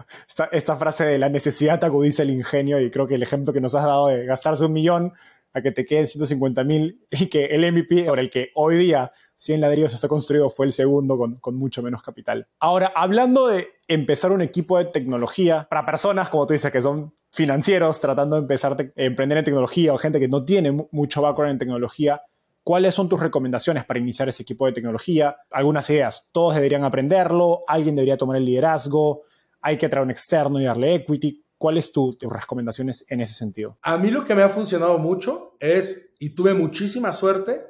Esta, 0.51 0.75
frase 0.75 1.05
de 1.05 1.17
la 1.17 1.27
necesidad 1.27 1.83
acudice 1.83 2.21
el 2.21 2.29
ingenio 2.29 2.79
y 2.79 2.91
creo 2.91 3.07
que 3.07 3.15
el 3.15 3.23
ejemplo 3.23 3.51
que 3.51 3.59
nos 3.59 3.73
has 3.73 3.83
dado 3.83 4.09
de 4.09 4.27
gastarse 4.27 4.63
un 4.63 4.73
millón 4.73 5.13
a 5.51 5.63
que 5.63 5.71
te 5.71 5.83
queden 5.87 6.05
150 6.05 6.63
mil 6.63 7.03
y 7.09 7.25
que 7.29 7.45
el 7.45 7.61
MVP 7.73 8.03
sobre 8.03 8.21
el 8.21 8.29
que 8.29 8.51
hoy 8.53 8.77
día 8.77 9.11
100 9.37 9.59
ladrillos 9.59 9.91
está 9.91 10.07
construido 10.07 10.51
fue 10.51 10.67
el 10.67 10.71
segundo 10.71 11.17
con, 11.17 11.37
con, 11.37 11.55
mucho 11.55 11.81
menos 11.81 12.03
capital. 12.03 12.47
Ahora, 12.59 12.91
hablando 12.93 13.47
de 13.47 13.69
empezar 13.87 14.31
un 14.31 14.43
equipo 14.43 14.77
de 14.77 14.85
tecnología 14.85 15.65
para 15.67 15.83
personas, 15.83 16.29
como 16.29 16.45
tú 16.45 16.53
dices, 16.53 16.71
que 16.71 16.83
son 16.83 17.15
financieros 17.31 17.99
tratando 17.99 18.35
de 18.35 18.43
empezar 18.43 18.73
a 18.73 18.85
emprender 18.97 19.39
en 19.39 19.45
tecnología 19.45 19.95
o 19.95 19.97
gente 19.97 20.19
que 20.19 20.27
no 20.27 20.45
tiene 20.45 20.73
mucho 20.91 21.23
background 21.23 21.53
en 21.53 21.57
tecnología, 21.57 22.21
¿Cuáles 22.63 22.93
son 22.93 23.09
tus 23.09 23.19
recomendaciones 23.19 23.85
para 23.85 23.99
iniciar 23.99 24.29
ese 24.29 24.43
equipo 24.43 24.65
de 24.65 24.73
tecnología? 24.73 25.37
Algunas 25.49 25.89
ideas. 25.89 26.29
Todos 26.31 26.55
deberían 26.55 26.83
aprenderlo, 26.83 27.61
alguien 27.67 27.95
debería 27.95 28.17
tomar 28.17 28.37
el 28.37 28.45
liderazgo, 28.45 29.23
hay 29.61 29.77
que 29.77 29.89
traer 29.89 30.05
un 30.05 30.11
externo 30.11 30.59
y 30.59 30.65
darle 30.65 30.95
equity. 30.95 31.43
¿Cuáles 31.57 31.91
tu, 31.91 32.11
tus 32.13 32.31
recomendaciones 32.31 33.05
en 33.09 33.21
ese 33.21 33.35
sentido? 33.35 33.77
A 33.83 33.97
mí 33.97 34.09
lo 34.09 34.25
que 34.25 34.33
me 34.33 34.41
ha 34.41 34.49
funcionado 34.49 34.97
mucho 34.97 35.57
es, 35.59 36.13
y 36.19 36.31
tuve 36.31 36.55
muchísima 36.55 37.11
suerte, 37.11 37.61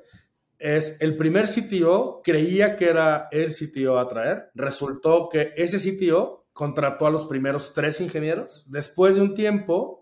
es 0.62 1.02
el 1.02 1.18
primer 1.18 1.48
CTO 1.48 2.22
creía 2.24 2.76
que 2.76 2.86
era 2.86 3.28
el 3.32 3.52
CTO 3.54 3.98
a 3.98 4.08
traer. 4.08 4.52
Resultó 4.54 5.28
que 5.28 5.54
ese 5.58 5.80
CTO 5.80 6.46
contrató 6.54 7.08
a 7.08 7.12
los 7.12 7.26
primeros 7.26 7.74
tres 7.74 8.00
ingenieros. 8.00 8.70
Después 8.70 9.16
de 9.16 9.22
un 9.22 9.34
tiempo, 9.34 10.01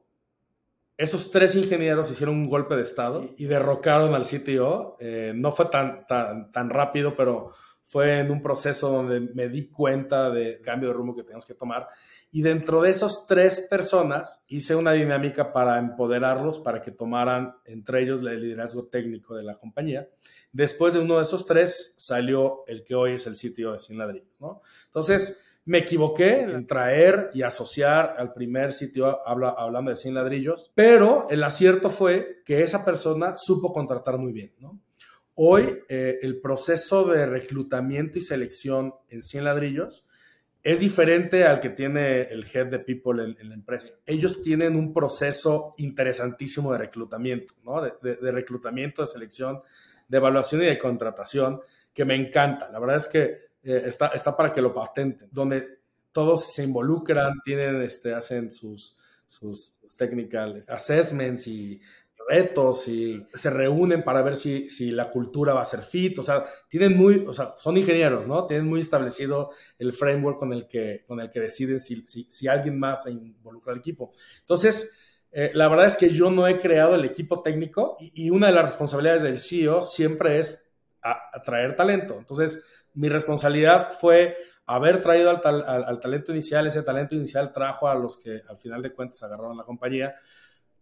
esos 1.00 1.32
tres 1.32 1.56
ingenieros 1.56 2.12
hicieron 2.12 2.36
un 2.36 2.50
golpe 2.50 2.76
de 2.76 2.82
Estado 2.82 3.30
y, 3.38 3.46
derrocaron 3.46 4.14
al 4.16 4.26
CTO. 4.26 4.98
Eh, 5.00 5.32
no 5.34 5.54
fue 5.54 5.68
tan, 5.68 6.06
tan, 6.08 6.52
tan 6.52 6.70
rápido, 6.70 7.16
pero 7.16 7.54
fue 7.84 8.20
en 8.20 8.30
un 8.30 8.44
proceso 8.44 8.92
donde 8.92 9.22
me 9.34 9.48
di 9.48 9.70
cuenta 9.70 10.30
del 10.30 10.60
cambio 10.60 10.90
de 10.90 10.96
rumbo 10.96 11.16
que 11.16 11.24
teníamos 11.24 11.46
que 11.46 11.54
tomar. 11.54 11.88
Y 12.32 12.42
dentro 12.42 12.82
de 12.82 12.90
esos 12.90 13.26
tres 13.28 13.66
personas 13.70 14.44
hice 14.50 14.76
una 14.76 14.92
dinámica 14.92 15.54
para 15.54 15.80
empoderarlos, 15.80 16.60
para 16.60 16.82
que 16.82 16.92
tomaran 16.92 17.56
entre 17.64 18.04
ellos 18.04 18.22
el 18.22 18.42
liderazgo 18.42 18.88
técnico 18.88 19.38
de 19.38 19.44
la 19.44 19.58
compañía. 19.58 20.10
Después 20.52 20.94
de 20.94 21.00
uno 21.00 21.16
de 21.16 21.24
esos 21.24 21.46
tres 21.46 21.96
salió 21.98 22.66
el 22.68 22.84
que 22.84 22.96
hoy 22.96 23.14
es 23.14 23.26
el 23.26 23.36
CTO 23.36 23.72
de 23.72 23.80
Sin 23.80 23.98
Ladrillo. 23.98 24.34
¿no? 24.42 24.62
Entonces, 24.88 25.42
me 25.70 25.78
equivoqué 25.78 26.42
en 26.42 26.66
traer 26.66 27.30
y 27.32 27.44
asociar 27.44 28.16
al 28.18 28.34
primer 28.34 28.74
sitio 28.74 29.20
hablando 29.28 29.92
de 29.92 29.96
100 29.96 30.16
ladrillos, 30.16 30.72
pero 30.74 31.28
el 31.30 31.44
acierto 31.44 31.92
fue 31.92 32.42
que 32.44 32.64
esa 32.64 32.84
persona 32.84 33.38
supo 33.38 33.72
contratar 33.72 34.18
muy 34.18 34.34
bien. 34.34 34.52
Hoy 35.36 35.78
eh, 35.88 36.18
el 36.24 36.42
proceso 36.42 37.04
de 37.06 37.28
reclutamiento 37.28 38.18
y 38.18 38.24
selección 38.24 38.96
en 39.10 39.22
100 39.22 39.44
ladrillos 39.44 40.08
es 40.64 40.80
diferente 40.80 41.46
al 41.46 41.60
que 41.60 41.70
tiene 41.70 42.24
el 42.24 42.48
head 42.52 42.66
de 42.66 42.80
people 42.80 43.24
en, 43.24 43.48
la 43.48 43.54
empresa. 43.54 43.94
Ellos 44.08 44.42
tienen 44.42 44.76
un 44.76 44.92
proceso 44.92 45.76
interesantísimo 45.78 46.72
de 46.72 46.80
reclutamiento, 46.80 47.54
de 48.02 48.32
reclutamiento, 48.32 49.04
de 49.04 49.08
selección, 49.08 49.62
de 50.08 50.18
evaluación 50.18 50.64
y 50.64 50.66
de 50.66 50.80
contratación 50.80 51.62
que 51.94 52.06
me 52.06 52.16
encanta. 52.16 52.72
La 52.72 52.80
verdad 52.80 52.98
es 52.98 53.08
que 53.08 53.49
eh, 53.64 53.84
está, 53.86 54.08
está 54.08 54.36
para 54.36 54.52
que 54.52 54.62
lo 54.62 54.74
patenten, 54.74 55.30
donde 55.32 55.80
todos 56.12 56.54
se 56.54 56.64
involucran, 56.64 57.40
tienen, 57.44 57.82
este, 57.82 58.14
hacen 58.14 58.52
sus, 58.52 58.98
sus, 59.28 59.80
technical 59.98 60.62
assessments 60.68 61.48
y 61.48 61.82
retos 62.28 62.88
y 62.88 63.26
se 63.34 63.50
reúnen 63.50 64.04
para 64.04 64.22
ver 64.22 64.36
si, 64.36 64.70
si, 64.70 64.92
la 64.92 65.10
cultura 65.10 65.54
va 65.54 65.62
a 65.62 65.66
ser 65.66 65.82
fit, 65.82 66.18
o 66.20 66.24
sea, 66.24 66.46
tienen 66.70 66.96
muy, 66.96 67.26
o 67.28 67.34
sea, 67.34 67.56
son 67.58 67.76
ingenieros, 67.78 68.28
¿no? 68.28 68.46
Tienen 68.46 68.68
muy 68.68 68.82
establecido 68.82 69.50
el 69.80 69.94
framework 69.94 70.38
con 70.38 70.54
el 70.54 70.68
que, 70.68 71.04
con 71.08 71.20
el 71.20 71.32
que 71.32 71.40
deciden 71.40 71.80
si, 71.80 72.08
si, 72.08 72.28
si 72.30 72.48
alguien 72.48 72.78
más 72.78 73.04
se 73.04 73.12
involucra 73.12 73.74
al 73.74 73.80
equipo. 73.80 74.12
Entonces, 74.42 74.96
eh, 75.32 75.52
la 75.54 75.68
verdad 75.68 75.86
es 75.86 75.96
que 75.96 76.10
yo 76.10 76.32
no 76.32 76.48
he 76.48 76.60
creado 76.60 76.96
el 76.96 77.06
equipo 77.06 77.42
técnico 77.42 77.98
y, 78.00 78.30
una 78.30 78.48
de 78.48 78.54
las 78.54 78.66
responsabilidades 78.66 79.22
del 79.24 79.38
CEO 79.38 79.82
siempre 79.82 80.40
es 80.40 80.72
atraer 81.02 81.76
talento. 81.76 82.18
Entonces, 82.18 82.64
mi 82.94 83.10
responsabilidad 83.10 83.92
fue 83.92 84.38
haber 84.66 85.02
traído 85.02 85.30
al, 85.32 85.64
al, 85.66 86.00
talento 86.00 86.32
inicial, 86.32 86.68
ese 86.68 86.84
talento 86.84 87.16
inicial 87.16 87.52
trajo 87.52 87.88
a 87.88 87.96
los 87.96 88.18
que 88.18 88.42
al 88.48 88.58
final 88.58 88.82
de 88.82 88.94
cuentas 88.94 89.24
agarraron 89.24 89.58
la 89.58 89.64
compañía, 89.64 90.16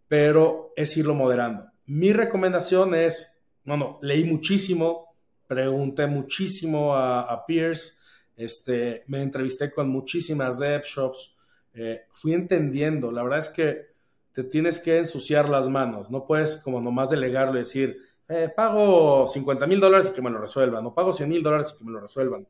pero 0.08 0.74
es 0.76 0.96
irlo 0.98 1.16
moderando. 1.16 1.72
Mi 1.86 2.12
recomendación 2.12 2.96
es, 2.96 3.42
bueno, 3.64 3.98
leí 4.02 4.26
muchísimo, 4.26 5.16
pregunté 5.48 6.06
muchísimo 6.08 6.96
a, 6.96 7.46
peers, 7.46 7.98
este, 8.36 9.04
me 9.08 9.22
entrevisté 9.22 9.72
con 9.72 9.90
muchísimas 9.90 10.60
dev 10.60 10.84
shops, 10.84 11.36
eh, 11.74 12.06
fui 12.12 12.34
entendiendo, 12.34 13.12
la 13.12 13.24
verdad 13.24 13.40
es 13.40 13.50
que 13.50 13.88
te 14.34 14.44
tienes 14.44 14.80
que 14.80 14.98
ensuciar 14.98 15.48
las 15.48 15.70
manos, 15.70 16.12
no 16.12 16.26
puedes 16.26 16.58
como 16.58 16.82
nomás 16.82 17.10
delegarlo 17.10 17.56
y 17.56 17.60
decir, 17.60 17.98
eh, 18.30 18.50
pago 18.56 19.26
50 19.28 19.66
mil 19.68 19.80
dólares 19.80 20.10
y 20.12 20.16
que 20.16 20.22
me 20.22 20.30
lo 20.30 20.40
resuelvan, 20.40 20.84
no 20.84 20.94
pago 20.94 21.14
100 21.14 21.30
mil 21.30 21.44
dólares 21.44 21.74
y 21.74 21.78
que 21.78 21.86
me 21.86 21.92
lo 21.92 22.00
resuelvan. 22.00 22.48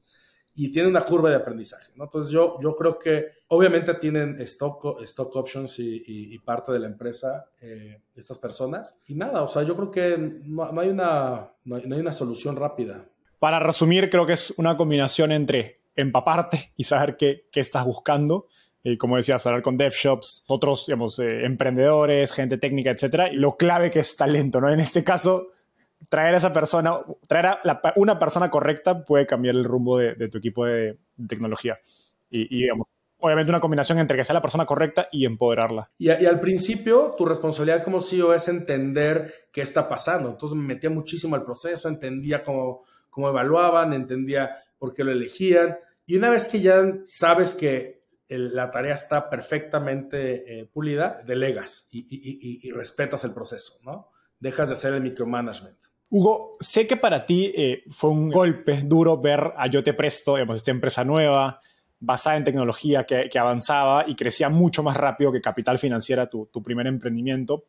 Y 0.55 0.71
tiene 0.71 0.89
una 0.89 1.01
curva 1.01 1.29
de 1.29 1.35
aprendizaje, 1.35 1.91
¿no? 1.95 2.05
Entonces 2.05 2.31
yo, 2.31 2.57
yo 2.59 2.75
creo 2.75 2.97
que 2.97 3.27
obviamente 3.49 3.93
tienen 3.95 4.41
stock, 4.41 5.01
stock 5.03 5.35
options 5.35 5.77
y, 5.77 6.39
parte 6.39 6.71
de 6.71 6.79
la 6.79 6.87
empresa 6.87 7.45
eh, 7.61 8.01
estas 8.15 8.39
personas. 8.39 8.99
Y 9.05 9.13
nada, 9.13 9.43
o 9.43 9.47
sea, 9.47 9.61
yo 9.61 9.75
creo 9.75 9.91
que 9.91 10.17
no, 10.17 10.63
hay, 10.79 10.89
una, 10.89 11.51
no 11.65 11.75
hay, 11.75 11.99
una 11.99 12.11
solución 12.11 12.55
rápida. 12.55 13.05
Para 13.37 13.59
resumir, 13.59 14.09
creo 14.09 14.25
que 14.25 14.33
es 14.33 14.51
una 14.57 14.75
combinación 14.75 15.31
entre 15.31 15.81
empaparte 15.95 16.73
y 16.75 16.85
saber 16.85 17.17
qué, 17.17 17.47
qué 17.51 17.59
estás 17.59 17.85
buscando 17.85 18.47
y 18.83 18.97
como 18.97 19.17
decías, 19.17 19.45
hablar 19.45 19.61
con 19.61 19.75
dev 19.75 19.91
shops, 19.91 20.45
otros, 20.47 20.85
digamos, 20.85 21.19
eh, 21.19 21.45
emprendedores, 21.45 22.31
gente 22.31 22.57
técnica, 22.57 22.91
etcétera, 22.91 23.29
y 23.31 23.35
lo 23.35 23.57
clave 23.57 23.91
que 23.91 23.99
es 23.99 24.15
talento, 24.15 24.61
¿no? 24.61 24.69
En 24.69 24.79
este 24.79 25.03
caso, 25.03 25.49
traer 26.09 26.35
a 26.35 26.37
esa 26.37 26.53
persona, 26.53 26.99
traer 27.27 27.45
a 27.47 27.61
una 27.95 28.19
persona 28.19 28.49
correcta 28.49 29.05
puede 29.05 29.25
cambiar 29.25 29.55
el 29.55 29.63
rumbo 29.63 29.97
de, 29.97 30.27
tu 30.29 30.37
equipo 30.37 30.65
de, 30.65 30.97
tecnología. 31.27 31.79
Y, 32.29 32.61
digamos, 32.61 32.87
obviamente 33.19 33.49
una 33.49 33.59
combinación 33.59 33.99
entre 33.99 34.17
que 34.17 34.25
sea 34.25 34.33
la 34.33 34.41
persona 34.41 34.65
correcta 34.65 35.07
y 35.11 35.25
empoderarla. 35.25 35.91
Y, 35.97 36.11
y, 36.11 36.25
al 36.25 36.39
principio, 36.39 37.11
tu 37.17 37.25
responsabilidad 37.25 37.83
como 37.83 38.01
CEO 38.01 38.33
es 38.33 38.47
entender 38.47 39.33
qué 39.51 39.61
está 39.61 39.87
pasando. 39.89 40.29
Entonces 40.29 40.57
me 40.57 40.63
metía 40.63 40.89
muchísimo 40.89 41.35
al 41.35 41.43
proceso, 41.43 41.89
entendía 41.89 42.43
cómo, 42.43 42.83
cómo 43.09 43.29
evaluaban, 43.29 43.93
entendía 43.93 44.57
por 44.77 44.93
qué 44.93 45.03
lo 45.03 45.11
elegían. 45.11 45.77
Y 46.05 46.15
una 46.15 46.29
vez 46.29 46.47
que 46.47 46.61
ya 46.61 46.83
sabes 47.05 47.53
que 47.53 47.97
la 48.29 48.71
tarea 48.71 48.93
está 48.93 49.29
perfectamente 49.29 50.59
eh, 50.59 50.65
pulida, 50.65 51.21
delegas 51.25 51.87
y, 51.91 52.69
respetas 52.71 53.23
el 53.23 53.33
proceso, 53.33 53.79
¿no? 53.83 54.09
Dejas 54.39 54.69
de 54.69 54.73
hacer 54.73 54.93
el 54.93 55.01
micromanagement. 55.01 55.77
Hugo, 56.09 56.55
sé 56.59 56.87
que 56.87 56.95
para 56.95 57.25
ti 57.25 57.51
eh, 57.55 57.83
fue 57.89 58.11
un 58.11 58.29
golpe 58.29 58.81
duro 58.83 59.19
ver 59.19 59.53
a 59.57 59.67
Yo 59.67 59.83
Te 59.83 59.93
Presto, 59.93 60.35
digamos, 60.35 60.57
esta 60.57 60.71
empresa 60.71 61.03
nueva, 61.03 61.59
basada 61.99 62.37
en 62.37 62.43
tecnología 62.43 63.05
que, 63.05 63.29
avanzaba 63.37 64.05
y 64.07 64.15
crecía 64.15 64.49
mucho 64.49 64.83
más 64.83 64.95
rápido 64.95 65.31
que 65.31 65.41
Capital 65.41 65.79
Financiera, 65.79 66.29
tu, 66.29 66.47
primer 66.63 66.87
emprendimiento 66.87 67.65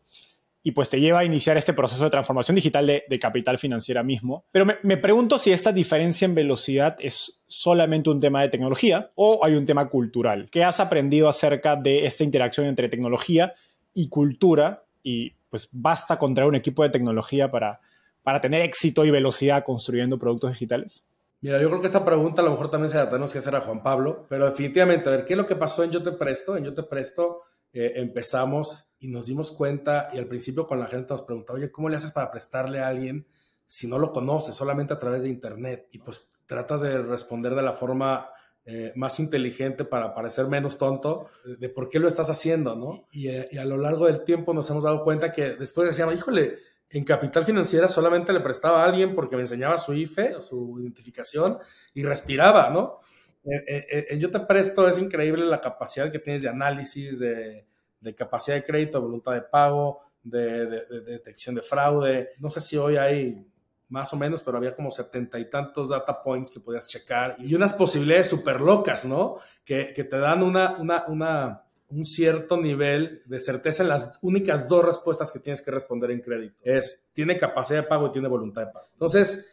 y 0.63 0.73
pues 0.73 0.91
te 0.91 1.01
lleva 1.01 1.21
a 1.21 1.25
iniciar 1.25 1.57
este 1.57 1.73
proceso 1.73 2.05
de 2.05 2.11
transformación 2.11 2.57
digital 2.57 2.87
de, 2.87 3.19
capital 3.19 3.59
financiera 3.59 4.03
mismo. 4.03 4.45
Pero 4.53 4.67
me, 4.83 4.97
pregunto 4.99 5.39
si 5.39 5.51
esta 5.51 5.73
diferencia 5.73 6.27
en 6.27 6.35
velocidad 6.35 6.97
es 6.99 7.43
solamente 7.47 8.11
un 8.11 8.21
tema 8.21 8.43
de 8.43 8.49
tecnología 8.49 9.11
o 9.15 9.45
hay 9.45 9.55
un 9.55 9.65
tema 9.65 9.89
cultural. 9.89 10.49
¿Qué 10.51 10.65
has 10.65 10.81
aprendido 10.81 11.29
acerca 11.29 11.77
de 11.77 12.05
esta 12.05 12.25
interacción 12.25 12.67
entre 12.67 12.89
tecnología 12.89 13.55
y 13.95 14.09
cultura? 14.09 14.85
Y 15.03 15.33
pues 15.51 15.69
basta 15.73 16.19
contraer 16.19 16.49
un 16.49 16.55
equipo 16.55 16.83
de 16.83 16.91
tecnología 16.91 17.51
para, 17.51 17.81
para 18.23 18.41
tener 18.41 18.63
éxito 18.63 19.05
y 19.05 19.11
velocidad 19.11 19.65
construyendo 19.65 20.19
productos 20.19 20.53
digitales. 20.53 21.07
Mira, 21.41 21.61
yo 21.61 21.69
creo 21.69 21.81
que 21.81 21.87
esta 21.87 22.05
pregunta 22.05 22.43
a 22.43 22.45
lo 22.45 22.51
mejor 22.51 22.71
también 22.71 22.91
se 22.91 22.97
la 22.97 23.09
tenemos 23.09 23.33
que 23.33 23.39
hacer 23.39 23.55
a 23.55 23.61
Juan 23.61 23.83
Pablo, 23.83 24.27
pero 24.29 24.47
definitivamente, 24.47 25.09
a 25.09 25.13
ver, 25.13 25.25
¿qué 25.25 25.35
es 25.35 25.37
lo 25.37 25.47
que 25.47 25.55
pasó 25.55 25.85
en 25.85 25.91
Yo 25.91 26.03
Te 26.03 26.13
Presto? 26.13 26.57
En 26.57 26.65
Yo 26.65 26.75
Te 26.75 26.83
Presto 26.83 27.43
eh, 27.73 27.93
empezamos 27.97 28.95
y 28.99 29.09
nos 29.09 29.27
dimos 29.27 29.53
cuenta 29.53 30.11
y 30.13 30.19
al 30.19 30.27
principio 30.27 30.67
con 30.67 30.81
la 30.81 30.87
gente 30.87 31.13
nos 31.15 31.23
preguntaba, 31.23 31.59
oye, 31.59 31.71
¿cómo 31.71 31.89
le 31.89 31.97
haces 31.97 32.11
para 32.11 32.31
prestarle 32.31 32.81
a 32.81 32.89
alguien 32.89 33.27
si 33.67 33.87
no 33.87 33.99
lo 33.99 34.11
conoces, 34.11 34.57
solamente 34.57 34.95
a 34.95 34.99
través 34.99 35.23
de 35.23 35.29
Internet? 35.29 35.89
Y 35.93 35.99
pues 35.99 36.31
tratas 36.47 36.81
de 36.81 36.99
responder 36.99 37.55
de 37.55 37.63
la 37.63 37.73
forma 37.73 38.31
eh, 38.71 38.93
más 38.97 39.19
inteligente 39.19 39.87
para 39.87 40.13
parecer 40.13 40.47
menos 40.47 40.77
tonto 40.77 41.31
de 41.59 41.71
por 41.71 41.89
qué 41.89 41.99
lo 41.99 42.07
estás 42.07 42.29
haciendo, 42.29 42.77
¿no? 42.77 43.07
Y, 43.11 43.29
eh, 43.29 43.49
y, 43.51 43.57
a 43.57 43.65
lo 43.65 43.79
largo 43.79 44.05
del 44.05 44.25
tiempo 44.25 44.53
nos 44.53 44.69
hemos 44.69 44.85
dado 44.85 45.05
cuenta 45.05 45.33
que 45.33 45.55
después 45.55 45.89
decíamos, 45.89 46.15
híjole, 46.15 46.59
en 46.91 47.03
Capital 47.03 47.47
Financiera 47.47 47.89
solamente 47.89 48.31
le 48.31 48.41
prestaba 48.41 48.83
a 48.83 48.85
alguien 48.85 49.15
porque 49.15 49.37
me 49.37 49.41
enseñaba 49.41 49.79
su 49.79 49.95
IFE, 49.95 50.43
su 50.43 50.79
identificación, 50.83 51.57
y 51.95 52.03
respiraba, 52.03 52.69
¿no? 52.69 53.01
en 53.43 54.21
Yo 54.21 54.31
Te 54.31 54.41
Presto 54.41 54.87
es 54.87 54.99
increíble 54.99 55.47
la 55.47 55.63
capacidad 55.63 56.13
que 56.13 56.19
tienes 56.19 56.43
de 56.43 56.51
análisis, 56.51 57.19
de, 57.19 57.65
capacidad 58.15 58.59
de 58.59 58.65
crédito, 58.65 58.99
de 58.99 59.05
voluntad 59.05 59.33
de 59.33 59.41
pago, 59.41 60.03
de, 60.23 60.67
detección 61.07 61.55
de 61.55 61.63
fraude. 61.63 62.29
No 62.39 62.51
sé 62.51 62.61
si 62.61 62.77
hoy 62.77 62.99
hay 62.99 63.47
más 63.89 64.13
o 64.13 64.17
menos, 64.17 64.43
pero 64.43 64.59
había 64.59 64.75
como 64.75 64.91
setenta 64.91 65.39
y 65.39 65.49
tantos 65.49 65.89
data 65.89 66.23
points 66.23 66.51
que 66.51 66.61
podías 66.61 66.87
checar 66.89 67.37
y 67.39 67.55
unas 67.55 67.75
posibilidades 67.75 68.29
súper 68.29 68.61
locas, 68.61 69.05
¿no? 69.05 69.39
Que, 69.65 69.93
te 69.95 70.19
dan 70.19 70.43
una, 70.43 70.77
una, 70.79 71.07
una, 71.09 71.65
un 71.89 72.05
cierto 72.05 72.57
nivel 72.57 73.23
de 73.25 73.41
certeza 73.41 73.83
en 73.83 73.89
las 73.89 74.19
únicas 74.23 74.69
dos 74.69 74.85
respuestas 74.85 75.33
que 75.33 75.39
tienes 75.39 75.63
que 75.63 75.71
responder 75.71 76.11
en 76.11 76.21
crédito. 76.21 76.57
Es, 76.63 77.11
tiene 77.15 77.39
capacidad 77.39 77.83
de 77.83 77.89
pago 77.89 78.09
y 78.09 78.13
tiene 78.13 78.29
voluntad 78.29 78.67
de 78.67 78.73
pago. 78.73 78.89
Entonces, 78.93 79.51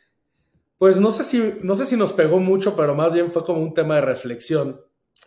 pues 0.78 1.00
no 1.00 1.12
sé 1.12 1.24
si, 1.24 1.60
no 1.62 1.76
sé 1.76 1.86
si 1.86 1.96
nos 1.96 2.12
pegó 2.12 2.40
mucho, 2.40 2.76
pero 2.76 2.94
más 2.94 3.14
bien 3.14 3.32
fue 3.32 3.46
como 3.46 3.62
un 3.62 3.74
tema 3.74 3.96
de 3.96 4.02
reflexión. 4.02 4.82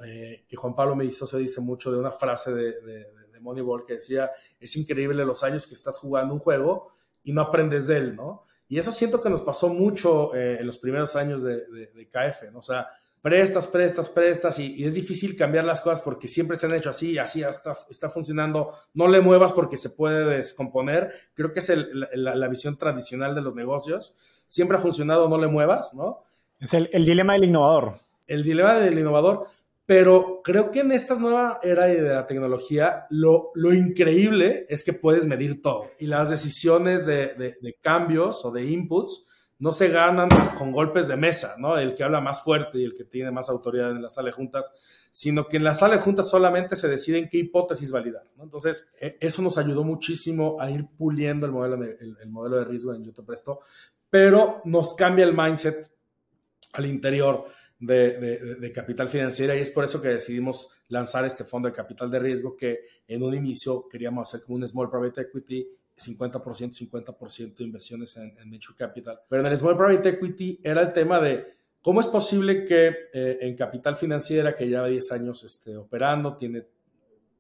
Eh, 0.04 0.44
que 0.46 0.56
Juan 0.56 0.76
Pablo 0.76 1.02
hizo, 1.02 1.26
se 1.26 1.38
dice 1.38 1.61
mucho 1.61 1.90
de 1.90 1.98
una 1.98 2.12
frase 2.12 2.54
de, 2.54 2.80
de, 2.82 3.12
de, 3.32 3.40
Moneyball 3.40 3.84
que 3.84 3.94
decía, 3.94 4.30
es 4.61 4.76
increíble 4.76 5.24
los 5.24 5.42
años 5.42 5.66
que 5.66 5.74
estás 5.74 5.98
jugando 5.98 6.34
un 6.34 6.40
juego 6.40 6.92
y 7.24 7.32
no 7.32 7.40
aprendes 7.40 7.86
de 7.86 7.96
él, 7.96 8.16
¿no? 8.16 8.44
Y 8.69 8.79
eso 8.79 8.93
siento 8.93 9.23
que 9.23 9.31
nos 9.31 9.43
pasó 9.43 9.69
mucho 9.69 10.35
eh, 10.35 10.59
en 10.61 10.66
los 10.66 10.79
primeros 10.79 11.16
años 11.16 11.43
de, 11.43 12.09
KF, 12.11 12.53
¿no? 12.53 12.59
O 12.59 12.62
sea, 12.62 12.89
prestas, 13.23 13.66
prestas, 13.66 14.09
prestas 14.11 14.59
y, 14.59 14.85
es 14.85 14.95
difícil 14.95 15.37
cambiar 15.37 15.64
las 15.64 15.81
cosas 15.81 16.03
porque 16.03 16.29
siempre 16.29 16.57
se 16.57 16.66
han 16.66 16.75
hecho 16.75 16.91
así, 16.91 17.19
así 17.19 17.43
está, 17.43 17.77
está 17.91 18.09
funcionando, 18.09 18.73
no 18.95 19.09
le 19.09 19.21
muevas 19.21 19.53
porque 19.53 19.77
se 19.77 19.91
puede 19.91 20.25
descomponer. 20.37 21.12
Creo 21.35 21.53
que 21.53 21.61
es 21.61 21.73
la, 21.93 22.35
la 22.35 22.49
visión 22.49 22.77
tradicional 22.77 23.35
de 23.35 23.41
los 23.41 23.55
negocios 23.55 24.16
siempre 24.49 24.77
ha 24.77 24.81
funcionado, 24.81 25.29
no 25.29 25.39
le 25.39 25.47
muevas, 25.47 25.95
¿no? 25.95 26.25
Es 26.59 26.75
el, 26.75 26.89
dilema 27.05 27.35
del 27.35 27.45
innovador. 27.45 27.95
El 28.27 28.43
dilema 28.43 28.75
del 28.75 28.99
innovador, 28.99 29.47
pero 29.89 30.43
creo 30.45 30.70
que 30.70 30.80
en 30.80 30.93
esta 30.93 31.14
nueva 31.14 31.61
era 31.62 31.86
de 31.86 32.03
la 32.03 32.26
tecnología, 32.26 33.07
lo, 33.09 33.53
lo 33.55 33.72
increíble 33.72 34.66
es 34.68 34.84
que 34.84 34.93
puedes 34.93 35.24
medir 35.24 35.62
todo 35.62 35.86
y 35.99 36.07
las 36.09 36.28
decisiones 36.28 37.07
de, 37.07 37.57
de, 37.59 37.78
cambios 37.80 38.45
o 38.45 38.51
de 38.51 38.66
inputs 38.66 39.26
no 39.59 39.72
se 39.72 39.89
ganan 39.89 40.28
con 40.59 40.72
golpes 40.72 41.09
de 41.09 41.16
mesa, 41.16 41.55
¿no? 41.57 41.78
El 41.78 41.95
que 41.95 42.05
habla 42.05 42.20
más 42.20 42.43
fuerte 42.43 42.76
y 42.76 42.84
el 42.84 42.95
que 42.95 43.05
tiene 43.05 43.30
más 43.30 43.49
autoridad 43.49 43.93
en 43.93 44.03
la 44.03 44.11
sala 44.11 44.26
de 44.26 44.32
juntas, 44.32 44.74
sino 45.11 45.49
que 45.49 45.57
en 45.57 45.64
la 45.64 45.72
sala 45.72 45.97
de 45.97 46.03
juntas 46.03 46.28
solamente 46.28 46.76
se 46.76 46.86
decide 46.86 47.20
en 47.20 47.30
qué 47.30 47.39
hipótesis 47.39 47.91
validar, 47.91 48.24
¿no? 48.36 48.45
Entonces, 48.45 48.91
e, 49.01 49.16
eso 49.20 49.41
nos 49.41 49.57
ayudó 49.57 49.84
muchísimo 49.84 50.61
a 50.61 50.70
ir 50.70 50.86
puliendo 50.99 51.47
el 51.47 51.53
modelo 51.53 51.78
de, 51.78 51.97
el, 51.99 52.28
modelo 52.28 52.59
de 52.59 52.66
riesgo 52.66 52.93
en 52.93 53.05
Yo 53.05 53.24
Presto, 53.24 53.61
pero 54.11 54.61
nos 54.66 54.93
cambia 54.93 55.24
el 55.24 55.34
mindset 55.34 55.91
al 56.74 56.84
interior 56.84 57.47
de, 57.79 58.72
capital 58.74 59.09
financiera 59.09 59.57
y 59.57 59.61
es 59.61 59.70
por 59.70 59.85
eso 59.85 60.03
que 60.03 60.09
decidimos 60.09 60.68
lanzar 60.89 61.24
este 61.24 61.45
fondo 61.45 61.68
de 61.68 61.74
capital 61.74 62.11
de 62.11 62.18
riesgo 62.18 62.57
que 62.57 62.81
en 63.07 63.22
un 63.22 63.35
inicio 63.35 63.89
queríamos 63.89 64.29
hacer 64.29 64.45
como 64.45 64.57
un 64.57 64.66
small 64.66 64.91
private 64.91 65.22
equity 65.22 65.68
50%, 65.97 66.43
50% 66.43 67.57
de 67.57 67.64
inversiones 67.64 68.16
en, 68.16 68.35
venture 68.51 68.76
capital. 68.76 69.20
Pero 69.29 69.41
en 69.41 69.53
el 69.53 69.59
small 69.59 69.76
private 69.76 70.09
equity 70.11 70.61
era 70.62 70.83
el 70.83 70.93
tema 70.93 71.20
de 71.20 71.57
cómo 71.83 72.01
es 72.01 72.07
posible 72.07 72.64
que 72.64 72.95
eh, 73.12 73.39
en 73.41 73.57
capital 73.57 73.97
financiera, 73.97 74.55
que 74.55 74.68
lleva 74.68 74.87
10 74.87 75.12
años 75.12 75.43
este, 75.43 75.76
operando, 75.76 76.37
tiene 76.37 76.66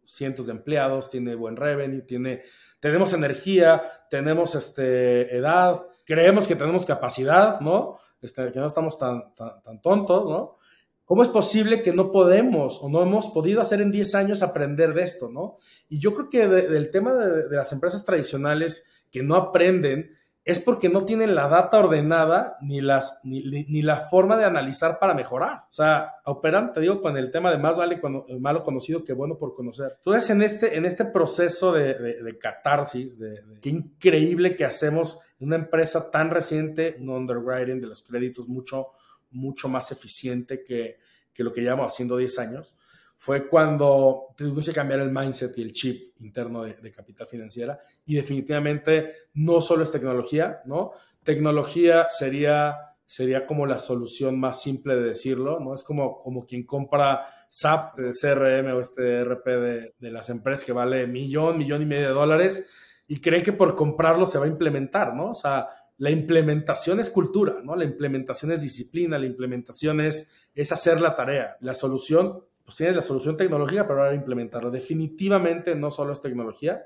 cientos 0.04 0.46
de 0.46 0.52
empleados, 0.52 1.10
tiene 1.10 1.34
buen 1.34 1.54
revenue, 1.54 2.00
tiene, 2.02 2.42
tenemos 2.80 3.12
energía, 3.12 3.82
tenemos 4.10 4.54
este, 4.54 5.36
edad, 5.36 5.82
creemos 6.04 6.48
que 6.48 6.56
tenemos 6.56 6.86
capacidad, 6.86 7.60
¿no? 7.60 7.98
Que 8.20 8.58
no 8.58 8.66
estamos 8.66 8.98
tan, 8.98 9.34
tan, 9.34 9.80
tontos, 9.80 10.28
¿no? 10.28 10.58
¿Cómo 11.04 11.22
es 11.22 11.28
posible 11.28 11.82
que 11.82 11.92
no 11.92 12.10
podemos 12.10 12.82
o 12.82 12.88
no 12.90 13.00
hemos 13.00 13.28
podido 13.28 13.62
hacer 13.62 13.80
en 13.80 13.90
10 13.90 14.14
años 14.14 14.42
aprender 14.42 14.92
de 14.92 15.02
esto, 15.02 15.30
¿no? 15.30 15.56
Y 15.88 15.98
yo 16.00 16.12
creo 16.12 16.28
que 16.28 16.46
del 16.46 16.90
tema 16.90 17.14
de, 17.14 17.56
las 17.56 17.72
empresas 17.72 18.04
tradicionales 18.04 18.86
que 19.10 19.22
no 19.22 19.36
aprenden 19.36 20.10
es 20.48 20.60
porque 20.60 20.88
no 20.88 21.04
tienen 21.04 21.34
la 21.34 21.46
data 21.46 21.78
ordenada 21.78 22.56
ni, 22.62 22.80
las, 22.80 23.20
ni, 23.22 23.42
ni, 23.42 23.82
la 23.82 23.96
forma 23.96 24.38
de 24.38 24.46
analizar 24.46 24.98
para 24.98 25.12
mejorar. 25.12 25.64
O 25.68 25.72
sea, 25.74 26.14
operan, 26.24 26.72
te 26.72 26.80
digo, 26.80 27.02
con 27.02 27.18
el 27.18 27.30
tema 27.30 27.50
de 27.50 27.58
más 27.58 27.76
vale 27.76 28.00
malo 28.40 28.64
conocido 28.64 29.04
que 29.04 29.12
bueno 29.12 29.36
por 29.36 29.54
conocer. 29.54 29.96
Entonces, 29.98 30.30
en 30.30 30.40
este, 30.40 30.78
en 30.78 30.86
este 30.86 31.04
proceso 31.04 31.72
de, 31.72 31.92
de, 31.92 32.38
catarsis, 32.38 33.18
de, 33.18 33.42
qué 33.60 33.68
increíble 33.68 34.56
que 34.56 34.64
hacemos 34.64 35.20
una 35.38 35.56
empresa 35.56 36.10
tan 36.10 36.30
reciente, 36.30 36.96
un 36.98 37.10
underwriting 37.10 37.78
de 37.78 37.88
los 37.88 38.02
créditos 38.02 38.48
mucho, 38.48 38.92
mucho 39.30 39.68
más 39.68 39.92
eficiente 39.92 40.64
que, 40.64 40.96
que 41.34 41.44
lo 41.44 41.52
que 41.52 41.60
llevamos 41.60 41.92
haciendo 41.92 42.16
10 42.16 42.38
años 42.38 42.74
fue 43.20 43.48
cuando 43.48 44.28
tuvimos 44.36 44.64
que 44.64 44.72
cambiar 44.72 45.00
el 45.00 45.10
mindset 45.10 45.58
y 45.58 45.62
el 45.62 45.72
chip 45.72 46.14
interno 46.20 46.62
de, 46.62 46.92
capital 46.92 47.26
financiera. 47.26 47.80
Y 48.06 48.14
definitivamente 48.14 49.12
no 49.34 49.60
solo 49.60 49.82
es 49.82 49.90
tecnología, 49.90 50.60
¿no? 50.66 50.92
Tecnología 51.24 52.06
sería, 52.08 52.76
sería 53.04 53.44
como 53.44 53.66
la 53.66 53.80
solución 53.80 54.38
más 54.38 54.62
simple 54.62 54.94
de 54.94 55.02
decirlo, 55.02 55.58
¿no? 55.58 55.74
Es 55.74 55.82
como, 55.82 56.20
como 56.20 56.46
quien 56.46 56.64
compra 56.64 57.26
SAP 57.48 57.96
de 57.96 58.12
CRM 58.12 58.72
o 58.76 58.80
este 58.80 59.24
RP 59.24 59.46
de, 59.46 59.94
de 59.98 60.10
las 60.12 60.30
empresas 60.30 60.64
que 60.64 60.72
vale 60.72 61.08
millón, 61.08 61.58
millón 61.58 61.82
y 61.82 61.86
medio 61.86 62.06
de 62.06 62.14
dólares 62.14 62.70
y 63.08 63.20
creen 63.20 63.42
que 63.42 63.52
por 63.52 63.74
comprarlo 63.74 64.26
se 64.26 64.38
va 64.38 64.44
a 64.44 64.48
implementar, 64.48 65.12
¿no? 65.12 65.30
O 65.30 65.34
sea, 65.34 65.66
la 65.96 66.10
implementación 66.10 67.00
es 67.00 67.10
cultura, 67.10 67.56
¿no? 67.64 67.74
La 67.74 67.84
implementación 67.84 68.52
es 68.52 68.62
disciplina, 68.62 69.18
la 69.18 69.26
implementación 69.26 70.00
es, 70.00 70.30
es 70.54 70.70
hacer 70.70 71.00
la 71.00 71.16
tarea. 71.16 71.56
La 71.60 71.74
solución 71.74 72.44
pues 72.68 72.76
tienes 72.76 72.96
la 72.96 73.00
solución 73.00 73.34
tecnológica, 73.34 73.88
pero 73.88 74.02
ahora 74.02 74.14
implementarlo. 74.14 74.70
Definitivamente 74.70 75.74
no 75.74 75.90
solo 75.90 76.12
es 76.12 76.20
tecnología 76.20 76.84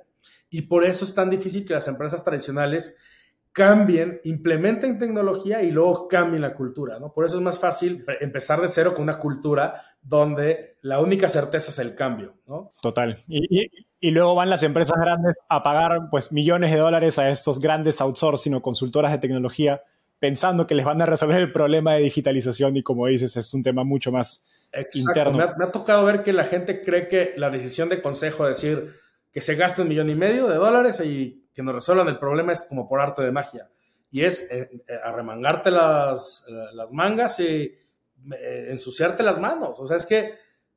y 0.48 0.62
por 0.62 0.84
eso 0.84 1.04
es 1.04 1.12
tan 1.12 1.28
difícil 1.28 1.66
que 1.66 1.74
las 1.74 1.88
empresas 1.88 2.22
tradicionales 2.22 3.00
cambien, 3.50 4.20
implementen 4.22 4.96
tecnología 4.96 5.60
y 5.60 5.72
luego 5.72 6.06
cambien 6.06 6.42
la 6.42 6.54
cultura, 6.54 7.00
¿no? 7.00 7.12
Por 7.12 7.24
eso 7.24 7.38
es 7.38 7.42
más 7.42 7.58
fácil 7.58 8.04
empezar 8.20 8.60
de 8.60 8.68
cero 8.68 8.94
con 8.94 9.02
una 9.02 9.18
cultura 9.18 9.82
donde 10.00 10.76
la 10.82 11.00
única 11.00 11.28
certeza 11.28 11.72
es 11.72 11.80
el 11.80 11.96
cambio, 11.96 12.36
¿no? 12.46 12.70
Total. 12.80 13.18
Y, 13.26 14.10
luego 14.12 14.36
van 14.36 14.50
las 14.50 14.62
empresas 14.62 14.94
grandes 15.00 15.36
a 15.48 15.64
pagar 15.64 16.10
pues 16.12 16.30
millones 16.30 16.70
de 16.70 16.78
dólares 16.78 17.18
a 17.18 17.28
estos 17.28 17.58
grandes 17.58 18.00
outsourcing 18.00 18.54
o 18.54 18.62
consultoras 18.62 19.10
de 19.10 19.18
tecnología 19.18 19.82
pensando 20.20 20.68
que 20.68 20.76
les 20.76 20.84
van 20.84 21.02
a 21.02 21.06
resolver 21.06 21.40
el 21.40 21.50
problema 21.50 21.94
de 21.94 22.02
digitalización 22.02 22.76
y 22.76 22.84
como 22.84 23.08
dices, 23.08 23.36
es 23.36 23.52
un 23.52 23.64
tema 23.64 23.82
mucho 23.82 24.12
más 24.12 24.44
Exacto. 24.72 25.32
Me 25.32 25.44
ha, 25.44 25.70
tocado 25.70 26.04
ver 26.04 26.22
que 26.22 26.32
la 26.32 26.44
gente 26.44 26.82
cree 26.82 27.08
que 27.08 27.34
la 27.36 27.50
decisión 27.50 27.88
de 27.88 28.00
consejo, 28.00 28.46
decir 28.46 28.94
que 29.30 29.40
se 29.40 29.54
gaste 29.54 29.82
un 29.82 29.88
millón 29.88 30.10
y 30.10 30.14
medio 30.14 30.48
de 30.48 30.56
dólares 30.56 31.00
y 31.04 31.48
que 31.54 31.62
nos 31.62 31.74
resuelvan 31.74 32.08
el 32.08 32.18
problema 32.18 32.52
es 32.52 32.64
como 32.68 32.88
por 32.88 33.00
arte 33.00 33.22
de 33.22 33.32
magia. 33.32 33.70
Y 34.10 34.24
es 34.24 34.50
eh, 34.50 34.70
eh, 34.86 34.98
arremangarte 35.02 35.70
las, 35.70 36.44
las, 36.74 36.92
mangas 36.92 37.40
y 37.40 37.74
eh, 38.32 38.66
ensuciarte 38.68 39.22
las 39.22 39.40
manos. 39.40 39.80
O 39.80 39.86
sea, 39.86 39.96
es 39.96 40.06
que 40.06 40.34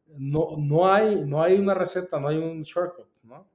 no, 0.07 0.51
no, 0.57 0.91
hay, 0.91 1.21
no 1.25 1.43
hay 1.43 1.55
una 1.55 1.73
receta, 1.73 2.19
no 2.19 2.29
hay 2.29 2.37
un 2.37 2.61
shortcut. 2.63 3.07
¿no? 3.23 3.49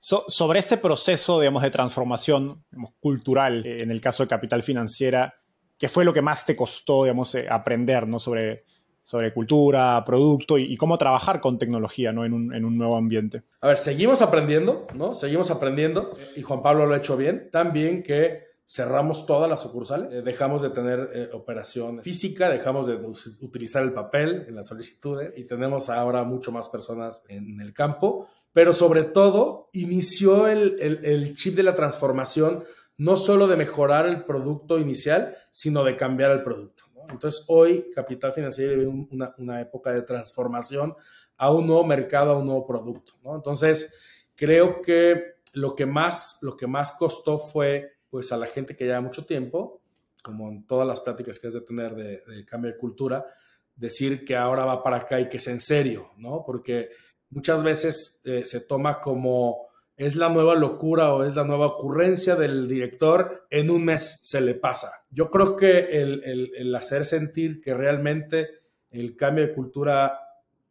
sobre 0.00 0.58
este 0.58 0.78
proceso, 0.78 1.38
digamos, 1.38 1.62
de 1.62 1.70
transformación 1.70 2.64
cultural, 2.98 3.64
en 3.64 3.88
el 3.88 4.00
caso 4.00 4.24
de 4.24 4.28
capital 4.28 4.64
financiera, 4.64 5.32
¿qué 5.78 5.88
fue 5.88 6.04
lo 6.04 6.12
que 6.12 6.20
más 6.20 6.44
te 6.44 6.56
costó, 6.56 7.04
digamos, 7.04 7.36
aprender, 7.48 8.08
¿no? 8.08 8.18
Sobre 8.18 8.64
sobre 9.02 9.32
cultura, 9.34 10.02
producto 10.04 10.58
y, 10.58 10.76
cómo 10.76 10.96
trabajar 10.96 11.40
con 11.40 11.58
tecnología 11.58 12.12
¿no? 12.12 12.24
en, 12.24 12.32
un, 12.32 12.54
en, 12.54 12.64
un, 12.64 12.78
nuevo 12.78 12.96
ambiente. 12.96 13.42
A 13.60 13.68
ver, 13.68 13.76
seguimos 13.76 14.22
aprendiendo, 14.22 14.86
¿no? 14.94 15.14
Seguimos 15.14 15.50
aprendiendo 15.50 16.12
y 16.36 16.42
Juan 16.42 16.62
Pablo 16.62 16.86
lo 16.86 16.94
ha 16.94 16.98
hecho 16.98 17.16
bien. 17.16 17.48
También 17.50 18.02
que 18.02 18.52
cerramos 18.66 19.26
todas 19.26 19.50
las 19.50 19.60
sucursales, 19.60 20.14
eh, 20.14 20.22
dejamos 20.22 20.62
de 20.62 20.70
tener 20.70 21.10
eh, 21.12 21.28
operación 21.34 22.02
física, 22.02 22.48
dejamos 22.48 22.86
de 22.86 22.94
utilizar 23.40 23.82
el 23.82 23.92
papel 23.92 24.46
en 24.48 24.54
las 24.54 24.68
solicitudes 24.68 25.36
y 25.36 25.44
tenemos 25.44 25.90
ahora 25.90 26.24
mucho 26.24 26.52
más 26.52 26.68
personas 26.70 27.22
en 27.28 27.60
el 27.60 27.74
campo, 27.74 28.28
pero 28.52 28.72
sobre 28.72 29.02
todo 29.02 29.68
inició 29.72 30.48
el, 30.48 30.76
el, 30.80 31.04
el 31.04 31.34
chip 31.34 31.54
de 31.54 31.64
la 31.64 31.74
transformación 31.74 32.64
no 32.96 33.16
solo 33.16 33.46
de 33.46 33.56
mejorar 33.56 34.06
el 34.06 34.24
producto 34.24 34.78
inicial, 34.78 35.36
sino 35.50 35.82
de 35.82 35.96
cambiar 35.96 36.30
el 36.30 36.42
producto. 36.42 36.84
Entonces, 37.08 37.44
hoy 37.48 37.90
Capital 37.94 38.32
Financiero 38.32 38.78
vive 38.78 39.06
una, 39.38 39.60
época 39.60 39.92
de 39.92 40.02
transformación 40.02 40.94
a 41.36 41.50
un 41.50 41.66
nuevo 41.66 41.84
mercado, 41.84 42.32
a 42.32 42.38
un 42.38 42.46
nuevo 42.46 42.66
producto. 42.66 43.14
Entonces, 43.34 43.94
creo 44.34 44.80
que 44.82 45.36
lo 45.54 45.74
que 45.74 45.86
más, 45.86 46.38
lo 46.42 46.56
que 46.56 46.66
más 46.66 46.92
costó 46.92 47.38
fue 47.38 47.92
pues 48.10 48.30
a 48.32 48.36
la 48.36 48.46
gente 48.46 48.76
que 48.76 48.84
lleva 48.84 49.00
mucho 49.00 49.24
tiempo, 49.24 49.82
como 50.22 50.50
en 50.50 50.66
todas 50.66 50.86
las 50.86 51.00
pláticas 51.00 51.38
que 51.38 51.46
has 51.46 51.54
de 51.54 51.62
tener 51.62 51.94
de, 51.94 52.44
cambio 52.44 52.70
de 52.70 52.78
cultura, 52.78 53.26
decir 53.74 54.24
que 54.24 54.36
ahora 54.36 54.64
va 54.64 54.82
para 54.82 54.98
acá 54.98 55.18
y 55.18 55.28
que 55.28 55.38
es 55.38 55.46
en 55.48 55.58
serio, 55.58 56.10
¿no? 56.18 56.44
Porque 56.44 56.90
muchas 57.30 57.62
veces 57.62 58.20
eh, 58.24 58.44
se 58.44 58.60
toma 58.60 59.00
como 59.00 59.71
es 60.04 60.16
la 60.16 60.28
nueva 60.28 60.56
locura 60.56 61.14
o 61.14 61.22
es 61.22 61.36
la 61.36 61.44
nueva 61.44 61.66
ocurrencia 61.66 62.34
del 62.34 62.66
director, 62.66 63.46
en 63.50 63.70
un 63.70 63.84
mes 63.84 64.20
se 64.24 64.40
le 64.40 64.54
pasa. 64.54 65.04
Yo 65.10 65.30
creo 65.30 65.54
que 65.54 66.02
el, 66.02 66.74
hacer 66.74 67.04
sentir 67.04 67.60
que 67.60 67.72
realmente 67.72 68.48
el 68.90 69.16
cambio 69.16 69.46
de 69.46 69.54
cultura 69.54 70.18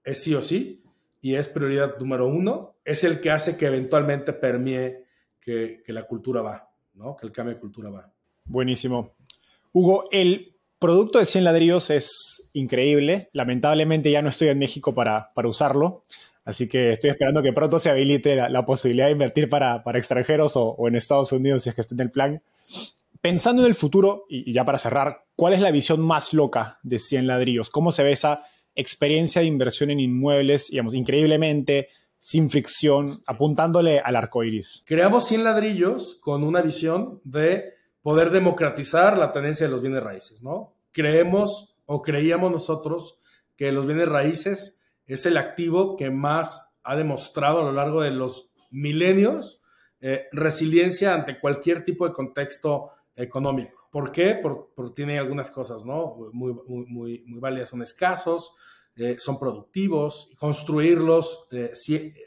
es 0.04 0.22
sí 0.22 0.36
o 0.36 0.42
sí 0.42 0.84
y 1.22 1.36
es 1.36 1.48
prioridad 1.48 1.98
número 1.98 2.28
uno, 2.28 2.76
es 2.84 3.06
el 3.06 3.22
que 3.22 3.32
hace 3.32 3.56
que 3.56 3.68
eventualmente 3.68 4.34
permee 4.34 5.06
que, 5.40 5.82
la 5.88 6.04
cultura 6.04 6.42
va, 6.42 6.70
¿no? 6.96 7.16
que 7.16 7.26
el 7.26 7.32
cambio 7.32 7.56
de 7.56 7.62
cultura 7.62 7.90
va. 7.90 8.12
Buenísimo. 8.44 9.14
Hugo, 9.72 10.10
el 10.12 10.58
producto 10.78 11.20
de 11.20 11.26
100 11.26 11.46
ladrillos 11.46 11.90
es 11.90 12.50
increíble. 12.52 13.30
Lamentablemente 13.32 14.12
ya 14.12 14.22
no 14.22 14.28
estoy 14.28 14.50
en 14.50 14.60
México 14.60 14.94
para, 14.94 15.32
para 15.34 15.48
usarlo. 15.48 16.04
Así 16.44 16.68
que 16.68 16.92
estoy 16.92 17.12
esperando 17.12 17.44
que 17.44 17.54
pronto 17.54 17.80
se 17.80 17.90
habilite 17.90 18.36
la, 18.36 18.66
posibilidad 18.66 19.06
de 19.06 19.12
invertir 19.12 19.48
para, 19.48 19.84
extranjeros 19.94 20.54
o, 20.56 20.76
en 20.88 20.96
Estados 20.96 21.32
Unidos 21.32 21.64
si 21.64 21.70
es 21.70 21.76
que 21.76 21.82
esté 21.82 21.94
en 21.94 22.02
el 22.02 22.12
plan. 22.12 22.42
Pensando 23.22 23.62
en 23.62 23.68
el 23.68 23.76
futuro, 23.76 24.26
y, 24.28 24.52
ya 24.52 24.66
para 24.66 24.80
cerrar, 24.80 25.26
¿cuál 25.36 25.54
es 25.54 25.60
la 25.60 25.72
visión 25.72 26.02
más 26.02 26.34
loca 26.34 26.80
de 26.82 26.98
100 26.98 27.28
ladrillos? 27.28 27.70
¿Cómo 27.70 27.92
se 27.92 28.04
ve 28.04 28.14
esa 28.14 28.44
experiencia 28.74 29.42
de 29.42 29.48
inversión 29.48 29.92
en 29.92 30.00
inmuebles, 30.00 30.70
digamos, 30.72 30.96
increíblemente, 30.96 31.90
sin 32.18 32.50
fricción, 32.50 33.10
apuntándole 33.28 34.00
al 34.00 34.16
arco 34.16 34.44
iris? 34.44 34.84
Creamos 34.86 35.28
100 35.28 35.44
ladrillos 35.44 36.18
con 36.22 36.44
una 36.44 36.62
visión 36.62 37.22
de 37.24 37.76
poder 38.02 38.32
democratizar 38.32 39.18
la 39.18 39.32
tenencia 39.32 39.68
de 39.68 39.72
los 39.72 39.82
bienes 39.82 40.02
raíces, 40.02 40.42
¿no? 40.42 40.74
Creemos 40.92 41.76
o 41.86 42.02
creíamos 42.02 42.52
nosotros 42.52 43.20
que 43.56 43.72
los 43.72 43.86
bienes 43.86 44.10
raíces 44.10 44.81
es 45.06 45.26
el 45.26 45.38
activo 45.38 45.98
que 45.98 46.10
más 46.10 46.80
ha 46.84 46.96
demostrado 46.96 47.60
a 47.60 47.64
lo 47.64 47.72
largo 47.72 48.02
de 48.02 48.12
los 48.12 48.52
milenios 48.72 49.62
eh, 50.04 50.28
resiliencia 50.32 51.14
ante 51.14 51.40
cualquier 51.40 51.86
tipo 51.86 52.08
de 52.08 52.14
contexto 52.14 52.90
económico. 53.16 53.88
¿Por 53.92 54.12
qué? 54.12 54.40
Porque 54.42 54.96
tiene 54.96 55.20
algunas 55.20 55.52
cosas, 55.52 55.86
¿no? 55.86 56.16
Muy, 56.34 56.54
muy, 56.54 56.86
muy, 56.88 57.24
muy 57.28 57.40
válidas. 57.40 57.70
Son 57.70 57.84
escasos, 57.84 58.52
eh, 58.96 59.18
son 59.20 59.38
productivos. 59.38 60.32
Construirlos 60.40 61.46
eh, 61.52 61.72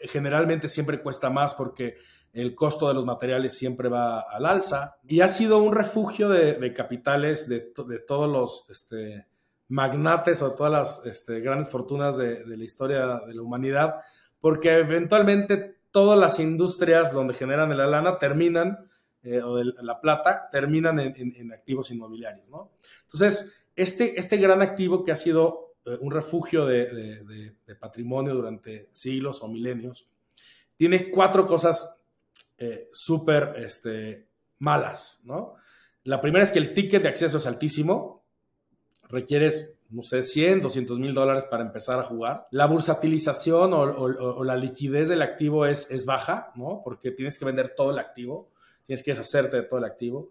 generalmente 0.03 0.69
siempre 0.69 1.03
cuesta 1.03 1.31
más 1.31 1.55
porque 1.55 1.97
el 2.33 2.55
costo 2.55 2.87
de 2.87 2.95
los 2.95 3.07
materiales 3.07 3.59
siempre 3.59 3.89
va 3.89 4.21
al 4.21 4.47
alza. 4.47 4.97
Y 5.09 5.21
ha 5.21 5.29
sido 5.29 5.59
un 5.59 5.75
refugio 5.75 6.29
de, 6.29 6.73
capitales 6.75 7.49
de, 7.49 7.73
de, 7.89 7.99
todos 7.99 8.31
los... 8.31 8.71
Este, 8.71 9.27
magnates 9.69 10.43
o 10.43 10.55
todas 10.55 10.73
las 10.73 11.07
este, 11.07 11.41
grandes 11.41 11.71
fortunas 11.71 12.17
de, 12.17 12.45
la 12.47 12.65
historia 12.65 13.21
de 13.27 13.35
la 13.35 13.43
humanidad, 13.43 13.97
porque 14.41 14.73
eventualmente 14.73 15.77
todas 15.91 16.19
las 16.19 16.39
industrias 16.41 17.13
donde 17.13 17.35
generan 17.35 17.77
la 17.77 17.87
lana 17.87 18.19
terminan, 18.19 18.89
eh, 19.23 19.41
o 19.41 19.63
la 19.63 20.01
plata, 20.01 20.49
terminan 20.51 20.99
en, 21.01 21.53
activos 21.53 21.91
inmobiliarios. 21.91 22.49
Entonces, 23.05 23.55
este, 23.75 24.19
este 24.19 24.37
gran 24.37 24.61
activo 24.61 25.03
que 25.03 25.13
ha 25.13 25.17
sido 25.17 25.77
eh, 25.85 25.97
un 26.01 26.11
refugio 26.11 26.67
de, 26.67 27.55
patrimonio 27.81 28.35
durante 28.35 28.89
siglos 28.93 29.43
o 29.43 29.49
milenios, 29.49 30.09
tiene 30.77 31.11
cuatro 31.11 31.47
cosas 31.47 32.03
eh, 32.59 32.89
súper 32.93 33.55
este, 33.57 34.29
malas. 34.59 35.23
La 36.05 36.21
primera 36.21 36.45
es 36.45 36.53
que 36.53 36.59
el 36.59 36.75
ticket 36.75 37.03
de 37.03 37.09
acceso 37.09 37.39
es 37.39 37.47
altísimo, 37.47 38.24
requieres, 39.09 39.77
no 39.91 40.03
sé, 40.03 40.23
100, 40.23 40.61
200 40.61 40.99
mil 40.99 41.15
dólares 41.15 41.47
para 41.51 41.63
empezar 41.63 41.99
a 41.99 42.05
jugar. 42.05 42.47
La 42.51 42.67
bursatilización 42.67 43.73
o, 43.73 44.45
la 44.45 44.57
liquidez 44.57 45.09
del 45.09 45.23
activo 45.23 45.67
es, 45.67 45.91
es 45.91 46.05
baja, 46.05 46.53
¿no? 46.57 46.83
Porque 46.85 47.11
tienes 47.11 47.39
que 47.39 47.45
vender 47.45 47.75
todo 47.77 47.91
el 47.91 47.99
activo, 47.99 48.51
tienes 48.87 49.03
que 49.03 49.13
deshacerte 49.13 49.57
de 49.57 49.63
todo 49.65 49.79
el 49.79 49.85
activo. 49.85 50.31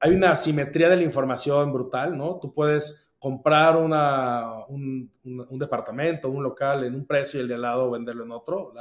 hay 0.00 0.12
una 0.12 0.32
asimetría 0.32 0.88
de 0.88 0.96
la 0.96 1.02
información 1.02 1.72
brutal, 1.72 2.16
¿no? 2.16 2.38
Tú 2.40 2.52
puedes 2.52 3.04
comprar 3.24 3.78
una, 3.78 4.66
un, 4.68 5.10
departamento, 5.52 6.28
un 6.28 6.42
local 6.42 6.84
en 6.84 6.94
un 6.94 7.06
precio 7.06 7.40
y 7.40 7.42
el 7.42 7.48
de 7.48 7.54
al 7.54 7.62
lado 7.62 7.90
venderlo 7.90 8.24
en 8.24 8.32
otro. 8.32 8.74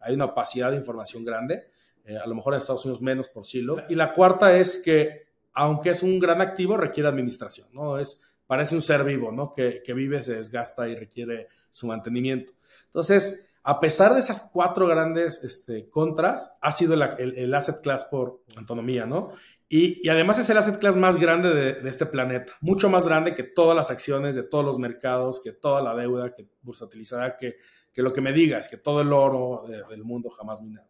hay 0.00 0.14
una 0.14 0.26
opacidad 0.26 0.70
de 0.70 0.76
información 0.76 1.24
grande. 1.24 1.70
Eh, 2.04 2.16
a 2.16 2.26
lo 2.26 2.34
mejor 2.34 2.52
en 2.52 2.58
Estados 2.58 2.84
Unidos 2.84 3.00
menos 3.00 3.30
por 3.30 3.46
silo. 3.46 3.78
Y 3.88 3.94
la 3.94 4.12
cuarta 4.12 4.54
es 4.54 4.82
que, 4.84 5.28
aunque 5.54 5.88
es 5.90 6.02
un 6.02 6.18
gran 6.18 6.42
activo, 6.42 6.76
requiere 6.76 7.08
administración, 7.08 7.68
¿no? 7.72 7.98
Es, 7.98 8.22
parece 8.46 8.74
un 8.74 8.82
ser 8.82 9.04
vivo, 9.04 9.32
¿no? 9.32 9.52
Que, 9.52 9.82
que 9.84 9.94
vive, 9.94 10.22
se 10.22 10.36
desgasta 10.36 10.88
y 10.88 10.94
requiere 10.94 11.48
su 11.70 11.86
mantenimiento. 11.86 12.52
Entonces, 12.86 13.52
a 13.62 13.80
pesar 13.80 14.14
de 14.14 14.20
esas 14.20 14.48
cuatro 14.52 14.86
grandes 14.86 15.42
este, 15.42 15.90
contras, 15.90 16.56
ha 16.60 16.70
sido 16.70 16.94
el, 16.94 17.54
asset 17.54 17.80
class 17.80 18.04
por 18.04 18.42
autonomía, 18.56 19.06
¿no? 19.06 19.32
Y, 19.68 20.08
además 20.08 20.38
es 20.38 20.48
el 20.50 20.56
asset 20.56 20.78
class 20.78 20.96
más 20.96 21.16
grande 21.16 21.52
de, 21.52 21.88
este 21.88 22.06
planeta, 22.06 22.52
mucho 22.60 22.88
más 22.88 23.04
grande 23.04 23.34
que 23.34 23.42
todas 23.42 23.74
las 23.74 23.90
acciones 23.90 24.36
de 24.36 24.44
todos 24.44 24.64
los 24.64 24.78
mercados, 24.78 25.40
que 25.42 25.50
toda 25.50 25.82
la 25.82 25.96
deuda 25.96 26.32
que 26.32 26.46
bursatilizada, 26.62 27.36
que, 27.36 27.56
que 27.92 28.02
lo 28.02 28.12
que 28.12 28.20
me 28.20 28.32
digas, 28.32 28.68
que 28.68 28.76
todo 28.76 29.00
el 29.00 29.12
oro 29.12 29.64
del 29.66 30.04
mundo 30.04 30.30
jamás 30.30 30.62
minado. 30.62 30.88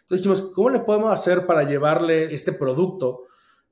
Entonces 0.00 0.24
dijimos, 0.24 0.52
¿cómo 0.52 0.70
le 0.70 0.80
podemos 0.80 1.12
hacer 1.12 1.46
para 1.46 1.62
llevarle 1.62 2.24
este 2.24 2.52
producto 2.52 3.26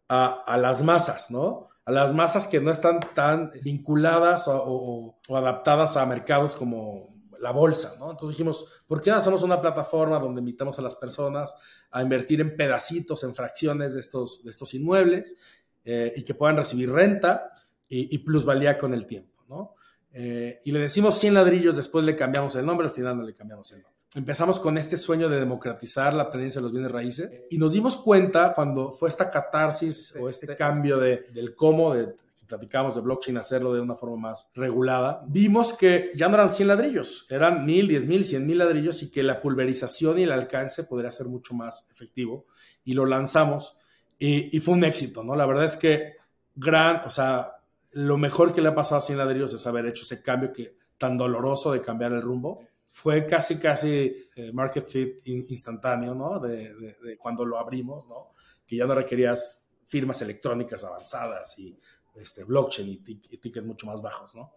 a, 0.08 0.56
las 0.56 0.84
masas, 0.84 1.32
¿no? 1.32 1.65
A 1.87 1.93
las 1.93 2.12
masas 2.12 2.47
que 2.47 2.61
no 2.61 2.70
están 2.70 3.01
tan 3.14 3.53
vinculadas 3.62 4.45
o, 4.49 5.18
adaptadas 5.30 5.97
a 5.97 6.05
mercados 6.05 6.55
como 6.55 7.16
la 7.41 7.53
bolsa, 7.53 7.97
¿no? 7.99 8.11
Entonces 8.11 8.37
dijimos, 8.37 8.66
¿por 8.87 9.01
qué 9.01 9.11
no 9.11 9.16
hacemos 9.16 9.43
una 9.43 9.61
plataforma 9.61 10.18
donde 10.18 10.41
invitamos 10.41 10.78
a 10.78 10.82
las 10.82 10.97
personas 10.97 11.57
a 11.91 12.03
invertir 12.03 12.41
en 12.41 12.57
pedacitos, 12.57 13.22
en 13.24 13.34
fracciones 13.34 13.95
de 13.95 14.01
estos, 14.01 14.74
inmuebles 14.74 15.37
eh, 15.84 16.12
y 16.16 16.24
que 16.24 16.34
puedan 16.34 16.57
recibir 16.57 16.91
renta 16.91 17.53
y, 17.89 18.18
plusvalía 18.18 18.76
con 18.76 18.93
el 18.93 19.07
tiempo, 19.07 19.45
¿no? 19.49 19.74
Eh, 20.12 20.61
y 20.64 20.72
le 20.72 20.80
decimos 20.80 21.18
100 21.18 21.34
ladrillos, 21.34 21.76
después 21.76 22.05
le 22.05 22.16
cambiamos 22.16 22.57
el 22.57 22.66
nombre, 22.66 22.87
al 22.87 22.93
final 22.93 23.16
no 23.16 23.22
le 23.22 23.32
cambiamos 23.34 23.70
el 23.72 23.82
nombre 23.82 23.95
empezamos 24.14 24.59
con 24.59 24.78
este 24.78 24.96
sueño 24.96 25.28
de 25.28 25.38
democratizar 25.38 26.14
la 26.14 26.30
tenencia 26.30 26.61
de 26.61 26.62
los 26.62 26.72
bienes 26.72 26.90
raíces 26.90 27.44
y 27.50 27.59
nos 27.59 27.72
dimos 27.72 27.96
cuenta 27.96 28.54
cuando 28.54 28.92
fue 28.92 29.09
esta 29.09 29.30
catarsis 29.30 30.14
o 30.20 30.28
este 30.28 30.57
cambio 30.57 30.98
de, 30.98 31.26
del 31.32 31.54
cómo, 31.54 31.94
de, 31.94 32.14
que 32.38 32.46
platicamos 32.46 32.94
de 32.94 33.00
blockchain, 33.02 33.36
hacerlo 33.36 33.74
de 33.74 33.80
una 33.80 33.94
forma 33.94 34.16
más 34.16 34.50
regulada, 34.54 35.22
vimos 35.26 35.74
que 35.74 36.12
ya 36.14 36.28
no 36.28 36.34
eran 36.34 36.48
100 36.48 36.68
ladrillos, 36.68 37.26
eran 37.28 37.66
1000, 37.66 37.88
10 37.88 38.07
mil, 38.07 38.24
100 38.24 38.46
mil 38.46 38.59
ladrillos 38.59 39.02
y 39.02 39.11
que 39.11 39.22
la 39.22 39.40
pulverización 39.40 40.18
y 40.18 40.22
el 40.22 40.32
alcance 40.32 40.84
podría 40.84 41.11
ser 41.11 41.26
mucho 41.26 41.54
más 41.54 41.88
efectivo 41.90 42.46
y 42.84 42.94
lo 42.94 43.04
lanzamos 43.04 43.76
y, 44.18 44.57
y 44.57 44.61
fue 44.61 44.74
un 44.74 44.84
éxito, 44.84 45.22
¿no? 45.22 45.36
La 45.36 45.44
verdad 45.44 45.64
es 45.64 45.76
que 45.76 46.14
gran, 46.54 47.02
o 47.04 47.11
sea, 47.11 47.52
lo 47.90 48.16
mejor 48.16 48.54
que 48.54 48.61
le 48.61 48.68
ha 48.68 48.74
pasado 48.74 48.98
a 48.98 49.02
100 49.02 49.18
ladrillos 49.18 49.52
es 49.52 49.66
haber 49.66 49.86
hecho 49.86 50.04
ese 50.04 50.22
cambio 50.22 50.52
que 50.52 50.76
tan 50.96 51.18
doloroso 51.18 51.72
de 51.72 51.82
cambiar 51.82 52.12
el 52.12 52.22
rumbo 52.22 52.62
fue 52.97 53.26
casi, 53.26 53.59
casi 53.59 54.26
eh, 54.34 54.51
market 54.55 54.86
fit 54.88 55.20
instantáneo, 55.26 56.14
¿no? 56.14 56.40
De, 56.40 56.97
cuando 57.18 57.44
lo 57.44 57.59
abrimos, 57.59 58.09
¿no? 58.09 58.32
Que 58.66 58.76
ya 58.76 58.86
no 58.86 58.94
requerías 58.94 59.68
firmas 59.84 60.22
electrónicas 60.22 60.82
avanzadas 60.82 61.59
y 61.59 61.78
este, 62.14 62.44
blockchain 62.44 62.88
y, 62.88 62.97
tickets 63.36 63.66
mucho 63.66 63.86
más 63.86 64.01
bajos, 64.01 64.34
¿no? 64.34 64.55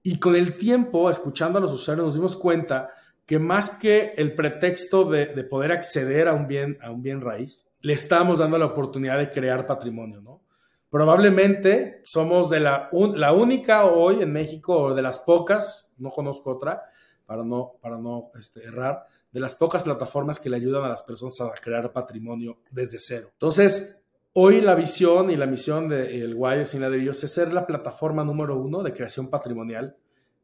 Y 0.00 0.20
con 0.20 0.36
el 0.36 0.56
tiempo, 0.56 1.10
escuchando 1.10 1.58
a 1.58 1.60
los 1.60 1.72
usuarios, 1.72 2.06
nos 2.06 2.14
dimos 2.14 2.36
cuenta 2.36 2.92
que 3.26 3.40
más 3.40 3.70
que 3.70 4.14
el 4.16 4.36
pretexto 4.36 5.04
de, 5.04 5.26
poder 5.42 5.72
acceder 5.72 6.28
a 6.28 6.34
un, 6.34 6.46
bien, 6.46 6.78
a 6.80 6.92
un 6.92 7.02
bien 7.02 7.20
raíz, 7.20 7.66
le 7.80 7.94
estábamos 7.94 8.38
dando 8.38 8.58
la 8.58 8.66
oportunidad 8.66 9.18
de 9.18 9.30
crear 9.30 9.66
patrimonio, 9.66 10.20
¿no? 10.20 10.40
Probablemente 10.88 12.00
somos 12.04 12.48
de 12.48 12.60
la, 12.60 12.90
la 12.92 13.32
única 13.32 13.86
hoy 13.86 14.22
en 14.22 14.32
México, 14.32 14.78
o 14.78 14.94
de 14.94 15.02
las 15.02 15.18
pocas, 15.18 15.90
no 15.98 16.10
conozco 16.10 16.52
otra, 16.52 16.84
para 17.26 17.44
no, 17.44 17.74
para 17.80 17.98
no 17.98 18.30
este, 18.38 18.62
errar, 18.64 19.06
de 19.30 19.40
las 19.40 19.54
pocas 19.54 19.82
plataformas 19.82 20.38
que 20.38 20.48
le 20.48 20.56
ayudan 20.56 20.84
a 20.84 20.88
las 20.88 21.02
personas 21.02 21.40
a 21.40 21.52
crear 21.60 21.92
patrimonio 21.92 22.60
desde 22.70 22.98
cero. 22.98 23.28
Entonces, 23.32 24.02
hoy 24.32 24.60
la 24.60 24.74
visión 24.74 25.30
y 25.30 25.36
la 25.36 25.46
misión 25.46 25.88
del 25.88 26.38
de, 26.38 26.66
Sin 26.66 26.80
Ladrillos 26.80 27.22
es 27.22 27.32
ser 27.32 27.52
la 27.52 27.66
plataforma 27.66 28.24
número 28.24 28.58
uno 28.58 28.82
de 28.82 28.94
creación 28.94 29.28
patrimonial 29.28 29.96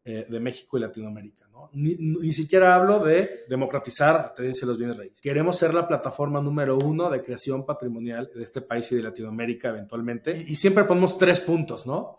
eh, 0.04 0.26
de 0.28 0.40
México 0.40 0.76
y 0.76 0.80
Latinoamérica. 0.80 1.46
¿no? 1.52 1.70
Ni, 1.74 2.32
siquiera 2.32 2.74
hablo 2.74 2.98
de 2.98 3.44
democratizar 3.48 4.14
la 4.14 4.34
tenencia 4.34 4.66
de 4.66 4.72
los 4.72 4.78
bienes 4.78 4.96
raíces. 4.96 5.20
Queremos 5.20 5.56
ser 5.56 5.72
la 5.72 5.86
plataforma 5.86 6.40
número 6.40 6.76
uno 6.76 7.08
de 7.08 7.22
creación 7.22 7.64
patrimonial 7.64 8.28
de 8.34 8.42
este 8.42 8.62
país 8.62 8.90
y 8.90 8.96
de 8.96 9.04
Latinoamérica 9.04 9.68
eventualmente. 9.68 10.44
Y 10.48 10.56
siempre 10.56 10.84
ponemos 10.84 11.16
tres 11.16 11.40
puntos, 11.40 11.86
¿no? 11.86 12.18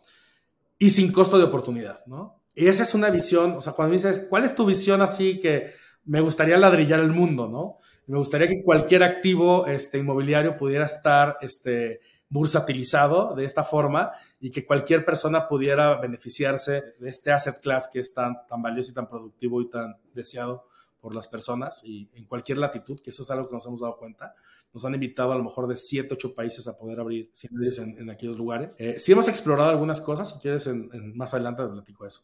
Y 0.78 0.92
sin 0.92 1.12
costo 1.12 1.38
de 1.38 1.44
oportunidad, 1.44 2.06
¿no? 2.06 2.43
Y 2.56 2.68
esa 2.68 2.84
es 2.84 2.94
una 2.94 3.10
visión, 3.10 3.54
o 3.54 3.62
sea, 3.62 3.74
cuando 3.74 3.94
dices, 3.94 4.28
¿cuál 4.30 4.44
es 4.44 4.54
tu 4.56 4.66
visión 4.66 5.02
así 5.02 5.40
que 5.40 5.72
me 6.06 6.22
gustaría 6.22 6.58
ladrillar 6.58 7.00
el 7.00 7.12
mundo, 7.12 7.48
¿no? 7.48 7.80
Me 8.06 8.18
gustaría 8.18 8.48
que 8.48 8.64
cualquier 8.64 9.04
activo 9.04 9.66
este, 9.66 9.98
inmobiliario 9.98 10.58
pudiera 10.58 10.86
estar 10.86 11.38
este, 11.42 12.02
bursatilizado 12.30 13.36
de 13.36 13.46
esta 13.46 13.64
forma 13.64 14.12
y 14.40 14.50
que 14.50 14.66
cualquier 14.66 15.06
persona 15.06 15.48
pudiera 15.48 16.00
beneficiarse 16.02 16.84
de 17.00 17.10
este 17.10 17.32
asset 17.32 17.62
class 17.62 17.90
que 17.92 18.00
es 18.00 18.14
tan, 18.14 18.46
tan 18.48 18.62
valioso 18.62 18.92
y 18.92 18.94
tan 18.94 19.08
productivo 19.08 19.62
y 19.62 19.70
tan 19.70 19.98
deseado 20.14 20.68
por 21.00 21.14
las 21.14 21.28
personas 21.28 21.84
y 21.84 22.10
en 22.14 22.26
cualquier 22.26 22.58
latitud, 22.58 23.00
que 23.02 23.12
eso 23.12 23.24
es 23.24 23.30
algo 23.30 23.48
que 23.48 23.56
nos 23.56 23.66
hemos 23.66 23.82
dado 23.82 23.98
cuenta. 23.98 24.36
Nos 24.74 24.86
han 24.86 24.94
invitado 24.94 25.32
a 25.32 25.38
lo 25.38 25.44
mejor 25.44 25.68
de 25.68 25.78
7, 25.78 26.14
8 26.14 26.34
países 26.34 26.68
a 26.68 26.78
poder 26.78 27.00
abrir 27.00 27.32
en, 27.78 27.98
en 27.98 28.10
aquellos 28.10 28.38
lugares. 28.38 28.76
Eh, 28.80 28.96
sí 28.98 29.12
hemos 29.12 29.28
explorado 29.28 29.70
algunas 29.70 30.02
cosas, 30.02 30.32
si 30.32 30.40
quieres 30.40 30.66
en, 30.68 31.16
más 31.16 31.34
adelante 31.34 31.64
te 31.64 31.70
platico 31.70 32.06
eso. 32.06 32.24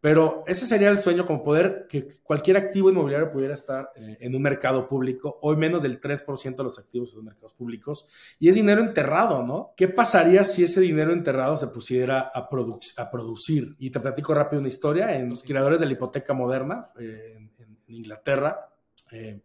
Pero 0.00 0.44
ese 0.46 0.64
sería 0.66 0.88
el 0.88 0.96
sueño, 0.96 1.26
como 1.26 1.44
poder 1.44 1.86
que 1.86 2.08
cualquier 2.22 2.56
activo 2.56 2.88
inmobiliario 2.88 3.30
pudiera 3.30 3.52
estar 3.52 3.90
eh, 3.96 4.16
en 4.20 4.34
un 4.34 4.40
mercado 4.40 4.88
público. 4.88 5.38
Hoy 5.42 5.56
menos 5.56 5.82
del 5.82 6.00
3% 6.00 6.56
de 6.56 6.64
los 6.64 6.78
activos 6.78 7.12
son 7.12 7.26
mercados 7.26 7.52
públicos. 7.52 8.06
Y 8.38 8.48
es 8.48 8.54
dinero 8.54 8.80
enterrado, 8.80 9.44
¿no? 9.44 9.74
¿Qué 9.76 9.88
pasaría 9.88 10.42
si 10.44 10.64
ese 10.64 10.80
dinero 10.80 11.12
enterrado 11.12 11.58
se 11.58 11.66
pusiera 11.66 12.30
a, 12.34 12.48
a 12.96 13.10
producir? 13.10 13.76
Y 13.78 13.90
te 13.90 14.00
platico 14.00 14.32
rápido 14.32 14.60
una 14.60 14.68
historia. 14.68 15.14
En 15.14 15.28
los 15.28 15.42
creadores 15.42 15.80
de 15.80 15.86
la 15.86 15.92
hipoteca 15.92 16.32
moderna, 16.32 16.86
eh, 16.98 17.36
en, 17.58 17.78
Inglaterra, 17.88 18.68
eh, 19.10 19.18
eh, 19.18 19.42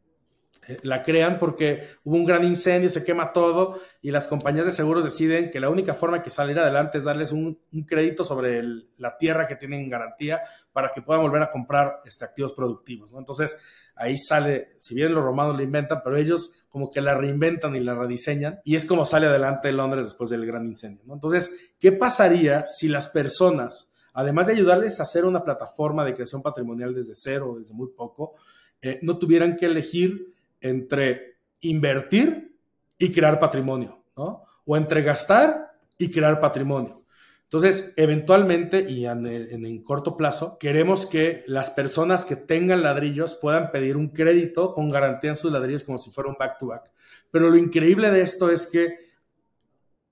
la 0.84 1.04
crean 1.04 1.38
porque 1.40 1.84
hubo 2.04 2.16
un 2.16 2.26
gran 2.26 2.44
incendio, 2.44 2.90
se 2.90 3.04
quema 3.04 3.34
todo 3.34 3.80
y 4.02 4.12
las 4.12 4.28
compañías 4.28 4.66
de 4.66 4.72
seguros 4.72 5.04
deciden 5.04 5.50
que 5.50 5.60
la 5.60 5.70
única 5.70 5.94
forma 5.94 6.20
de 6.20 6.30
salir 6.30 6.58
adelante 6.60 6.98
es 6.98 7.04
darles 7.04 7.32
un, 7.32 7.60
crédito 7.88 8.24
sobre 8.24 8.64
la 8.98 9.18
tierra 9.18 9.48
que 9.48 9.56
tienen 9.56 9.82
en 9.82 9.90
garantía 9.90 10.42
para 10.72 10.90
que 10.90 11.02
puedan 11.02 11.22
volver 11.22 11.44
a 11.44 11.52
comprar 11.52 12.02
este, 12.06 12.26
activos 12.26 12.54
productivos. 12.54 13.12
Entonces 13.16 13.60
ahí 13.96 14.18
sale, 14.18 14.76
si 14.80 14.96
bien 14.96 15.14
los 15.14 15.24
romanos 15.24 15.56
lo 15.56 15.64
inventan, 15.64 16.02
pero 16.04 16.18
ellos 16.18 16.66
como 16.70 16.92
que 16.92 17.02
la 17.02 17.16
reinventan 17.16 17.76
y 17.76 17.80
la 17.80 17.96
rediseñan 17.96 18.60
y 18.64 18.76
es 18.76 18.86
como 18.86 19.06
sale 19.06 19.28
adelante 19.28 19.72
Londres 19.72 20.06
después 20.06 20.30
del 20.30 20.46
gran 20.46 20.66
incendio. 20.66 21.04
Entonces, 21.14 21.52
¿qué 21.80 21.92
pasaría 21.92 22.66
si 22.66 22.88
las 22.88 23.10
personas, 23.10 23.92
además 24.14 24.48
de 24.48 24.54
ayudarles 24.54 25.00
a 25.00 25.04
hacer 25.04 25.26
una 25.26 25.44
plataforma 25.44 26.04
de 26.04 26.14
creación 26.14 26.42
patrimonial 26.42 26.94
desde 26.94 27.14
cero, 27.16 27.56
desde 27.60 27.74
muy 27.74 27.90
poco, 27.96 28.36
eh, 28.82 29.00
no 29.02 29.18
tuvieran 29.18 29.56
que 29.56 29.68
elegir 29.68 30.35
entre 30.70 31.38
invertir 31.62 32.56
y 32.98 33.12
crear 33.12 33.40
patrimonio, 33.40 34.04
¿no? 34.18 34.44
O 34.66 34.78
entre 34.78 35.04
gastar 35.04 35.78
y 35.98 36.10
crear 36.10 36.40
patrimonio. 36.40 37.04
Entonces, 37.44 37.94
eventualmente 37.96 38.90
y 38.90 39.06
en, 39.06 39.28
en, 39.28 39.84
corto 39.84 40.18
plazo, 40.18 40.58
queremos 40.58 41.06
que 41.06 41.44
las 41.48 41.70
personas 41.70 42.26
que 42.26 42.36
tengan 42.36 42.82
ladrillos 42.82 43.36
puedan 43.36 43.72
pedir 43.72 43.96
un 43.96 44.10
crédito 44.10 44.74
con 44.74 44.90
garantía 44.90 45.30
en 45.30 45.36
sus 45.36 45.52
ladrillos 45.52 45.84
como 45.84 46.00
si 46.00 46.10
fuera 46.10 46.30
un 46.30 46.38
back-to-back. 46.40 46.92
Pero 47.30 47.50
lo 47.50 47.58
increíble 47.58 48.10
de 48.10 48.22
esto 48.22 48.50
es 48.50 48.66
que 48.66 48.98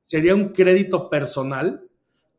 sería 0.03 0.35
un 0.35 0.49
crédito 0.49 1.09
personal 1.09 1.83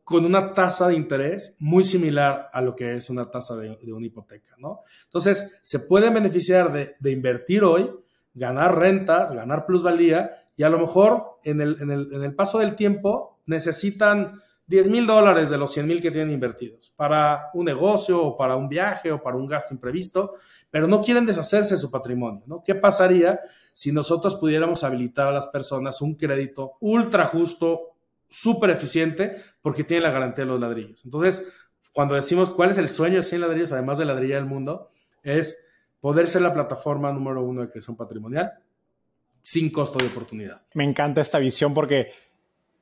con 0.05 0.23
una 0.23 0.53
tasa 0.53 0.87
de 0.87 0.95
interés 0.95 1.57
muy 1.59 1.83
similar 1.83 2.49
a 2.53 2.61
lo 2.61 2.75
que 2.75 2.95
es 2.95 3.09
una 3.09 3.29
tasa 3.29 3.57
de, 3.57 3.77
una 3.91 4.05
hipoteca, 4.05 4.55
¿no? 4.59 4.81
Entonces, 5.03 5.59
se 5.61 5.79
pueden 5.79 6.13
beneficiar 6.13 6.71
de, 6.71 6.93
de 6.99 7.11
invertir 7.11 7.63
hoy 7.63 7.91
ganar 8.35 8.77
rentas, 8.77 9.33
ganar 9.33 9.65
plusvalía 9.65 10.31
y 10.55 10.63
a 10.63 10.69
lo 10.69 10.77
mejor 10.77 11.39
en 11.43 11.61
el, 11.61 11.81
en 11.81 11.91
el, 11.91 12.13
en 12.13 12.23
el 12.23 12.35
paso 12.35 12.59
del 12.59 12.75
tiempo 12.75 13.39
necesitan 13.45 14.41
10 14.67 14.89
mil 14.89 15.05
dólares 15.05 15.49
de 15.49 15.57
los 15.57 15.71
100 15.71 15.87
mil 15.87 16.01
que 16.01 16.11
tienen 16.11 16.31
invertidos 16.31 16.91
para 16.95 17.49
un 17.53 17.65
negocio 17.65 18.21
o 18.21 18.37
para 18.37 18.55
un 18.55 18.67
viaje 18.67 19.11
o 19.11 19.21
para 19.21 19.37
un 19.37 19.47
gasto 19.47 19.73
imprevisto, 19.73 20.33
pero 20.71 20.87
no 20.87 21.01
quieren 21.01 21.25
deshacerse 21.25 21.75
de 21.75 21.79
su 21.79 21.91
patrimonio. 21.91 22.43
¿no? 22.47 22.63
¿Qué 22.63 22.73
pasaría 22.73 23.39
si 23.73 23.91
nosotros 23.91 24.35
pudiéramos 24.35 24.83
habilitar 24.83 25.27
a 25.27 25.31
las 25.31 25.47
personas 25.47 26.01
un 26.01 26.15
crédito 26.15 26.73
ultra 26.79 27.25
justo, 27.25 27.95
súper 28.27 28.71
eficiente, 28.71 29.35
porque 29.61 29.83
tiene 29.83 30.03
la 30.03 30.11
garantía 30.11 30.45
de 30.45 30.51
los 30.51 30.59
ladrillos? 30.59 31.05
Entonces, 31.05 31.47
cuando 31.93 32.15
decimos 32.15 32.49
cuál 32.49 32.71
es 32.71 32.79
el 32.79 32.89
sueño 32.89 33.17
de 33.17 33.23
100 33.23 33.41
ladrillos, 33.41 33.71
además 33.71 33.99
de 33.99 34.05
ladrilla 34.05 34.35
del 34.35 34.45
mundo, 34.45 34.89
es 35.21 35.64
poder 36.05 36.27
ser 36.27 36.43
la 36.43 36.53
plataforma 36.53 37.11
número 37.11 37.41
uno 37.41 37.61
de 37.61 37.71
creación 37.71 37.97
patrimonial 37.97 38.53
sin 39.41 39.71
costo 39.71 39.97
de 39.97 40.05
oportunidad. 40.05 40.61
Me 40.75 40.83
encanta 40.83 41.19
esta 41.19 41.39
visión 41.39 41.73
porque 41.73 42.11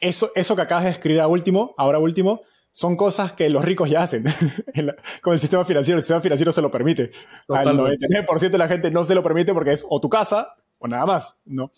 eso, 0.01 0.33
eso 0.35 0.57
que 0.57 0.61
acabas 0.61 0.83
de 0.83 0.89
escribir 0.89 1.21
a 1.21 1.27
último, 1.27 1.73
ahora 1.77 1.99
último, 1.99 2.41
son 2.73 2.97
cosas 2.97 3.31
que 3.31 3.49
los 3.49 3.63
ricos 3.63 3.89
ya 3.89 4.03
hacen 4.03 4.25
con 5.21 5.31
el 5.31 5.39
sistema 5.39 5.63
financiero. 5.63 5.99
El 5.99 6.03
sistema 6.03 6.19
financiero 6.19 6.51
se 6.51 6.61
lo 6.61 6.69
permite. 6.69 7.11
Totalmente. 7.47 8.07
Al 8.07 8.25
99% 8.27 8.49
de 8.49 8.57
la 8.57 8.67
gente 8.67 8.91
no 8.91 9.05
se 9.05 9.15
lo 9.15 9.23
permite 9.23 9.53
porque 9.53 9.71
es 9.71 9.85
o 9.89 10.01
tu 10.01 10.09
casa 10.09 10.55
o 10.77 10.89
nada 10.89 11.05
más, 11.05 11.41
¿no? 11.45 11.71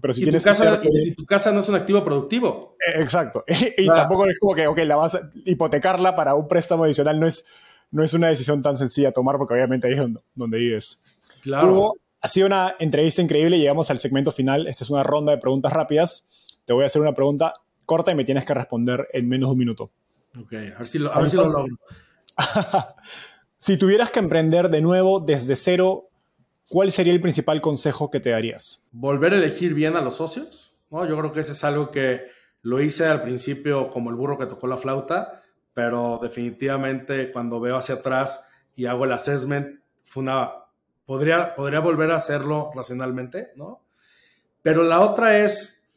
Pero 0.00 0.12
si 0.12 0.24
tienes 0.24 0.42
tu 0.42 0.48
casa, 0.48 0.80
y 0.82 1.14
tu 1.14 1.24
casa 1.26 1.52
no 1.52 1.60
es 1.60 1.68
un 1.68 1.76
activo 1.76 2.02
productivo. 2.04 2.76
Eh, 2.84 3.00
exacto. 3.02 3.44
y 3.78 3.86
tampoco 3.86 4.26
es 4.26 4.36
como 4.40 4.56
que, 4.56 4.66
ok, 4.66 4.78
la 4.78 4.96
vas 4.96 5.14
a 5.14 5.30
hipotecarla 5.44 6.16
para 6.16 6.34
un 6.34 6.48
préstamo 6.48 6.82
adicional 6.82 7.20
no 7.20 7.28
es, 7.28 7.44
no 7.90 8.02
es 8.02 8.14
una 8.14 8.28
decisión 8.28 8.62
tan 8.62 8.76
sencilla 8.76 9.08
a 9.08 9.12
tomar 9.12 9.38
porque 9.38 9.54
obviamente 9.54 9.86
ahí 9.86 9.94
es 9.94 10.02
donde, 10.34 10.58
vives. 10.58 11.02
Claro. 11.42 11.94
ha 12.20 12.28
sido 12.28 12.46
una 12.46 12.74
entrevista 12.78 13.22
increíble. 13.22 13.58
Llegamos 13.58 13.90
al 13.90 13.98
segmento 13.98 14.30
final. 14.30 14.66
Esta 14.66 14.84
es 14.84 14.90
una 14.90 15.02
ronda 15.02 15.32
de 15.32 15.38
preguntas 15.38 15.72
rápidas. 15.72 16.26
Te 16.64 16.72
voy 16.72 16.84
a 16.84 16.86
hacer 16.86 17.00
una 17.00 17.14
pregunta 17.14 17.52
corta 17.86 18.12
y 18.12 18.14
me 18.14 18.24
tienes 18.24 18.44
que 18.44 18.54
responder 18.54 19.08
en 19.12 19.28
menos 19.28 19.48
de 19.48 19.52
un 19.52 19.58
minuto. 19.58 19.90
Ok, 20.38 20.52
a 20.52 20.78
ver 20.78 20.86
si 20.86 20.98
lo, 20.98 21.12
a 21.12 21.20
ver 21.20 21.30
si 21.30 21.36
lo 21.36 21.48
logro. 21.48 21.78
si 23.58 23.76
tuvieras 23.76 24.10
que 24.10 24.18
emprender 24.18 24.68
de 24.68 24.82
nuevo 24.82 25.20
desde 25.20 25.56
cero, 25.56 26.10
¿cuál 26.68 26.92
sería 26.92 27.12
el 27.12 27.20
principal 27.20 27.60
consejo 27.60 28.10
que 28.10 28.20
te 28.20 28.30
darías? 28.30 28.86
Volver 28.92 29.32
a 29.32 29.36
elegir 29.36 29.72
bien 29.74 29.96
a 29.96 30.02
los 30.02 30.16
socios. 30.16 30.74
¿no? 30.90 31.06
Yo 31.06 31.16
creo 31.18 31.32
que 31.32 31.40
ese 31.40 31.52
es 31.52 31.64
algo 31.64 31.90
que 31.90 32.26
lo 32.62 32.80
hice 32.80 33.06
al 33.06 33.22
principio 33.22 33.88
como 33.90 34.10
el 34.10 34.16
burro 34.16 34.38
que 34.38 34.46
tocó 34.46 34.66
la 34.66 34.76
flauta, 34.76 35.42
pero 35.78 36.18
definitivamente 36.20 37.30
cuando 37.30 37.60
veo 37.60 37.76
hacia 37.76 37.94
atrás 37.94 38.50
y 38.74 38.86
hago 38.86 39.04
el 39.04 39.12
assessment, 39.12 39.78
fue 40.02 40.24
podría, 41.06 41.54
podría 41.54 41.78
volver 41.78 42.10
a 42.10 42.16
hacerlo 42.16 42.72
racionalmente, 42.74 43.52
¿no? 43.54 43.84
Pero 44.60 44.82
la 44.82 44.98
otra 44.98 45.38
es 45.38 45.88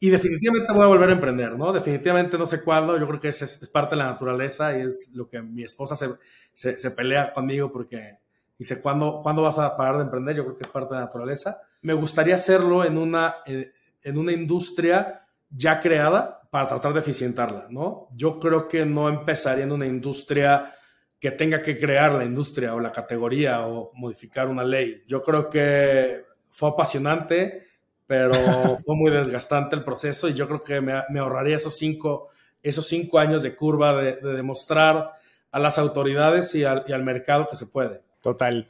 y 0.00 0.10
definitivamente 0.10 0.72
voy 0.72 0.82
a 0.82 0.88
volver 0.88 1.10
a 1.10 1.12
emprender, 1.12 1.56
¿no? 1.56 1.72
Definitivamente 1.72 2.36
no 2.36 2.44
sé 2.44 2.64
cuándo, 2.64 2.98
yo 2.98 3.06
creo 3.06 3.20
que 3.20 3.28
es, 3.28 3.40
es 3.40 3.68
parte 3.68 3.94
de 3.94 4.02
la 4.02 4.10
naturaleza 4.10 4.76
y 4.76 4.80
es 4.80 5.12
lo 5.14 5.28
que 5.28 5.40
mi 5.40 5.62
esposa 5.62 5.94
se, 5.94 6.76
se, 6.76 6.90
pelea 6.90 7.32
conmigo 7.32 7.70
porque 7.70 8.18
dice, 8.58 8.80
¿cuándo, 8.82 9.20
¿cuándo 9.22 9.42
vas 9.42 9.60
a 9.60 9.76
parar 9.76 9.98
de 9.98 10.02
emprender? 10.02 10.34
Yo 10.34 10.42
creo 10.42 10.56
que 10.56 10.64
es 10.64 10.70
parte 10.70 10.94
de 10.94 10.98
la 10.98 11.06
naturaleza. 11.06 11.62
Me 11.82 11.94
gustaría 11.94 12.34
hacerlo 12.34 12.84
en 12.84 12.98
una, 12.98 13.36
en, 13.46 14.18
una 14.18 14.32
industria 14.32 15.23
ya 15.54 15.80
creada 15.80 16.40
para 16.50 16.66
tratar 16.66 16.92
de 16.92 17.00
eficientarla, 17.00 17.66
¿no? 17.70 18.08
Yo 18.12 18.38
creo 18.38 18.68
que 18.68 18.84
no 18.84 19.08
empezaría 19.08 19.64
en 19.64 19.72
una 19.72 19.86
industria 19.86 20.72
que 21.18 21.30
tenga 21.30 21.62
que 21.62 21.78
crear 21.78 22.12
la 22.12 22.24
industria 22.24 22.74
o 22.74 22.80
la 22.80 22.92
categoría 22.92 23.66
o 23.66 23.92
modificar 23.94 24.48
una 24.48 24.64
ley. 24.64 25.02
Yo 25.06 25.22
creo 25.22 25.48
que 25.48 26.24
fue 26.50 26.70
apasionante 26.70 27.64
pero 28.06 28.32
fue 28.84 28.96
muy 28.96 29.10
desgastante 29.10 29.76
el 29.76 29.84
proceso 29.84 30.28
y 30.28 30.34
yo 30.34 30.46
creo 30.46 30.60
que 30.60 30.80
me, 30.80 31.18
ahorraría 31.18 31.56
esos 31.56 31.76
cinco, 31.76 32.28
esos 32.62 32.86
cinco 32.86 33.18
años 33.18 33.42
de 33.42 33.54
curva 33.54 33.94
de, 33.96 34.16
demostrar 34.16 35.12
a 35.50 35.58
las 35.58 35.78
autoridades 35.78 36.54
y 36.54 36.64
al, 36.64 36.84
y 36.86 36.92
al, 36.92 37.04
mercado 37.04 37.46
que 37.48 37.56
se 37.56 37.66
puede. 37.66 38.02
Total. 38.22 38.68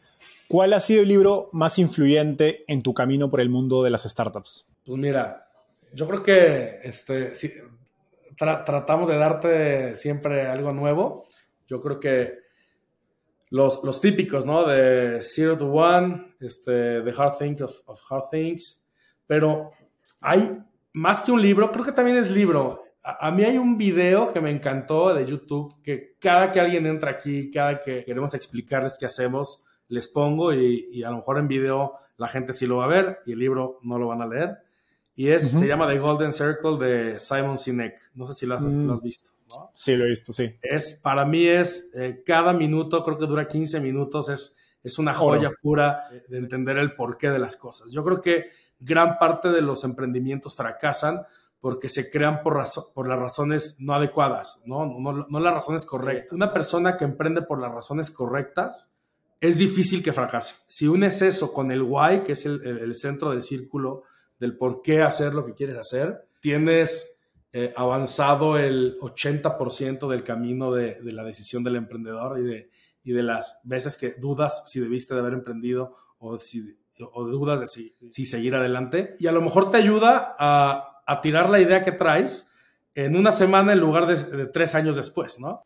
¿Cuál 0.48 0.72
ha 0.74 0.80
sido 0.80 1.02
el 1.02 1.08
libro 1.08 1.48
más 1.52 1.78
influyente 1.78 2.64
en 2.68 2.82
tu 2.82 2.92
camino 2.92 3.30
por 3.30 3.40
el 3.40 3.48
mundo 3.48 3.82
de 3.82 3.90
las 3.90 4.02
startups? 4.02 4.72
Pues 4.84 4.98
mira, 4.98 5.43
yo 5.94 6.06
creo 6.06 6.22
que 6.22 6.80
este, 6.82 7.32
tratamos 8.36 9.08
de 9.08 9.16
darte 9.16 9.96
siempre 9.96 10.46
algo 10.46 10.72
nuevo. 10.72 11.24
Yo 11.66 11.80
creo 11.80 12.00
que 12.00 12.44
los, 13.50 13.84
los 13.84 14.00
típicos, 14.00 14.46
¿no? 14.46 14.66
De 14.66 15.20
Zero 15.22 15.56
to 15.56 15.66
One, 15.66 16.34
este, 16.40 17.02
The 17.02 17.14
Hard 17.16 17.38
Things 17.38 17.62
of, 17.62 18.00
Hard 18.10 18.30
Things, 18.30 18.86
pero 19.26 19.70
hay 20.20 20.58
más 20.92 21.22
que 21.22 21.32
un 21.32 21.40
libro, 21.40 21.70
creo 21.70 21.84
que 21.84 21.92
también 21.92 22.16
es 22.16 22.30
libro. 22.30 22.82
A, 23.02 23.30
mí 23.30 23.44
hay 23.44 23.58
un 23.58 23.76
video 23.76 24.32
que 24.32 24.40
me 24.40 24.50
encantó 24.50 25.14
de 25.14 25.26
YouTube 25.26 25.82
que 25.82 26.16
cada 26.18 26.50
que 26.50 26.58
alguien 26.58 26.86
entra 26.86 27.10
aquí, 27.10 27.50
cada 27.50 27.80
que 27.80 28.02
queremos 28.04 28.34
explicarles 28.34 28.96
qué 28.98 29.04
hacemos, 29.04 29.64
les 29.88 30.08
pongo 30.08 30.54
y, 30.54 31.04
a 31.04 31.10
lo 31.10 31.18
mejor 31.18 31.38
en 31.38 31.46
video 31.46 31.92
la 32.16 32.28
gente 32.28 32.54
sí 32.54 32.66
lo 32.66 32.78
va 32.78 32.84
a 32.84 32.88
ver 32.88 33.20
y 33.26 33.32
el 33.32 33.38
libro 33.38 33.78
no 33.82 33.98
lo 33.98 34.08
van 34.08 34.22
a 34.22 34.26
leer. 34.26 34.56
Y 35.16 35.28
es, 35.28 35.50
se 35.52 35.66
llama 35.66 35.88
The 35.88 35.98
Golden 35.98 36.32
Circle 36.32 36.76
de 36.78 37.18
Simon 37.20 37.56
Sinek. 37.56 37.98
No 38.14 38.26
sé 38.26 38.34
si 38.34 38.46
lo 38.46 38.56
has, 38.56 38.62
mm. 38.62 39.00
visto. 39.00 39.30
Sí, 39.74 39.94
lo 39.94 40.04
he 40.04 40.08
visto, 40.08 40.32
sí. 40.32 40.56
Es, 40.60 40.94
para 40.94 41.24
mí 41.24 41.46
es, 41.46 41.92
eh, 41.94 42.22
cada 42.26 42.52
minuto, 42.52 43.04
creo 43.04 43.16
que 43.16 43.26
dura 43.26 43.46
15 43.46 43.80
minutos, 43.80 44.28
es, 44.28 44.56
es 44.82 44.98
una 44.98 45.14
joya 45.14 45.52
pura 45.62 46.04
de 46.28 46.38
entender 46.38 46.78
el 46.78 46.94
porqué 46.94 47.30
de 47.30 47.38
las 47.38 47.56
cosas. 47.56 47.92
Yo 47.92 48.02
creo 48.04 48.20
que 48.20 48.50
gran 48.80 49.18
parte 49.18 49.50
de 49.50 49.62
los 49.62 49.84
emprendimientos 49.84 50.56
fracasan 50.56 51.24
porque 51.64 51.88
se 51.88 52.10
crean 52.10 52.42
por, 52.42 52.62
por 52.92 53.08
las 53.08 53.18
razones 53.18 53.76
no 53.78 53.94
adecuadas, 53.94 54.62
¿no? 54.66 54.84
No, 54.84 55.40
las 55.40 55.54
razones 55.54 55.86
correctas. 55.86 56.30
Una 56.32 56.52
persona 56.52 56.98
que 56.98 57.04
emprende 57.04 57.40
por 57.40 57.58
las 57.58 57.72
razones 57.72 58.10
correctas 58.10 58.92
es 59.40 59.56
difícil 59.56 60.02
que 60.02 60.12
fracase. 60.12 60.56
Si 60.66 60.86
unes 60.86 61.22
eso 61.22 61.54
con 61.54 61.72
el 61.72 61.80
why, 61.80 62.22
que 62.22 62.32
es 62.32 62.44
el, 62.44 62.94
centro 62.94 63.30
del 63.30 63.40
círculo 63.40 64.02
del 64.44 64.58
por 64.58 64.82
qué 64.82 65.00
hacer 65.00 65.32
lo 65.32 65.46
que 65.46 65.54
quieres 65.54 65.78
hacer, 65.78 66.28
tienes 66.40 67.18
eh, 67.54 67.72
avanzado 67.76 68.58
el 68.58 68.98
80% 68.98 70.06
del 70.06 70.22
camino 70.22 70.70
de, 70.70 70.98
la 71.02 71.24
decisión 71.24 71.64
del 71.64 71.76
emprendedor 71.76 72.38
y 72.38 72.42
de, 72.42 72.70
y 73.02 73.12
de 73.12 73.22
las 73.22 73.62
veces 73.64 73.96
que 73.96 74.12
dudas 74.12 74.64
si 74.66 74.80
debiste 74.80 75.14
de 75.14 75.20
haber 75.20 75.32
emprendido 75.32 75.94
o 76.18 76.36
si 76.36 76.76
o 77.12 77.24
dudas 77.24 77.60
de 77.60 77.66
si, 77.66 78.26
seguir 78.26 78.54
adelante. 78.54 79.16
Y 79.18 79.28
a 79.28 79.32
lo 79.32 79.40
mejor 79.40 79.70
te 79.70 79.78
ayuda 79.78 80.34
a, 80.38 81.20
tirar 81.22 81.48
la 81.48 81.58
idea 81.58 81.82
que 81.82 81.92
traes 81.92 82.50
en 82.94 83.16
una 83.16 83.32
semana 83.32 83.72
en 83.72 83.80
lugar 83.80 84.06
de, 84.06 84.46
tres 84.46 84.74
años 84.74 84.96
después, 84.96 85.40
¿no? 85.40 85.64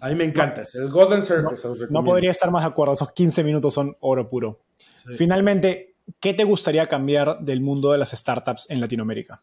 A 0.00 0.08
mí 0.08 0.14
me 0.14 0.24
encanta, 0.24 0.60
es 0.60 0.74
el 0.74 0.90
Golden 0.90 1.22
Circle. 1.22 1.56
No, 1.88 2.04
podría 2.04 2.30
estar 2.30 2.50
más 2.50 2.64
de 2.64 2.68
acuerdo, 2.68 2.92
esos 2.92 3.12
15 3.12 3.42
minutos 3.44 3.72
son 3.72 3.96
oro 4.00 4.28
puro. 4.28 4.60
Finalmente, 5.16 5.89
¿qué 6.18 6.34
te 6.34 6.44
gustaría 6.44 6.86
cambiar 6.86 7.40
del 7.40 7.60
mundo 7.60 7.92
de 7.92 7.98
las 7.98 8.10
startups 8.10 8.70
en 8.70 8.80
Latinoamérica? 8.80 9.42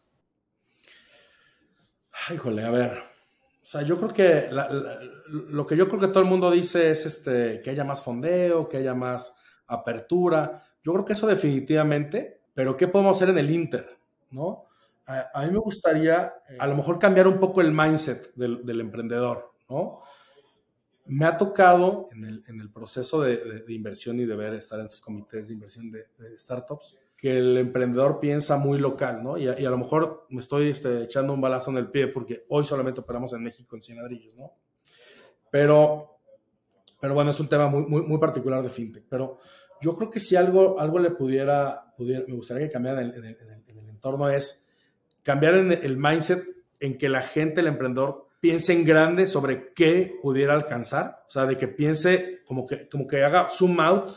híjole, 2.34 2.64
a 2.64 2.70
ver. 2.70 2.92
O 2.92 3.70
sea, 3.70 3.82
yo 3.82 3.96
creo 3.98 4.08
que 4.08 4.48
lo 5.28 5.66
que 5.66 5.76
yo 5.76 5.88
creo 5.88 6.00
que 6.00 6.08
todo 6.08 6.20
el 6.20 6.28
mundo 6.28 6.50
dice 6.50 6.90
es 6.90 7.04
este, 7.06 7.60
que 7.60 7.70
haya 7.70 7.84
más 7.84 8.02
fondeo, 8.02 8.68
que 8.68 8.78
haya 8.78 8.94
más 8.94 9.36
apertura. 9.66 10.62
Yo 10.82 10.92
creo 10.92 11.04
que 11.04 11.12
eso 11.12 11.26
definitivamente, 11.26 12.42
pero 12.54 12.76
¿qué 12.76 12.88
podemos 12.88 13.16
hacer 13.16 13.30
en 13.30 13.38
el 13.38 13.50
Inter? 13.50 13.98
¿no? 14.30 14.68
A, 15.06 15.42
mí 15.42 15.52
me 15.52 15.58
gustaría 15.58 16.32
a 16.58 16.66
lo 16.66 16.76
mejor 16.76 16.98
cambiar 16.98 17.28
un 17.28 17.38
poco 17.38 17.60
el 17.60 17.72
mindset 17.72 18.34
del, 18.34 18.80
emprendedor. 18.80 19.52
¿no? 19.68 20.00
Me 21.08 21.24
ha 21.24 21.36
tocado 21.36 22.08
en 22.12 22.24
el, 22.60 22.70
proceso 22.70 23.22
de, 23.22 23.64
inversión 23.68 24.20
y 24.20 24.26
de 24.26 24.36
ver 24.36 24.54
estar 24.54 24.78
en 24.78 24.86
estos 24.86 25.00
comités 25.00 25.48
de 25.48 25.54
inversión 25.54 25.90
de, 25.90 26.06
startups 26.38 26.96
que 27.16 27.36
el 27.36 27.58
emprendedor 27.58 28.20
piensa 28.20 28.58
muy 28.58 28.78
local, 28.78 29.24
¿no? 29.24 29.36
Y 29.36 29.48
a, 29.48 29.70
lo 29.70 29.78
mejor 29.78 30.26
me 30.28 30.40
estoy 30.40 30.68
este, 30.68 31.02
echando 31.02 31.32
un 31.32 31.40
balazo 31.40 31.72
en 31.72 31.78
el 31.78 31.90
pie 31.90 32.06
porque 32.06 32.44
hoy 32.48 32.64
solamente 32.64 33.00
operamos 33.00 33.32
en 33.32 33.42
México 33.42 33.74
en 33.74 33.82
100 33.82 33.98
ladrillos, 33.98 34.36
¿no? 34.36 34.52
Pero, 35.50 36.20
pero 37.00 37.14
bueno, 37.14 37.30
es 37.30 37.40
un 37.40 37.48
tema 37.48 37.68
muy, 37.68 37.84
muy, 37.86 38.18
particular 38.18 38.62
de 38.62 38.68
fintech. 38.68 39.04
Pero 39.08 39.38
yo 39.80 39.96
creo 39.96 40.10
que 40.10 40.20
si 40.20 40.36
algo, 40.36 40.78
algo 40.78 40.98
le 40.98 41.10
pudiera, 41.10 41.92
me 41.98 42.34
gustaría 42.34 42.66
que 42.66 42.72
cambiara 42.72 43.02
en, 43.02 43.12
el, 43.14 43.88
entorno 43.88 44.28
es 44.28 44.68
cambiar 45.22 45.56
en 45.56 45.72
el 45.72 45.96
mindset 45.96 46.44
en 46.80 46.98
que 46.98 47.08
la 47.08 47.22
gente, 47.22 47.60
el 47.60 47.66
emprendedor, 47.66 48.27
piense 48.40 48.72
en 48.72 48.84
grande 48.84 49.26
sobre 49.26 49.72
qué 49.74 50.18
pudiera 50.22 50.54
alcanzar, 50.54 51.24
o 51.26 51.30
sea, 51.30 51.46
de 51.46 51.56
que 51.56 51.68
piense 51.68 52.40
como 52.46 52.66
que, 52.66 52.88
como 52.88 53.06
que 53.06 53.24
haga 53.24 53.48
zoom 53.48 53.80
out 53.80 54.12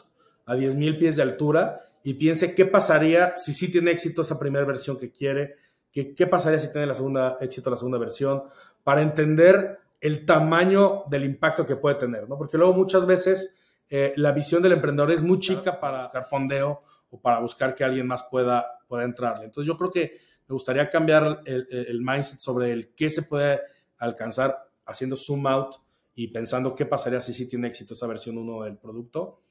a 0.46 0.56
10.000 0.56 1.00
pies 1.00 1.16
de 1.16 1.24
altura 1.24 1.80
y 2.04 2.16
piense 2.16 2.56
qué 2.56 2.66
pasaría 2.66 3.36
si 3.36 3.54
sí 3.54 3.72
tiene 3.72 3.92
éxito 3.92 4.22
esa 4.22 4.40
primera 4.40 4.66
versión 4.66 4.98
que 4.98 5.12
quiere, 5.12 5.56
qué, 5.92 6.14
qué 6.14 6.28
pasaría 6.28 6.60
si 6.60 6.72
tiene 6.72 6.88
la 6.88 6.94
segunda, 6.94 7.38
éxito 7.42 7.70
la 7.70 7.78
segunda 7.78 7.98
versión, 7.98 8.44
para 8.84 9.02
entender 9.02 9.80
el 10.00 10.26
tamaño 10.26 11.04
del 11.10 11.24
impacto 11.24 11.66
que 11.66 11.76
puede 11.76 11.96
tener, 11.96 12.28
¿no? 12.28 12.38
Porque 12.38 12.58
luego 12.58 12.74
muchas 12.74 13.06
veces 13.06 13.60
eh, 13.88 14.14
la 14.16 14.32
visión 14.32 14.64
del 14.64 14.72
emprendedor 14.72 15.12
es 15.12 15.22
muy 15.22 15.40
chica 15.40 15.80
para 15.80 15.98
buscar 15.98 16.24
fondeo 16.24 16.82
o 17.10 17.22
para 17.22 17.40
buscar 17.40 17.76
que 17.76 17.84
alguien 17.84 18.08
más 18.08 18.24
pueda, 18.32 18.80
pueda 18.88 19.04
entrarle. 19.04 19.46
Entonces 19.46 19.68
yo 19.68 19.78
creo 19.78 19.92
que 19.92 20.18
me 20.48 20.54
gustaría 20.54 20.90
cambiar 20.90 21.42
el, 21.46 22.02
mindset 22.02 22.40
sobre 22.40 22.72
el 22.72 22.94
qué 22.96 23.10
se 23.10 23.24
puede 23.24 23.60
alcanzar 24.06 24.70
haciendo 24.86 25.16
zoom 25.16 25.48
out 25.48 25.76
y 26.16 26.28
pensando 26.28 26.76
qué 26.76 26.86
pasaría 26.86 27.22
si 27.22 27.34
sí 27.34 27.48
tiene 27.48 27.68
éxito 27.68 27.94
esa 27.94 28.08
versión 28.08 28.38
1 28.38 28.64
del 28.64 28.78
producto. 28.78 29.42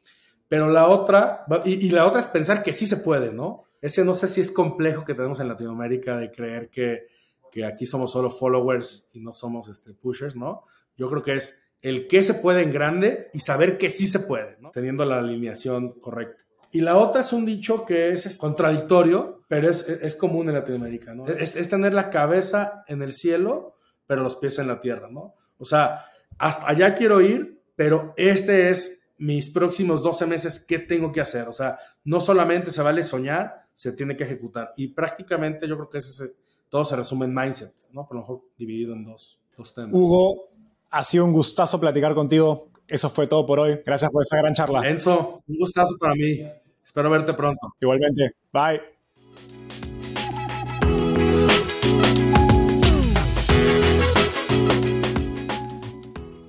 Pero 0.49 0.69
la 0.69 0.89
otra, 0.89 1.45
y, 1.65 1.91
la 1.91 2.07
otra 2.07 2.21
es 2.21 2.27
pensar 2.27 2.63
que 2.63 2.73
sí 2.73 2.87
se 2.87 2.99
puede, 2.99 3.33
¿no? 3.33 3.65
Ese 3.81 4.05
no 4.05 4.15
sé 4.15 4.29
si 4.29 4.41
es 4.41 4.51
complejo 4.51 5.05
que 5.05 5.15
tenemos 5.15 5.41
en 5.41 5.49
Latinoamérica 5.49 6.17
de 6.17 6.31
creer 6.31 6.69
que, 6.69 7.07
que 7.51 7.65
aquí 7.65 7.87
somos 7.87 8.13
solo 8.13 8.31
followers 8.31 9.09
y 9.15 9.21
no 9.21 9.33
somos 9.33 9.69
este, 9.69 9.95
pushers, 9.95 10.37
¿no? 10.37 10.65
Yo 10.97 11.09
creo 11.09 11.23
que 11.23 11.37
es 11.37 11.63
el 11.83 12.09
qué 12.09 12.23
se 12.23 12.35
puede 12.35 12.63
en 12.63 12.73
grande 12.73 13.29
y 13.33 13.41
saber 13.41 13.79
que 13.79 13.89
sí 13.89 14.07
se 14.07 14.21
puede, 14.21 14.59
¿no? 14.61 14.71
teniendo 14.71 15.05
la 15.05 15.19
alineación 15.19 15.99
correcta. 16.01 16.45
Y 16.73 16.83
la 16.83 16.97
otra 16.97 17.23
es 17.23 17.33
un 17.33 17.45
dicho 17.45 17.85
que 17.85 18.11
es 18.11 18.37
contradictorio, 18.39 19.43
pero 19.49 19.69
es, 19.69 19.89
es 19.89 20.15
común 20.15 20.49
en 20.49 20.55
Latinoamérica, 20.55 21.15
¿no? 21.15 21.27
Es, 21.27 21.69
tener 21.69 21.93
la 21.95 22.11
cabeza 22.11 22.85
en 22.87 23.03
el 23.03 23.13
cielo, 23.13 23.75
pero 24.11 24.25
los 24.25 24.35
pies 24.35 24.59
en 24.59 24.67
la 24.67 24.81
tierra, 24.81 25.09
¿no? 25.09 25.37
O 25.57 25.65
sea, 25.65 26.05
hasta 26.37 26.69
allá 26.69 26.95
quiero 26.95 27.21
ir, 27.21 27.63
pero 27.77 28.13
este 28.17 28.69
es 28.69 29.09
mis 29.19 29.49
próximos 29.51 30.03
12 30.03 30.27
meses, 30.27 30.59
¿qué 30.59 30.81
tengo 30.81 31.13
que 31.13 31.21
hacer? 31.21 31.47
O 31.47 31.53
sea, 31.53 31.79
no 32.03 32.19
solamente 32.19 32.73
se 32.73 32.83
vale 32.83 33.05
soñar, 33.05 33.69
se 33.73 33.93
tiene 33.93 34.17
que 34.17 34.25
ejecutar. 34.25 34.73
Y 34.77 34.89
prácticamente 34.89 35.69
yo 35.69 35.77
creo 35.77 35.89
que 35.89 35.99
ese, 35.99 36.35
todo 36.69 36.85
se 36.85 36.97
resume 36.97 37.27
en 37.27 37.35
mindset, 37.37 37.73
¿no? 37.93 38.05
Por 38.05 38.17
lo 38.17 38.23
mejor 38.23 38.41
dividido 38.59 38.95
en 38.95 39.05
dos, 39.05 39.41
dos 39.57 39.73
temas. 39.73 39.93
Hugo, 39.95 40.49
ha 40.91 41.05
sido 41.05 41.25
un 41.25 41.33
gustazo 41.33 41.79
platicar 41.79 42.13
contigo. 42.13 42.73
Eso 42.89 43.11
fue 43.11 43.29
todo 43.29 43.47
por 43.47 43.61
hoy. 43.61 43.79
Gracias 43.87 44.11
por 44.11 44.25
esa 44.25 44.39
gran 44.39 44.55
charla. 44.55 44.89
Enzo, 44.91 45.45
un 45.47 45.57
gustazo 45.57 45.95
para 46.01 46.17
mí. 46.17 46.51
Espero 46.83 47.09
verte 47.11 47.33
pronto. 47.35 47.77
Igualmente. 47.81 48.35
Bye. 48.53 49.00